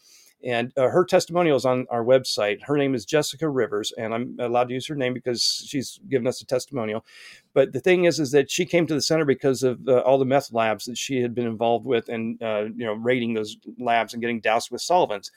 And 0.45 0.73
uh, 0.77 0.89
her 0.89 1.05
testimonial 1.05 1.57
is 1.57 1.65
on 1.65 1.87
our 1.91 2.05
website. 2.05 2.63
Her 2.63 2.77
name 2.77 2.95
is 2.95 3.05
Jessica 3.05 3.49
Rivers, 3.49 3.93
and 3.97 4.13
I'm 4.13 4.37
allowed 4.41 4.69
to 4.69 4.75
use 4.75 4.87
her 4.89 4.95
name 4.95 5.15
because 5.15 5.65
she's 5.67 6.01
given 6.09 6.27
us 6.27 6.41
a 6.41 6.47
testimonial. 6.47 7.05
But 7.55 7.73
the 7.73 7.81
thing 7.81 8.05
is, 8.05 8.19
is 8.19 8.33
that 8.33 8.51
she 8.51 8.65
came 8.65 8.87
to 8.87 8.95
the 8.95 9.03
center 9.03 9.25
because 9.25 9.63
of 9.63 9.87
uh, 9.87 10.01
all 10.01 10.19
the 10.19 10.25
meth 10.25 10.53
labs 10.53 10.87
that 10.87 10.99
she 10.99 11.21
had 11.21 11.35
been 11.35 11.47
involved 11.47 11.87
with, 11.87 12.09
and 12.09 12.43
uh, 12.43 12.65
you 12.77 12.85
know, 12.85 12.95
raiding 12.95 13.35
those 13.35 13.57
labs 13.79 14.13
and 14.15 14.21
getting 14.21 14.41
doused 14.41 14.71
with 14.71 14.81
solvents 14.81 15.31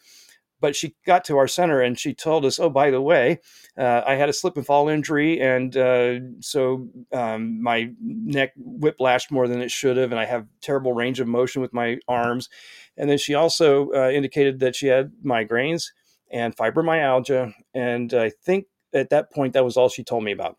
but 0.60 0.76
she 0.76 0.96
got 1.06 1.26
to 1.26 1.38
our 1.38 1.48
center 1.48 1.82
and 1.82 2.00
she 2.00 2.14
told 2.14 2.46
us, 2.46 2.60
"Oh, 2.60 2.70
by 2.70 2.92
the 2.92 3.02
way, 3.02 3.40
uh, 3.78 4.02
I 4.06 4.16
had 4.16 4.30
a 4.30 4.34
slip 4.34 4.58
and 4.58 4.66
fall 4.66 4.90
injury, 4.90 5.40
and 5.40 5.76
uh, 5.76 6.20
so 6.40 6.88
um, 7.14 7.62
my 7.62 7.92
neck 8.02 8.54
whiplashed 8.58 9.32
more 9.32 9.48
than 9.48 9.62
it 9.62 9.72
should 9.72 9.98
have, 9.98 10.12
and 10.12 10.20
I 10.20 10.26
have 10.26 10.48
terrible 10.62 10.94
range 10.94 11.20
of 11.20 11.28
motion 11.28 11.62
with 11.62 11.74
my 11.74 11.98
arms." 12.08 12.50
And 12.98 13.10
then 13.10 13.18
she 13.18 13.34
also 13.34 13.92
uh, 13.92 14.10
indicated 14.10 14.60
that 14.60 14.76
she 14.76 14.88
had 14.88 15.12
migraines 15.24 15.92
and 16.32 16.56
fibromyalgia, 16.56 17.54
and 17.74 18.14
I 18.14 18.30
think 18.30 18.68
at 18.94 19.10
that 19.10 19.32
point 19.32 19.54
that 19.54 19.66
was 19.66 19.78
all 19.78 19.90
she 19.90 20.04
told 20.04 20.24
me 20.24 20.32
about 20.32 20.58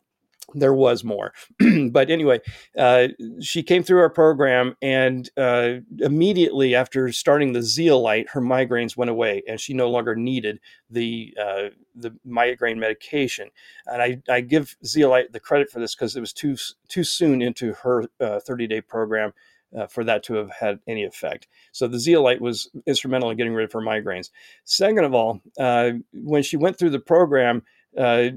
there 0.55 0.74
was 0.74 1.05
more. 1.05 1.32
but 1.90 2.11
anyway, 2.11 2.40
uh, 2.78 3.09
she 3.40 3.62
came 3.62 3.82
through 3.82 4.01
our 4.01 4.11
program, 4.11 4.76
and 4.80 5.28
uh, 5.36 5.74
immediately 5.99 6.74
after 6.74 7.11
starting 7.12 7.53
the 7.53 7.62
Zeolite, 7.62 8.30
her 8.30 8.40
migraines 8.40 8.97
went 8.97 9.11
away, 9.11 9.42
and 9.49 9.61
she 9.61 9.74
no 9.74 9.90
longer 9.90 10.14
needed 10.14 10.61
the 10.90 11.34
uh, 11.40 11.68
the 11.94 12.14
migraine 12.24 12.78
medication. 12.78 13.51
And 13.86 14.03
I, 14.03 14.22
I 14.28 14.40
give 14.40 14.76
Zeolite 14.84 15.32
the 15.32 15.40
credit 15.40 15.70
for 15.70 15.80
this 15.80 15.94
because 15.94 16.16
it 16.16 16.20
was 16.20 16.32
too 16.32 16.57
too 16.88 17.05
soon 17.05 17.42
into 17.42 17.72
her 17.74 18.05
uh, 18.20 18.40
30 18.40 18.66
day 18.66 18.80
program. 18.80 19.32
Uh, 19.76 19.84
for 19.84 20.05
that 20.05 20.22
to 20.22 20.34
have 20.34 20.49
had 20.51 20.78
any 20.86 21.03
effect. 21.05 21.49
So 21.72 21.88
the 21.88 21.99
zeolite 21.99 22.40
was 22.40 22.70
instrumental 22.86 23.30
in 23.30 23.36
getting 23.36 23.53
rid 23.53 23.64
of 23.64 23.72
her 23.72 23.80
migraines. 23.80 24.30
Second 24.64 25.05
of 25.05 25.12
all, 25.12 25.42
uh, 25.59 25.90
when 26.14 26.44
she 26.44 26.57
went 26.57 26.78
through 26.78 26.90
the 26.90 27.01
program, 27.01 27.62
uh, 27.99 28.28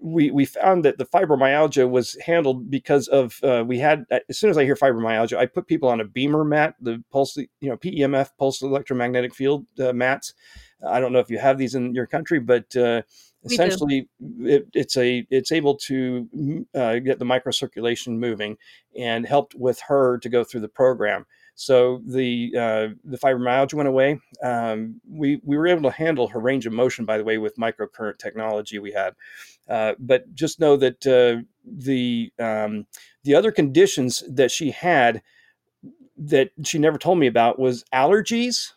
we 0.00 0.30
we 0.30 0.44
found 0.44 0.84
that 0.84 0.98
the 0.98 1.04
fibromyalgia 1.04 1.88
was 1.88 2.16
handled 2.24 2.70
because 2.70 3.06
of 3.08 3.38
uh, 3.42 3.62
we 3.66 3.78
had 3.78 4.06
as 4.28 4.38
soon 4.38 4.50
as 4.50 4.56
I 4.56 4.64
hear 4.64 4.74
fibromyalgia, 4.74 5.36
I 5.36 5.46
put 5.46 5.66
people 5.66 5.88
on 5.88 6.00
a 6.00 6.04
BEMER 6.04 6.44
mat, 6.44 6.74
the 6.80 7.02
pulse, 7.12 7.36
you 7.36 7.48
know, 7.60 7.76
PEMF 7.76 8.30
pulse 8.38 8.62
electromagnetic 8.62 9.34
field 9.34 9.66
uh, 9.78 9.92
mats. 9.92 10.34
I 10.86 11.00
don't 11.00 11.12
know 11.12 11.18
if 11.18 11.30
you 11.30 11.38
have 11.38 11.58
these 11.58 11.74
in 11.74 11.94
your 11.94 12.06
country, 12.06 12.40
but 12.40 12.74
uh, 12.74 13.02
essentially 13.44 14.08
it, 14.40 14.68
it's 14.72 14.96
a 14.96 15.26
it's 15.30 15.52
able 15.52 15.76
to 15.76 16.66
uh, 16.74 16.98
get 17.00 17.18
the 17.18 17.24
microcirculation 17.24 18.18
moving 18.18 18.56
and 18.98 19.26
helped 19.26 19.54
with 19.54 19.80
her 19.88 20.18
to 20.18 20.28
go 20.28 20.44
through 20.44 20.62
the 20.62 20.68
program. 20.68 21.26
So 21.60 22.00
the 22.06 22.54
uh, 22.56 22.88
the 23.04 23.18
fibromyalgia 23.18 23.74
went 23.74 23.88
away. 23.90 24.18
Um, 24.42 24.98
we 25.06 25.42
we 25.44 25.58
were 25.58 25.66
able 25.66 25.90
to 25.90 25.94
handle 25.94 26.26
her 26.28 26.40
range 26.40 26.64
of 26.64 26.72
motion, 26.72 27.04
by 27.04 27.18
the 27.18 27.24
way, 27.24 27.36
with 27.36 27.58
microcurrent 27.58 28.16
technology 28.16 28.78
we 28.78 28.92
had. 28.92 29.14
Uh, 29.68 29.92
but 29.98 30.34
just 30.34 30.58
know 30.58 30.78
that 30.78 31.06
uh, 31.06 31.44
the 31.66 32.32
um, 32.38 32.86
the 33.24 33.34
other 33.34 33.52
conditions 33.52 34.24
that 34.26 34.50
she 34.50 34.70
had 34.70 35.20
that 36.16 36.50
she 36.64 36.78
never 36.78 36.96
told 36.96 37.18
me 37.18 37.26
about 37.26 37.58
was 37.58 37.84
allergies. 37.92 38.72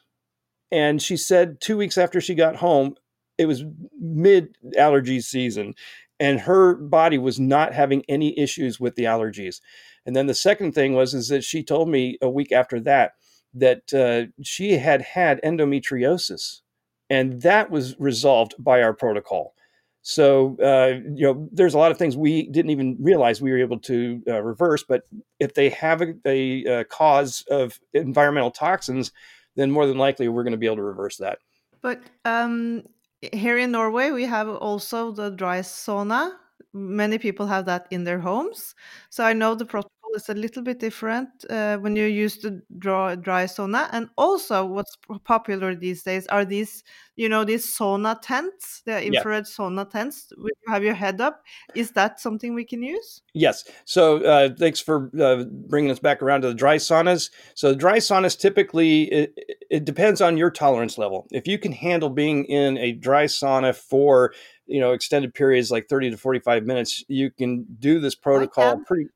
And 0.69 1.01
she 1.01 1.15
said 1.15 1.61
two 1.61 1.77
weeks 1.77 1.97
after 1.97 2.19
she 2.19 2.35
got 2.35 2.57
home, 2.57 2.95
it 3.37 3.45
was 3.45 3.63
mid 3.97 4.57
allergy 4.77 5.21
season, 5.21 5.73
and 6.19 6.37
her 6.41 6.75
body 6.75 7.17
was 7.17 7.39
not 7.39 7.73
having 7.73 8.03
any 8.09 8.37
issues 8.37 8.77
with 8.77 8.95
the 8.95 9.05
allergies. 9.05 9.61
And 10.05 10.15
then 10.15 10.27
the 10.27 10.33
second 10.33 10.73
thing 10.73 10.93
was 10.93 11.13
is 11.13 11.29
that 11.29 11.43
she 11.43 11.63
told 11.63 11.89
me 11.89 12.17
a 12.21 12.29
week 12.29 12.51
after 12.51 12.79
that 12.81 13.13
that 13.53 13.93
uh, 13.93 14.31
she 14.43 14.73
had 14.73 15.01
had 15.01 15.39
endometriosis, 15.43 16.61
and 17.09 17.41
that 17.43 17.69
was 17.69 17.95
resolved 17.99 18.55
by 18.57 18.81
our 18.81 18.93
protocol. 18.93 19.53
So 20.01 20.57
uh, 20.61 20.99
you 21.15 21.25
know, 21.25 21.49
there's 21.51 21.73
a 21.73 21.77
lot 21.77 21.91
of 21.91 21.97
things 21.97 22.17
we 22.17 22.49
didn't 22.49 22.71
even 22.71 22.97
realize 22.99 23.41
we 23.41 23.51
were 23.51 23.59
able 23.59 23.79
to 23.79 24.21
uh, 24.27 24.41
reverse. 24.41 24.83
But 24.83 25.03
if 25.39 25.53
they 25.53 25.69
have 25.69 26.01
a, 26.01 26.13
a, 26.25 26.63
a, 26.65 26.85
cause 26.85 27.45
of 27.49 27.79
environmental 27.93 28.51
toxins, 28.51 29.11
then 29.55 29.71
more 29.71 29.85
than 29.85 29.97
likely 29.97 30.27
we're 30.27 30.43
going 30.43 30.51
to 30.51 30.57
be 30.57 30.65
able 30.65 30.77
to 30.77 30.83
reverse 30.83 31.17
that. 31.17 31.39
But 31.81 32.01
um, 32.25 32.83
here 33.31 33.57
in 33.57 33.71
Norway, 33.71 34.11
we 34.11 34.25
have 34.25 34.49
also 34.49 35.11
the 35.11 35.29
dry 35.29 35.59
sauna. 35.59 36.33
Many 36.73 37.17
people 37.17 37.45
have 37.47 37.65
that 37.65 37.87
in 37.91 38.03
their 38.03 38.19
homes. 38.19 38.75
So 39.09 39.23
I 39.23 39.33
know 39.33 39.55
the 39.55 39.65
protocol 39.65 39.93
is 40.15 40.29
a 40.29 40.33
little 40.33 40.63
bit 40.63 40.79
different 40.79 41.29
uh, 41.49 41.77
when 41.77 41.95
you 41.95 42.05
use 42.05 42.37
the 42.37 42.61
dry, 42.77 43.15
dry 43.15 43.45
sauna. 43.45 43.89
And 43.91 44.09
also, 44.17 44.65
what's 44.65 44.97
popular 45.23 45.75
these 45.75 46.03
days 46.03 46.27
are 46.27 46.45
these, 46.45 46.83
you 47.15 47.29
know, 47.29 47.43
these 47.43 47.65
sauna 47.65 48.19
tents, 48.21 48.81
the 48.85 49.03
infrared 49.05 49.45
yeah. 49.47 49.65
sauna 49.65 49.89
tents. 49.89 50.31
You 50.37 50.51
have 50.67 50.83
your 50.83 50.93
head 50.93 51.21
up. 51.21 51.43
Is 51.75 51.91
that 51.91 52.19
something 52.19 52.53
we 52.53 52.65
can 52.65 52.81
use? 52.81 53.21
Yes. 53.33 53.63
So 53.85 54.23
uh, 54.23 54.49
thanks 54.57 54.79
for 54.79 55.11
uh, 55.19 55.45
bringing 55.49 55.91
us 55.91 55.99
back 55.99 56.21
around 56.21 56.41
to 56.41 56.49
the 56.49 56.55
dry 56.55 56.77
saunas. 56.77 57.31
So 57.55 57.69
the 57.69 57.75
dry 57.75 57.97
saunas 57.97 58.37
typically 58.37 59.03
it, 59.03 59.39
it 59.69 59.85
depends 59.85 60.21
on 60.21 60.37
your 60.37 60.51
tolerance 60.51 60.97
level. 60.97 61.27
If 61.31 61.47
you 61.47 61.57
can 61.57 61.71
handle 61.71 62.09
being 62.09 62.45
in 62.45 62.77
a 62.77 62.91
dry 62.93 63.25
sauna 63.25 63.75
for 63.75 64.33
you 64.65 64.79
know 64.79 64.93
extended 64.93 65.33
periods 65.33 65.71
like 65.71 65.87
30 65.89 66.11
to 66.11 66.17
45 66.17 66.63
minutes 66.63 67.03
you 67.07 67.29
can 67.31 67.65
do 67.79 67.99
this 67.99 68.15
protocol 68.15 68.77
pretty 68.85 69.07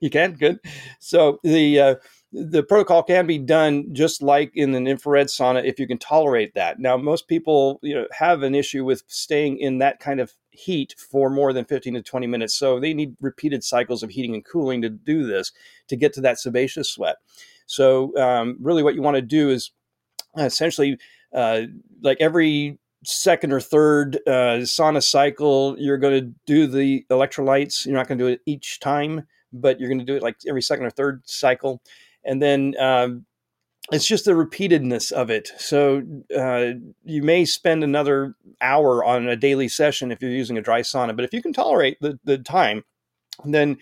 you 0.00 0.10
can 0.10 0.32
good. 0.32 0.60
So 1.00 1.38
the 1.42 1.80
uh, 1.80 1.94
the 2.32 2.62
protocol 2.62 3.02
can 3.02 3.26
be 3.26 3.38
done 3.38 3.94
just 3.94 4.22
like 4.22 4.52
in 4.54 4.74
an 4.74 4.86
infrared 4.86 5.28
sauna 5.28 5.64
if 5.64 5.78
you 5.78 5.86
can 5.86 5.98
tolerate 5.98 6.54
that. 6.54 6.78
Now, 6.78 6.96
most 6.96 7.28
people 7.28 7.78
you 7.82 7.94
know 7.94 8.06
have 8.12 8.42
an 8.42 8.54
issue 8.54 8.84
with 8.84 9.02
staying 9.06 9.58
in 9.58 9.78
that 9.78 10.00
kind 10.00 10.20
of 10.20 10.34
heat 10.50 10.94
for 10.98 11.30
more 11.30 11.52
than 11.52 11.64
15 11.64 11.94
to 11.94 12.02
20 12.02 12.26
minutes. 12.26 12.54
So 12.54 12.80
they 12.80 12.92
need 12.92 13.16
repeated 13.20 13.62
cycles 13.62 14.02
of 14.02 14.10
heating 14.10 14.34
and 14.34 14.44
cooling 14.44 14.82
to 14.82 14.88
do 14.88 15.26
this 15.26 15.52
to 15.88 15.96
get 15.96 16.12
to 16.14 16.20
that 16.22 16.38
sebaceous 16.38 16.90
sweat. 16.90 17.16
So 17.66 18.16
um, 18.18 18.56
really, 18.60 18.82
what 18.82 18.94
you 18.94 19.02
want 19.02 19.16
to 19.16 19.22
do 19.22 19.50
is 19.50 19.70
essentially 20.36 20.98
uh, 21.32 21.62
like 22.02 22.18
every 22.20 22.78
second 23.10 23.52
or 23.52 23.60
third 23.60 24.16
uh, 24.26 24.60
sauna 24.64 25.02
cycle, 25.02 25.76
you're 25.78 25.98
going 25.98 26.20
to 26.20 26.34
do 26.46 26.66
the 26.66 27.04
electrolytes. 27.10 27.86
You're 27.86 27.96
not 27.96 28.08
going 28.08 28.18
to 28.18 28.24
do 28.24 28.28
it 28.28 28.40
each 28.46 28.80
time 28.80 29.26
but 29.52 29.78
you're 29.78 29.88
going 29.88 29.98
to 29.98 30.04
do 30.04 30.16
it 30.16 30.22
like 30.22 30.36
every 30.48 30.62
second 30.62 30.86
or 30.86 30.90
third 30.90 31.22
cycle. 31.26 31.82
And 32.24 32.42
then 32.42 32.74
um, 32.78 33.24
it's 33.92 34.06
just 34.06 34.24
the 34.24 34.32
repeatedness 34.32 35.12
of 35.12 35.30
it. 35.30 35.50
So 35.58 36.02
uh, 36.36 36.72
you 37.04 37.22
may 37.22 37.44
spend 37.44 37.82
another 37.82 38.34
hour 38.60 39.04
on 39.04 39.28
a 39.28 39.36
daily 39.36 39.68
session 39.68 40.12
if 40.12 40.20
you're 40.20 40.30
using 40.30 40.58
a 40.58 40.62
dry 40.62 40.80
sauna, 40.80 41.14
but 41.14 41.24
if 41.24 41.32
you 41.32 41.42
can 41.42 41.52
tolerate 41.52 41.98
the, 42.00 42.18
the 42.24 42.38
time, 42.38 42.84
then 43.44 43.78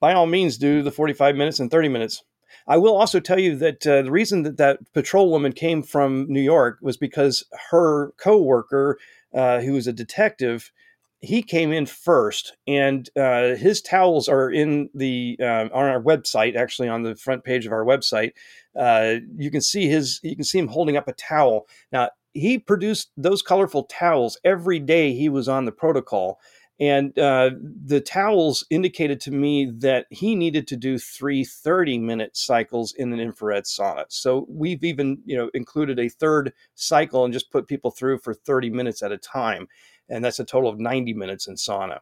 by 0.00 0.12
all 0.12 0.26
means 0.26 0.58
do 0.58 0.82
the 0.82 0.90
45 0.90 1.36
minutes 1.36 1.60
and 1.60 1.70
30 1.70 1.88
minutes. 1.88 2.22
I 2.66 2.76
will 2.78 2.96
also 2.96 3.20
tell 3.20 3.38
you 3.38 3.56
that 3.56 3.86
uh, 3.86 4.02
the 4.02 4.10
reason 4.10 4.42
that 4.42 4.56
that 4.56 4.92
patrol 4.92 5.30
woman 5.30 5.52
came 5.52 5.82
from 5.82 6.26
New 6.28 6.40
York 6.40 6.78
was 6.80 6.96
because 6.96 7.44
her 7.70 8.12
coworker, 8.18 8.98
uh, 9.34 9.60
who 9.60 9.74
was 9.74 9.86
a 9.86 9.92
detective, 9.92 10.72
he 11.20 11.42
came 11.42 11.72
in 11.72 11.86
first, 11.86 12.56
and 12.66 13.08
uh, 13.16 13.54
his 13.54 13.80
towels 13.80 14.28
are 14.28 14.50
in 14.50 14.90
the 14.94 15.36
uh, 15.40 15.68
on 15.72 15.86
our 15.86 16.02
website. 16.02 16.56
Actually, 16.56 16.88
on 16.88 17.02
the 17.02 17.16
front 17.16 17.44
page 17.44 17.66
of 17.66 17.72
our 17.72 17.84
website, 17.84 18.32
uh, 18.78 19.16
you 19.36 19.50
can 19.50 19.60
see 19.60 19.88
his. 19.88 20.20
You 20.22 20.36
can 20.36 20.44
see 20.44 20.58
him 20.58 20.68
holding 20.68 20.96
up 20.96 21.08
a 21.08 21.12
towel. 21.12 21.66
Now 21.90 22.10
he 22.36 22.58
produced 22.58 23.10
those 23.16 23.42
colorful 23.42 23.84
towels 23.84 24.38
every 24.44 24.78
day 24.78 25.14
he 25.14 25.28
was 25.28 25.48
on 25.48 25.64
the 25.64 25.72
protocol, 25.72 26.38
and 26.78 27.18
uh, 27.18 27.50
the 27.84 28.00
towels 28.00 28.66
indicated 28.68 29.20
to 29.22 29.30
me 29.30 29.70
that 29.78 30.06
he 30.10 30.34
needed 30.34 30.66
to 30.68 30.76
do 30.76 30.98
three 30.98 31.44
30 31.44 31.98
minute 31.98 32.36
cycles 32.36 32.92
in 32.92 33.12
an 33.12 33.20
infrared 33.20 33.64
sauna. 33.64 34.04
So 34.08 34.46
we've 34.48 34.84
even 34.84 35.18
you 35.24 35.36
know 35.36 35.50
included 35.54 35.98
a 35.98 36.08
third 36.08 36.52
cycle 36.74 37.24
and 37.24 37.32
just 37.32 37.50
put 37.50 37.66
people 37.66 37.90
through 37.90 38.18
for 38.18 38.34
30 38.34 38.70
minutes 38.70 39.02
at 39.02 39.12
a 39.12 39.18
time 39.18 39.68
and 40.08 40.24
that's 40.24 40.38
a 40.38 40.44
total 40.44 40.70
of 40.70 40.78
90 40.78 41.14
minutes 41.14 41.46
in 41.46 41.54
sauna. 41.54 42.00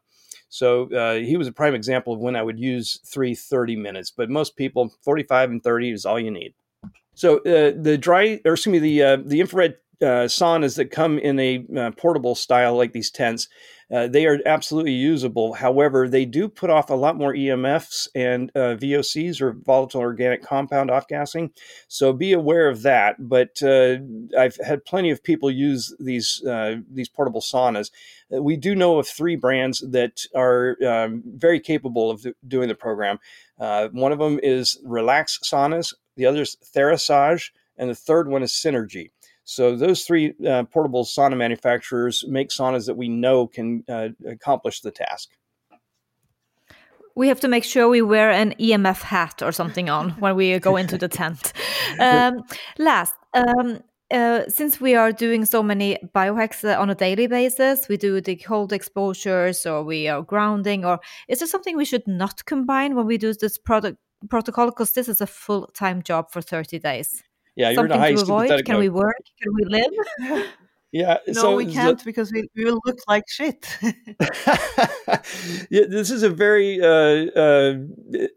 So 0.49 0.93
uh, 0.93 1.15
he 1.15 1.37
was 1.37 1.49
a 1.49 1.53
prime 1.53 1.75
example 1.75 2.13
of 2.13 2.21
when 2.21 2.37
I 2.37 2.43
would 2.43 2.61
use 2.61 3.01
three 3.05 3.35
30 3.35 3.77
minutes, 3.77 4.11
but 4.11 4.31
most 4.31 4.57
people 4.57 4.93
45 5.03 5.51
and 5.51 5.63
30 5.63 5.91
is 5.91 6.07
all 6.07 6.21
you 6.21 6.31
need. 6.31 6.55
So 7.15 7.39
uh, 7.39 7.73
the 7.77 7.97
dry, 7.99 8.41
or 8.45 8.53
excuse 8.53 8.73
me, 8.73 8.79
the 8.79 9.03
uh, 9.03 9.17
the 9.25 9.41
infrared 9.41 9.77
uh, 10.05 10.27
saunas 10.27 10.77
that 10.77 10.91
come 10.91 11.19
in 11.19 11.39
a 11.41 11.65
uh, 11.77 11.91
portable 11.93 12.35
style 12.35 12.77
like 12.77 12.93
these 12.93 13.11
tents, 13.11 13.49
uh, 13.93 14.09
they 14.09 14.27
are 14.27 14.39
absolutely 14.47 14.93
usable. 14.93 15.55
However, 15.55 16.09
they 16.09 16.25
do 16.25 16.49
put 16.49 16.71
off 16.71 16.91
a 16.91 16.95
lot 16.95 17.17
more 17.17 17.35
EMFs 17.35 18.09
and 18.15 18.51
uh, 18.55 18.77
VOCs 18.77 19.41
or 19.41 19.53
volatile 19.53 20.01
organic 20.01 20.43
compound 20.43 20.91
off 20.91 21.07
gassing. 21.07 21.51
So 21.89 22.13
be 22.13 22.33
aware 22.33 22.69
of 22.69 22.83
that. 22.83 23.17
But 23.19 23.63
uh, 23.63 23.97
I've 24.39 24.57
had 24.65 24.85
plenty 24.85 25.11
of 25.11 25.23
people 25.23 25.51
use 25.51 25.95
these 26.01 26.43
uh, 26.45 26.77
these 26.91 27.09
portable 27.09 27.41
saunas. 27.41 27.91
We 28.31 28.57
do 28.57 28.75
know 28.75 28.99
of 28.99 29.07
three 29.07 29.37
brands 29.37 29.85
that 29.91 30.27
are 30.35 30.77
um, 30.87 31.23
very 31.27 31.61
capable 31.61 32.11
of 32.11 32.27
doing 32.49 32.69
the 32.69 32.75
program. 32.75 33.19
one 33.59 34.13
of 34.13 34.19
them 34.19 34.41
is 34.43 34.79
Relax 34.83 35.39
Saunas. 35.45 35.95
The 36.17 36.27
other 36.27 36.43
is 36.43 36.57
Therasage, 36.75 37.51
and 37.77 37.91
the 37.91 37.95
third 37.95 38.29
one 38.29 38.43
is 38.43 38.53
Synergy. 38.53 39.11
So 39.45 39.77
those 39.77 40.05
three 40.05 40.35
uh, 40.47 40.65
portable 40.65 41.05
sauna 41.05 41.37
manufacturers 41.37 42.25
make 42.27 42.49
saunas 42.49 42.87
that 42.87 42.97
we 42.97 43.09
know 43.09 43.47
can 43.47 43.85
uh, 43.89 44.09
accomplish 44.27 44.81
the 44.81 44.91
task. 44.91 45.31
We 47.17 47.29
have 47.29 47.41
to 47.41 47.49
make 47.49 47.63
sure 47.63 47.89
we 47.89 48.03
wear 48.03 48.31
an 48.31 48.55
EMF 48.59 49.03
hat 49.03 49.43
or 49.43 49.53
something 49.53 49.89
on 49.89 50.11
when 50.13 50.35
we 50.35 50.59
go 50.59 50.77
into 50.77 50.99
the 50.99 51.09
tent. 51.09 51.53
Um, 52.01 52.43
last, 52.77 53.15
um, 53.35 53.79
uh, 54.11 54.43
since 54.49 54.81
we 54.81 54.97
are 54.97 55.13
doing 55.13 55.45
so 55.45 55.63
many 55.63 55.97
biohacks 56.15 56.65
uh, 56.65 56.81
on 56.81 56.91
a 56.91 56.95
daily 56.95 57.29
basis, 57.29 57.89
we 57.89 57.97
do 57.97 58.21
the 58.21 58.35
cold 58.37 58.73
exposures 58.73 59.65
or 59.65 59.85
we 59.85 60.09
are 60.09 60.23
grounding, 60.23 60.85
or 60.85 60.99
is 61.29 61.39
there 61.39 61.47
something 61.47 61.77
we 61.77 61.85
should 61.85 62.07
not 62.09 62.45
combine 62.47 62.97
when 62.97 63.07
we 63.07 63.17
do 63.17 63.33
this 63.33 63.59
product 63.59 63.99
protocol? 64.29 64.67
Because 64.67 64.93
this 64.93 65.09
is 65.09 65.21
a 65.21 65.27
full 65.27 65.69
time 65.75 66.03
job 66.03 66.33
for 66.33 66.43
30 66.43 66.81
days. 66.81 67.23
Yeah, 67.57 67.71
you're 67.71 67.87
in 67.87 67.93
a 67.93 67.99
high 67.99 68.09
avoid? 68.09 68.65
Can 68.65 68.79
we 68.79 68.89
work? 68.89 69.17
Can 69.41 69.55
we 69.55 69.65
live? 69.65 70.47
Yeah, 70.95 71.19
No, 71.27 71.33
so 71.33 71.57
we 71.57 71.67
can't 71.67 72.03
because 72.05 72.33
we, 72.33 72.49
we 72.55 72.65
will 72.65 72.81
look 72.87 73.01
like 73.09 73.25
shit. 73.29 73.67
yeah, 73.83 73.93
this 75.89 76.13
is 76.13 76.23
a 76.23 76.31
very 76.31 76.81
uh, 76.81 77.27
uh, 77.37 77.79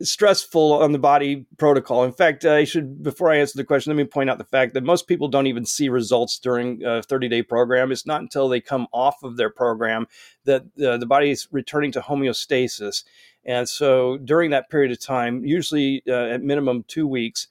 stressful 0.01 0.73
on 0.73 0.91
the 0.91 0.97
body 0.97 1.45
protocol. 1.57 2.03
In 2.03 2.11
fact, 2.11 2.45
I 2.45 2.63
should 2.63 3.03
before 3.03 3.31
I 3.31 3.37
answer 3.37 3.57
the 3.57 3.63
question, 3.63 3.91
let 3.91 4.03
me 4.03 4.05
point 4.05 4.31
out 4.31 4.39
the 4.39 4.43
fact 4.43 4.73
that 4.73 4.83
most 4.83 5.07
people 5.07 5.27
don't 5.27 5.45
even 5.45 5.67
see 5.67 5.87
results 5.87 6.39
during 6.39 6.83
a 6.83 7.03
30 7.03 7.29
day 7.29 7.43
program. 7.43 7.91
It's 7.91 8.07
not 8.07 8.21
until 8.21 8.49
they 8.49 8.59
come 8.59 8.87
off 8.91 9.21
of 9.21 9.37
their 9.37 9.51
program 9.51 10.07
that 10.45 10.63
uh, 10.83 10.97
the 10.97 11.05
body 11.05 11.29
is 11.29 11.47
returning 11.51 11.91
to 11.91 12.01
homeostasis. 12.01 13.03
And 13.45 13.69
so 13.69 14.17
during 14.17 14.49
that 14.49 14.71
period 14.71 14.91
of 14.91 14.99
time, 14.99 15.45
usually 15.45 16.01
uh, 16.07 16.33
at 16.33 16.41
minimum 16.41 16.85
two 16.87 17.05
weeks, 17.05 17.49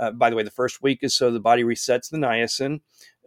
uh, 0.00 0.10
by 0.10 0.30
the 0.30 0.36
way, 0.36 0.42
the 0.42 0.50
first 0.50 0.82
week 0.82 1.00
is 1.02 1.14
so 1.14 1.30
the 1.30 1.38
body 1.38 1.62
resets 1.62 2.10
the 2.10 2.16
niacin. 2.16 2.80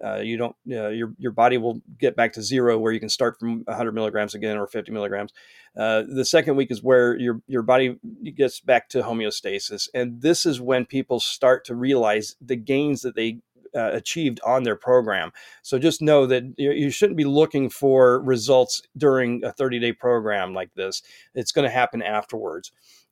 Uh, 0.04 0.18
you 0.18 0.36
don't, 0.38 0.56
uh, 0.72 0.90
your 0.90 1.14
your 1.20 1.32
body 1.32 1.58
will 1.58 1.80
get 2.00 2.16
back 2.16 2.34
to 2.34 2.42
zero, 2.42 2.78
where 2.80 2.92
you 2.92 3.00
can 3.00 3.10
start 3.10 3.40
from 3.40 3.62
100 3.66 3.94
milligrams 3.94 4.34
again 4.34 4.58
or 4.58 4.66
50 4.68 4.92
milligrams. 4.92 5.32
Uh, 5.78 6.04
the 6.08 6.26
second 6.26 6.56
week 6.56 6.72
is 6.72 6.82
where 6.82 7.16
your 7.18 7.42
your 7.48 7.62
body 7.62 7.98
gets 8.36 8.60
back 8.60 8.90
to 8.90 9.04
homeostasis, 9.04 9.88
and 9.94 10.22
this 10.22 10.46
is 10.46 10.60
when 10.60 10.86
people 10.86 11.20
start 11.20 11.64
to 11.66 11.76
realize 11.76 12.36
the 12.42 12.56
gains 12.56 13.02
that 13.04 13.16
they 13.16 13.40
uh, 13.76 13.92
achieved 13.94 14.40
on 14.46 14.64
their 14.64 14.76
program. 14.76 15.32
So 15.62 15.80
just 15.80 16.02
know 16.02 16.26
that 16.26 16.44
you, 16.58 16.72
you 16.72 16.90
shouldn't 16.90 17.18
be 17.18 17.24
looking 17.24 17.70
for 17.70 18.20
results 18.22 18.82
during 18.98 19.44
a 19.44 19.52
30 19.52 19.80
day 19.80 19.94
program 19.94 20.54
like 20.54 20.74
this. 20.76 21.02
It's 21.34 21.52
going 21.52 21.66
to 21.66 21.74
happen 21.74 22.02
afterwards. 22.02 22.72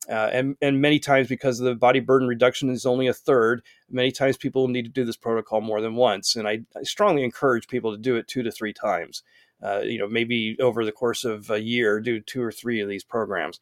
Uh, 0.09 0.29
and, 0.33 0.55
and 0.61 0.81
many 0.81 0.99
times 0.99 1.27
because 1.27 1.59
the 1.59 1.75
body 1.75 1.99
burden 1.99 2.27
reduction 2.27 2.69
is 2.69 2.85
only 2.85 3.07
a 3.07 3.13
third, 3.13 3.61
many 3.89 4.11
times 4.11 4.35
people 4.35 4.67
need 4.67 4.83
to 4.83 4.89
do 4.89 5.05
this 5.05 5.15
protocol 5.15 5.61
more 5.61 5.79
than 5.79 5.95
once. 5.95 6.35
And 6.35 6.47
I, 6.47 6.61
I 6.75 6.83
strongly 6.83 7.23
encourage 7.23 7.67
people 7.67 7.91
to 7.91 7.97
do 7.97 8.15
it 8.15 8.27
two 8.27 8.41
to 8.43 8.51
three 8.51 8.73
times. 8.73 9.21
Uh, 9.61 9.81
you 9.83 9.99
know, 9.99 10.07
maybe 10.07 10.57
over 10.59 10.83
the 10.83 10.91
course 10.91 11.23
of 11.23 11.51
a 11.51 11.61
year, 11.61 11.99
do 11.99 12.19
two 12.19 12.41
or 12.41 12.51
three 12.51 12.81
of 12.81 12.89
these 12.89 13.03
programs. 13.03 13.59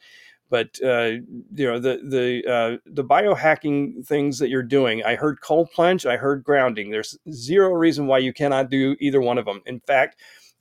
But 0.49 0.79
uh, 0.83 1.17
you 1.53 1.67
know 1.67 1.77
the 1.77 1.99
the 2.03 2.51
uh, 2.51 2.77
the 2.85 3.03
biohacking 3.03 4.05
things 4.07 4.39
that 4.39 4.49
you're 4.49 4.63
doing. 4.63 5.03
I 5.03 5.15
heard 5.15 5.41
cold 5.41 5.69
plunge. 5.71 6.07
I 6.07 6.17
heard 6.17 6.43
grounding. 6.43 6.89
There's 6.89 7.19
zero 7.31 7.69
reason 7.73 8.07
why 8.07 8.17
you 8.19 8.33
cannot 8.33 8.71
do 8.71 8.95
either 8.99 9.21
one 9.21 9.37
of 9.37 9.45
them. 9.45 9.61
In 9.67 9.79
fact, 9.79 10.15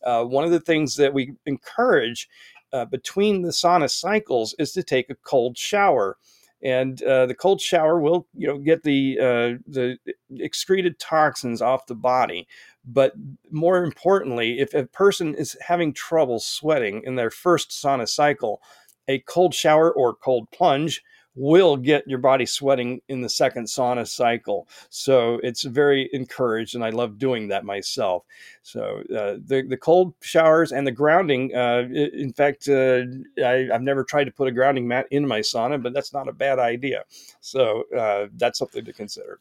uh, 0.04 0.24
one 0.24 0.44
of 0.44 0.50
the 0.50 0.60
things 0.60 0.96
that 0.96 1.14
we 1.14 1.32
encourage 1.46 2.28
uh, 2.72 2.84
between 2.86 3.42
the 3.42 3.50
sauna 3.50 3.90
cycles 3.90 4.54
is 4.58 4.72
to 4.72 4.82
take 4.82 5.10
a 5.10 5.14
cold 5.16 5.56
shower. 5.56 6.16
And 6.60 7.00
uh, 7.04 7.26
the 7.26 7.36
cold 7.36 7.60
shower 7.60 8.00
will 8.00 8.26
you 8.34 8.48
know 8.48 8.58
get 8.58 8.82
the 8.82 9.18
uh, 9.20 9.58
the 9.66 9.98
excreted 10.36 10.98
toxins 10.98 11.62
off 11.62 11.86
the 11.86 11.94
body. 11.94 12.48
But 12.84 13.12
more 13.50 13.84
importantly 13.84 14.58
if 14.58 14.74
a 14.74 14.86
person 14.86 15.34
is 15.34 15.56
having 15.60 15.92
trouble 15.92 16.40
sweating 16.40 17.02
in 17.04 17.14
their 17.14 17.30
first 17.30 17.70
sauna 17.70 18.08
cycle 18.08 18.60
a 19.08 19.20
cold 19.20 19.54
shower 19.54 19.90
or 19.90 20.14
cold 20.14 20.50
plunge 20.50 21.02
will 21.38 21.76
get 21.76 22.06
your 22.06 22.18
body 22.18 22.44
sweating 22.44 23.00
in 23.08 23.20
the 23.20 23.28
second 23.28 23.64
sauna 23.64 24.06
cycle. 24.06 24.68
So 24.90 25.40
it's 25.42 25.62
very 25.62 26.10
encouraged, 26.12 26.74
and 26.74 26.84
I 26.84 26.90
love 26.90 27.18
doing 27.18 27.48
that 27.48 27.64
myself. 27.64 28.24
So 28.62 29.02
uh, 29.10 29.38
the 29.46 29.64
the 29.68 29.76
cold 29.76 30.14
showers 30.20 30.72
and 30.72 30.86
the 30.86 30.92
grounding. 30.92 31.54
Uh, 31.54 31.88
in 31.92 32.32
fact, 32.32 32.68
uh, 32.68 33.02
I, 33.38 33.68
I've 33.72 33.82
never 33.82 34.04
tried 34.04 34.24
to 34.24 34.32
put 34.32 34.48
a 34.48 34.52
grounding 34.52 34.88
mat 34.88 35.06
in 35.10 35.26
my 35.26 35.40
sauna, 35.40 35.82
but 35.82 35.92
that's 35.92 36.12
not 36.12 36.28
a 36.28 36.32
bad 36.32 36.58
idea. 36.58 37.04
So 37.40 37.84
uh, 37.96 38.26
that's 38.36 38.58
something 38.58 38.84
to 38.84 38.92
consider. 38.92 39.38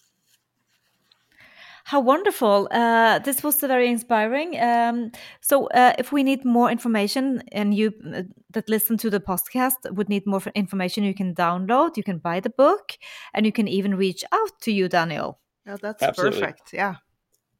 How 1.87 2.01
wonderful. 2.01 2.67
Uh, 2.69 3.19
this 3.19 3.41
was 3.43 3.61
very 3.61 3.87
inspiring. 3.87 4.59
Um, 4.59 5.09
so, 5.39 5.67
uh, 5.67 5.93
if 5.97 6.11
we 6.11 6.21
need 6.21 6.43
more 6.43 6.69
information 6.69 7.41
and 7.53 7.73
you 7.73 7.93
uh, 8.13 8.23
that 8.49 8.67
listen 8.67 8.97
to 8.97 9.09
the 9.09 9.21
podcast 9.21 9.89
would 9.91 10.09
need 10.09 10.27
more 10.27 10.41
information, 10.53 11.05
you 11.05 11.13
can 11.13 11.33
download, 11.33 11.95
you 11.95 12.03
can 12.03 12.17
buy 12.17 12.41
the 12.41 12.49
book, 12.49 12.97
and 13.33 13.45
you 13.45 13.53
can 13.53 13.69
even 13.69 13.95
reach 13.95 14.25
out 14.33 14.51
to 14.63 14.71
you, 14.73 14.89
Daniel. 14.89 15.39
Yeah, 15.65 15.77
that's 15.81 16.03
Absolutely. 16.03 16.41
perfect. 16.41 16.73
Yeah. 16.73 16.95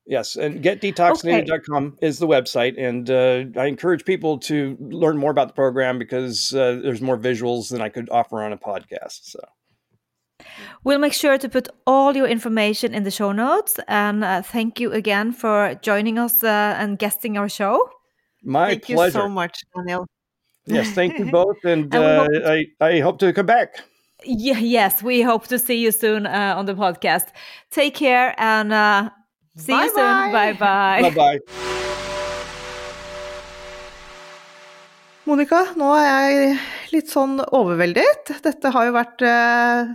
Yes, 0.06 0.36
and 0.36 0.62
getdetoxinated.com 0.62 1.96
is 2.02 2.20
the 2.20 2.28
website, 2.28 2.78
and 2.78 3.10
uh, 3.10 3.58
I 3.58 3.68
encourage 3.68 4.04
people 4.04 4.40
to 4.40 4.76
learn 4.82 5.18
more 5.18 5.32
about 5.32 5.48
the 5.48 5.54
program 5.54 5.98
because 6.00 6.54
uh, 6.54 6.82
there's 6.84 7.02
more 7.02 7.18
visuals 7.18 7.70
than 7.70 7.80
I 7.82 7.88
could 7.88 8.10
offer 8.10 8.44
on 8.44 8.52
a 8.52 8.58
podcast. 8.58 9.20
So. 9.24 9.40
We'll 10.84 11.00
make 11.00 11.14
sure 11.14 11.38
to 11.38 11.50
put 11.50 11.68
all 11.86 12.16
your 12.16 12.28
information 12.28 12.94
in 12.94 13.04
the 13.04 13.12
show 13.12 13.32
notes. 13.32 13.80
And 13.88 14.24
uh, 14.24 14.42
thank 14.42 14.80
you 14.80 14.92
again 14.94 15.32
for 15.34 15.76
joining 15.82 16.18
us 16.20 16.44
uh, 16.44 16.76
and 16.80 16.98
guesting 17.00 17.38
our 17.38 17.50
show. 17.50 17.90
My 18.44 18.70
Thank 18.70 18.86
pleasure. 18.86 19.06
you 19.06 19.12
so 19.24 19.30
much, 19.30 19.60
Daniel. 19.76 20.06
Yes, 20.66 20.92
thank 20.92 21.18
you 21.20 21.26
both, 21.32 21.58
and 21.64 21.94
And 21.94 22.04
uh, 22.04 22.28
hope- 22.28 22.46
I, 22.46 22.66
I 22.86 23.00
hope 23.00 23.20
to 23.20 23.34
come 23.34 23.46
back. 23.46 23.76
Yeah, 24.26 24.60
yes, 24.60 25.04
we 25.04 25.22
hope 25.22 25.48
to 25.48 25.60
see 25.60 25.78
you 25.78 25.92
soon 25.92 26.26
uh, 26.26 26.54
on 26.58 26.66
the 26.66 26.74
podcast. 26.74 27.28
Take 27.72 27.96
care 27.96 28.34
and 28.38 28.74
uh, 28.74 29.10
see 29.56 29.74
you 29.74 29.90
soon. 29.90 30.32
Bye 30.32 30.54
Bye-bye. 30.54 31.02
bye. 31.02 31.10
Bye 31.10 31.16
bye. 31.16 31.40
Monica, 35.28 35.60
nå 35.76 35.90
er 36.00 36.06
jeg 36.08 36.60
litt 36.94 37.10
sånn 37.12 37.40
overveldet. 37.52 38.32
Dette 38.46 38.72
har 38.72 38.88
jo 38.88 38.94
vært 38.96 39.24
eh, 39.28 39.90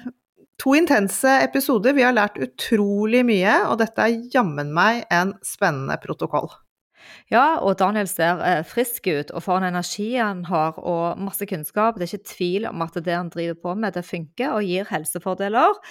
To 0.63 0.77
intense 0.79 1.27
episoder, 1.43 1.91
vi 1.97 2.05
har 2.07 2.15
lært 2.15 2.37
utrolig 2.39 3.25
mye, 3.27 3.55
og 3.67 3.81
dette 3.81 4.05
er 4.05 4.21
jammen 4.31 4.69
meg 4.75 5.01
en 5.11 5.33
spennende 5.43 5.97
protokoll. 5.99 6.53
Ja, 7.33 7.59
og 7.59 7.81
Daniel 7.81 8.07
ser 8.07 8.39
eh, 8.47 8.61
frisk 8.63 9.09
ut, 9.11 9.33
og 9.35 9.43
for 9.43 9.59
en 9.59 9.67
energi 9.67 10.13
han 10.15 10.45
har, 10.47 10.79
og 10.79 11.19
masse 11.19 11.49
kunnskap. 11.51 11.99
Det 11.99 12.07
er 12.07 12.13
ikke 12.15 12.35
tvil 12.37 12.69
om 12.71 12.85
at 12.87 12.95
det 12.95 13.17
han 13.17 13.33
driver 13.35 13.59
på 13.59 13.75
med, 13.75 13.97
det 13.97 14.07
funker 14.07 14.55
og 14.55 14.69
gir 14.69 14.87
helsefordeler. 14.93 15.83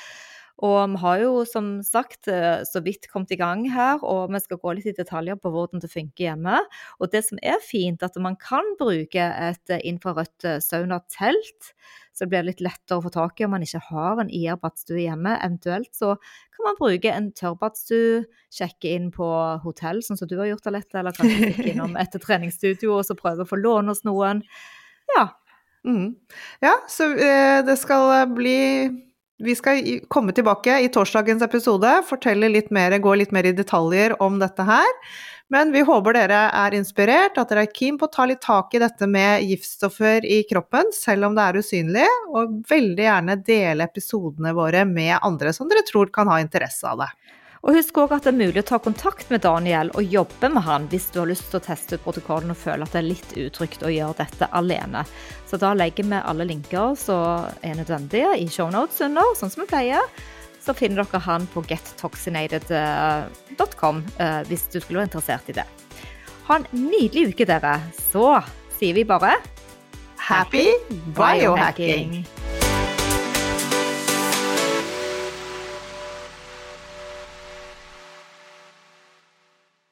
Og 0.62 0.78
vi 0.93 0.99
har 1.01 1.22
jo 1.24 1.32
som 1.49 1.70
sagt 1.86 2.30
eh, 2.30 2.62
så 2.68 2.82
vidt 2.86 3.07
kommet 3.09 3.34
i 3.34 3.39
gang 3.39 3.64
her, 3.74 4.01
og 4.05 4.30
vi 4.34 4.41
skal 4.43 4.59
gå 4.62 4.76
litt 4.78 4.91
i 4.91 4.93
detaljer 4.97 5.39
på 5.41 5.49
hvordan 5.53 5.82
det 5.82 5.89
funker 5.89 6.28
hjemme. 6.28 6.59
Og 7.01 7.09
det 7.14 7.24
som 7.26 7.41
er 7.41 7.57
fint, 7.66 8.03
at 8.05 8.20
man 8.22 8.38
kan 8.38 8.76
bruke 8.78 9.26
et 9.26 9.74
eh, 9.74 9.82
infrarødt 9.89 10.45
eh, 10.45 10.62
saunatelt. 10.62 11.74
Så 12.14 12.26
det 12.26 12.30
blir 12.34 12.45
litt 12.45 12.62
lettere 12.62 12.99
å 12.99 13.05
få 13.05 13.09
tak 13.14 13.41
i 13.41 13.47
om 13.47 13.55
man 13.55 13.66
ikke 13.66 13.82
har 13.88 14.22
en 14.22 14.30
IR-badstue 14.30 15.01
hjemme. 15.01 15.34
Eventuelt 15.39 15.89
så 15.97 16.14
kan 16.53 16.68
man 16.68 16.78
bruke 16.78 17.09
en 17.09 17.32
tørrbadstue, 17.34 18.26
sjekke 18.53 18.93
inn 18.93 19.09
på 19.16 19.28
hotell, 19.66 20.03
sånn 20.05 20.20
som 20.20 20.30
du 20.30 20.38
har 20.43 20.51
gjort, 20.51 20.70
Alette, 20.70 20.99
eller 21.01 21.16
kanskje 21.18 21.39
stikke 21.55 21.70
innom 21.74 21.97
et 21.97 22.22
treningsstudio 22.22 22.99
og 22.99 23.07
så 23.07 23.18
prøve 23.18 23.47
å 23.47 23.49
få 23.49 23.57
låne 23.57 23.95
hos 23.95 24.05
noen. 24.05 24.45
Ja. 25.16 25.32
Mm. 25.88 26.12
Ja, 26.62 26.76
så 26.91 27.09
eh, 27.18 27.64
det 27.66 27.80
skal 27.82 28.28
bli 28.36 28.59
vi 29.42 29.56
skal 29.58 30.00
komme 30.08 30.34
tilbake 30.36 30.80
i 30.86 30.89
torsdagens 30.94 31.44
episode, 31.46 31.92
fortelle 32.08 32.50
litt 32.50 32.72
mer, 32.72 32.94
gå 33.02 33.16
litt 33.18 33.34
mer 33.36 33.50
i 33.50 33.56
detaljer 33.58 34.16
om 34.22 34.39
dette 34.42 34.66
her. 34.68 34.89
Men 35.52 35.74
vi 35.74 35.82
håper 35.84 36.16
dere 36.16 36.46
er 36.56 36.76
inspirert, 36.78 37.36
at 37.36 37.50
dere 37.52 37.66
er 37.66 37.74
keen 37.76 37.98
på 38.00 38.08
å 38.08 38.14
ta 38.14 38.24
litt 38.30 38.39
tak 38.46 38.72
i 38.72 38.80
dette 38.80 39.08
med 39.10 39.44
giftstoffer 39.50 40.24
i 40.24 40.44
kroppen, 40.48 40.94
selv 40.96 41.28
om 41.28 41.36
det 41.36 41.44
er 41.44 41.60
usynlig, 41.60 42.08
og 42.32 42.62
veldig 42.70 43.04
gjerne 43.04 43.36
dele 43.44 43.89
episodene 43.89 44.54
våre 44.56 44.86
med 44.88 45.18
andre 45.20 45.52
som 45.52 45.68
dere 45.68 45.84
tror 45.89 46.14
kan 46.16 46.32
ha 46.32 46.39
interesse 46.39 46.88
av 46.88 47.04
det. 47.04 47.10
Og 47.62 47.76
husk 47.78 47.93
òg 48.01 48.09
at 48.16 48.26
det 48.26 48.32
er 48.32 48.39
mulig 48.39 48.62
å 48.64 48.70
ta 48.72 48.78
kontakt 48.82 49.28
med 49.30 49.43
Daniel 49.45 49.91
og 49.93 50.01
jobbe 50.09 50.49
med 50.49 50.64
han 50.66 50.88
hvis 50.89 51.12
du 51.14 51.20
har 51.22 51.30
lyst 51.30 51.45
til 51.51 51.59
å 51.59 51.68
teste 51.68 51.95
ut 51.97 52.05
protokollen 52.05 52.53
og 52.53 52.57
føler 52.57 52.84
at 52.88 52.93
det 52.95 53.01
er 53.03 53.12
litt 53.12 53.32
utrygt 53.38 53.86
å 53.86 53.93
gjøre 53.93 54.20
dette 54.24 54.45
alene. 54.57 55.01
Så 55.49 55.55
da 55.62 55.70
legger 55.78 56.05
vi 56.09 56.18
alle 56.18 56.45
linker 56.49 56.88
som 56.97 57.45
er 57.62 57.78
nødvendige 57.78 58.32
i 58.41 58.45
shownotes 58.49 58.97
under, 59.05 59.26
sånn 59.38 59.53
som 59.53 59.62
vi 59.62 59.70
pleier. 59.70 60.01
Så 60.62 60.74
finner 60.78 61.05
dere 61.05 61.22
han 61.26 61.41
på 61.53 61.59
gettoxinated.com 61.70 63.95
eh, 64.18 64.41
hvis 64.49 64.66
du 64.74 64.78
skulle 64.80 64.99
være 65.01 65.09
interessert 65.12 65.45
i 65.53 65.57
det. 65.62 65.68
Ha 66.49 66.53
en 66.57 66.70
nydelig 66.74 67.24
uke, 67.34 67.45
dere. 67.49 67.76
Så 68.12 68.26
sier 68.78 68.93
vi 68.97 69.03
bare 69.05 69.32
Happy 70.22 70.66
biohacking! 71.18 72.41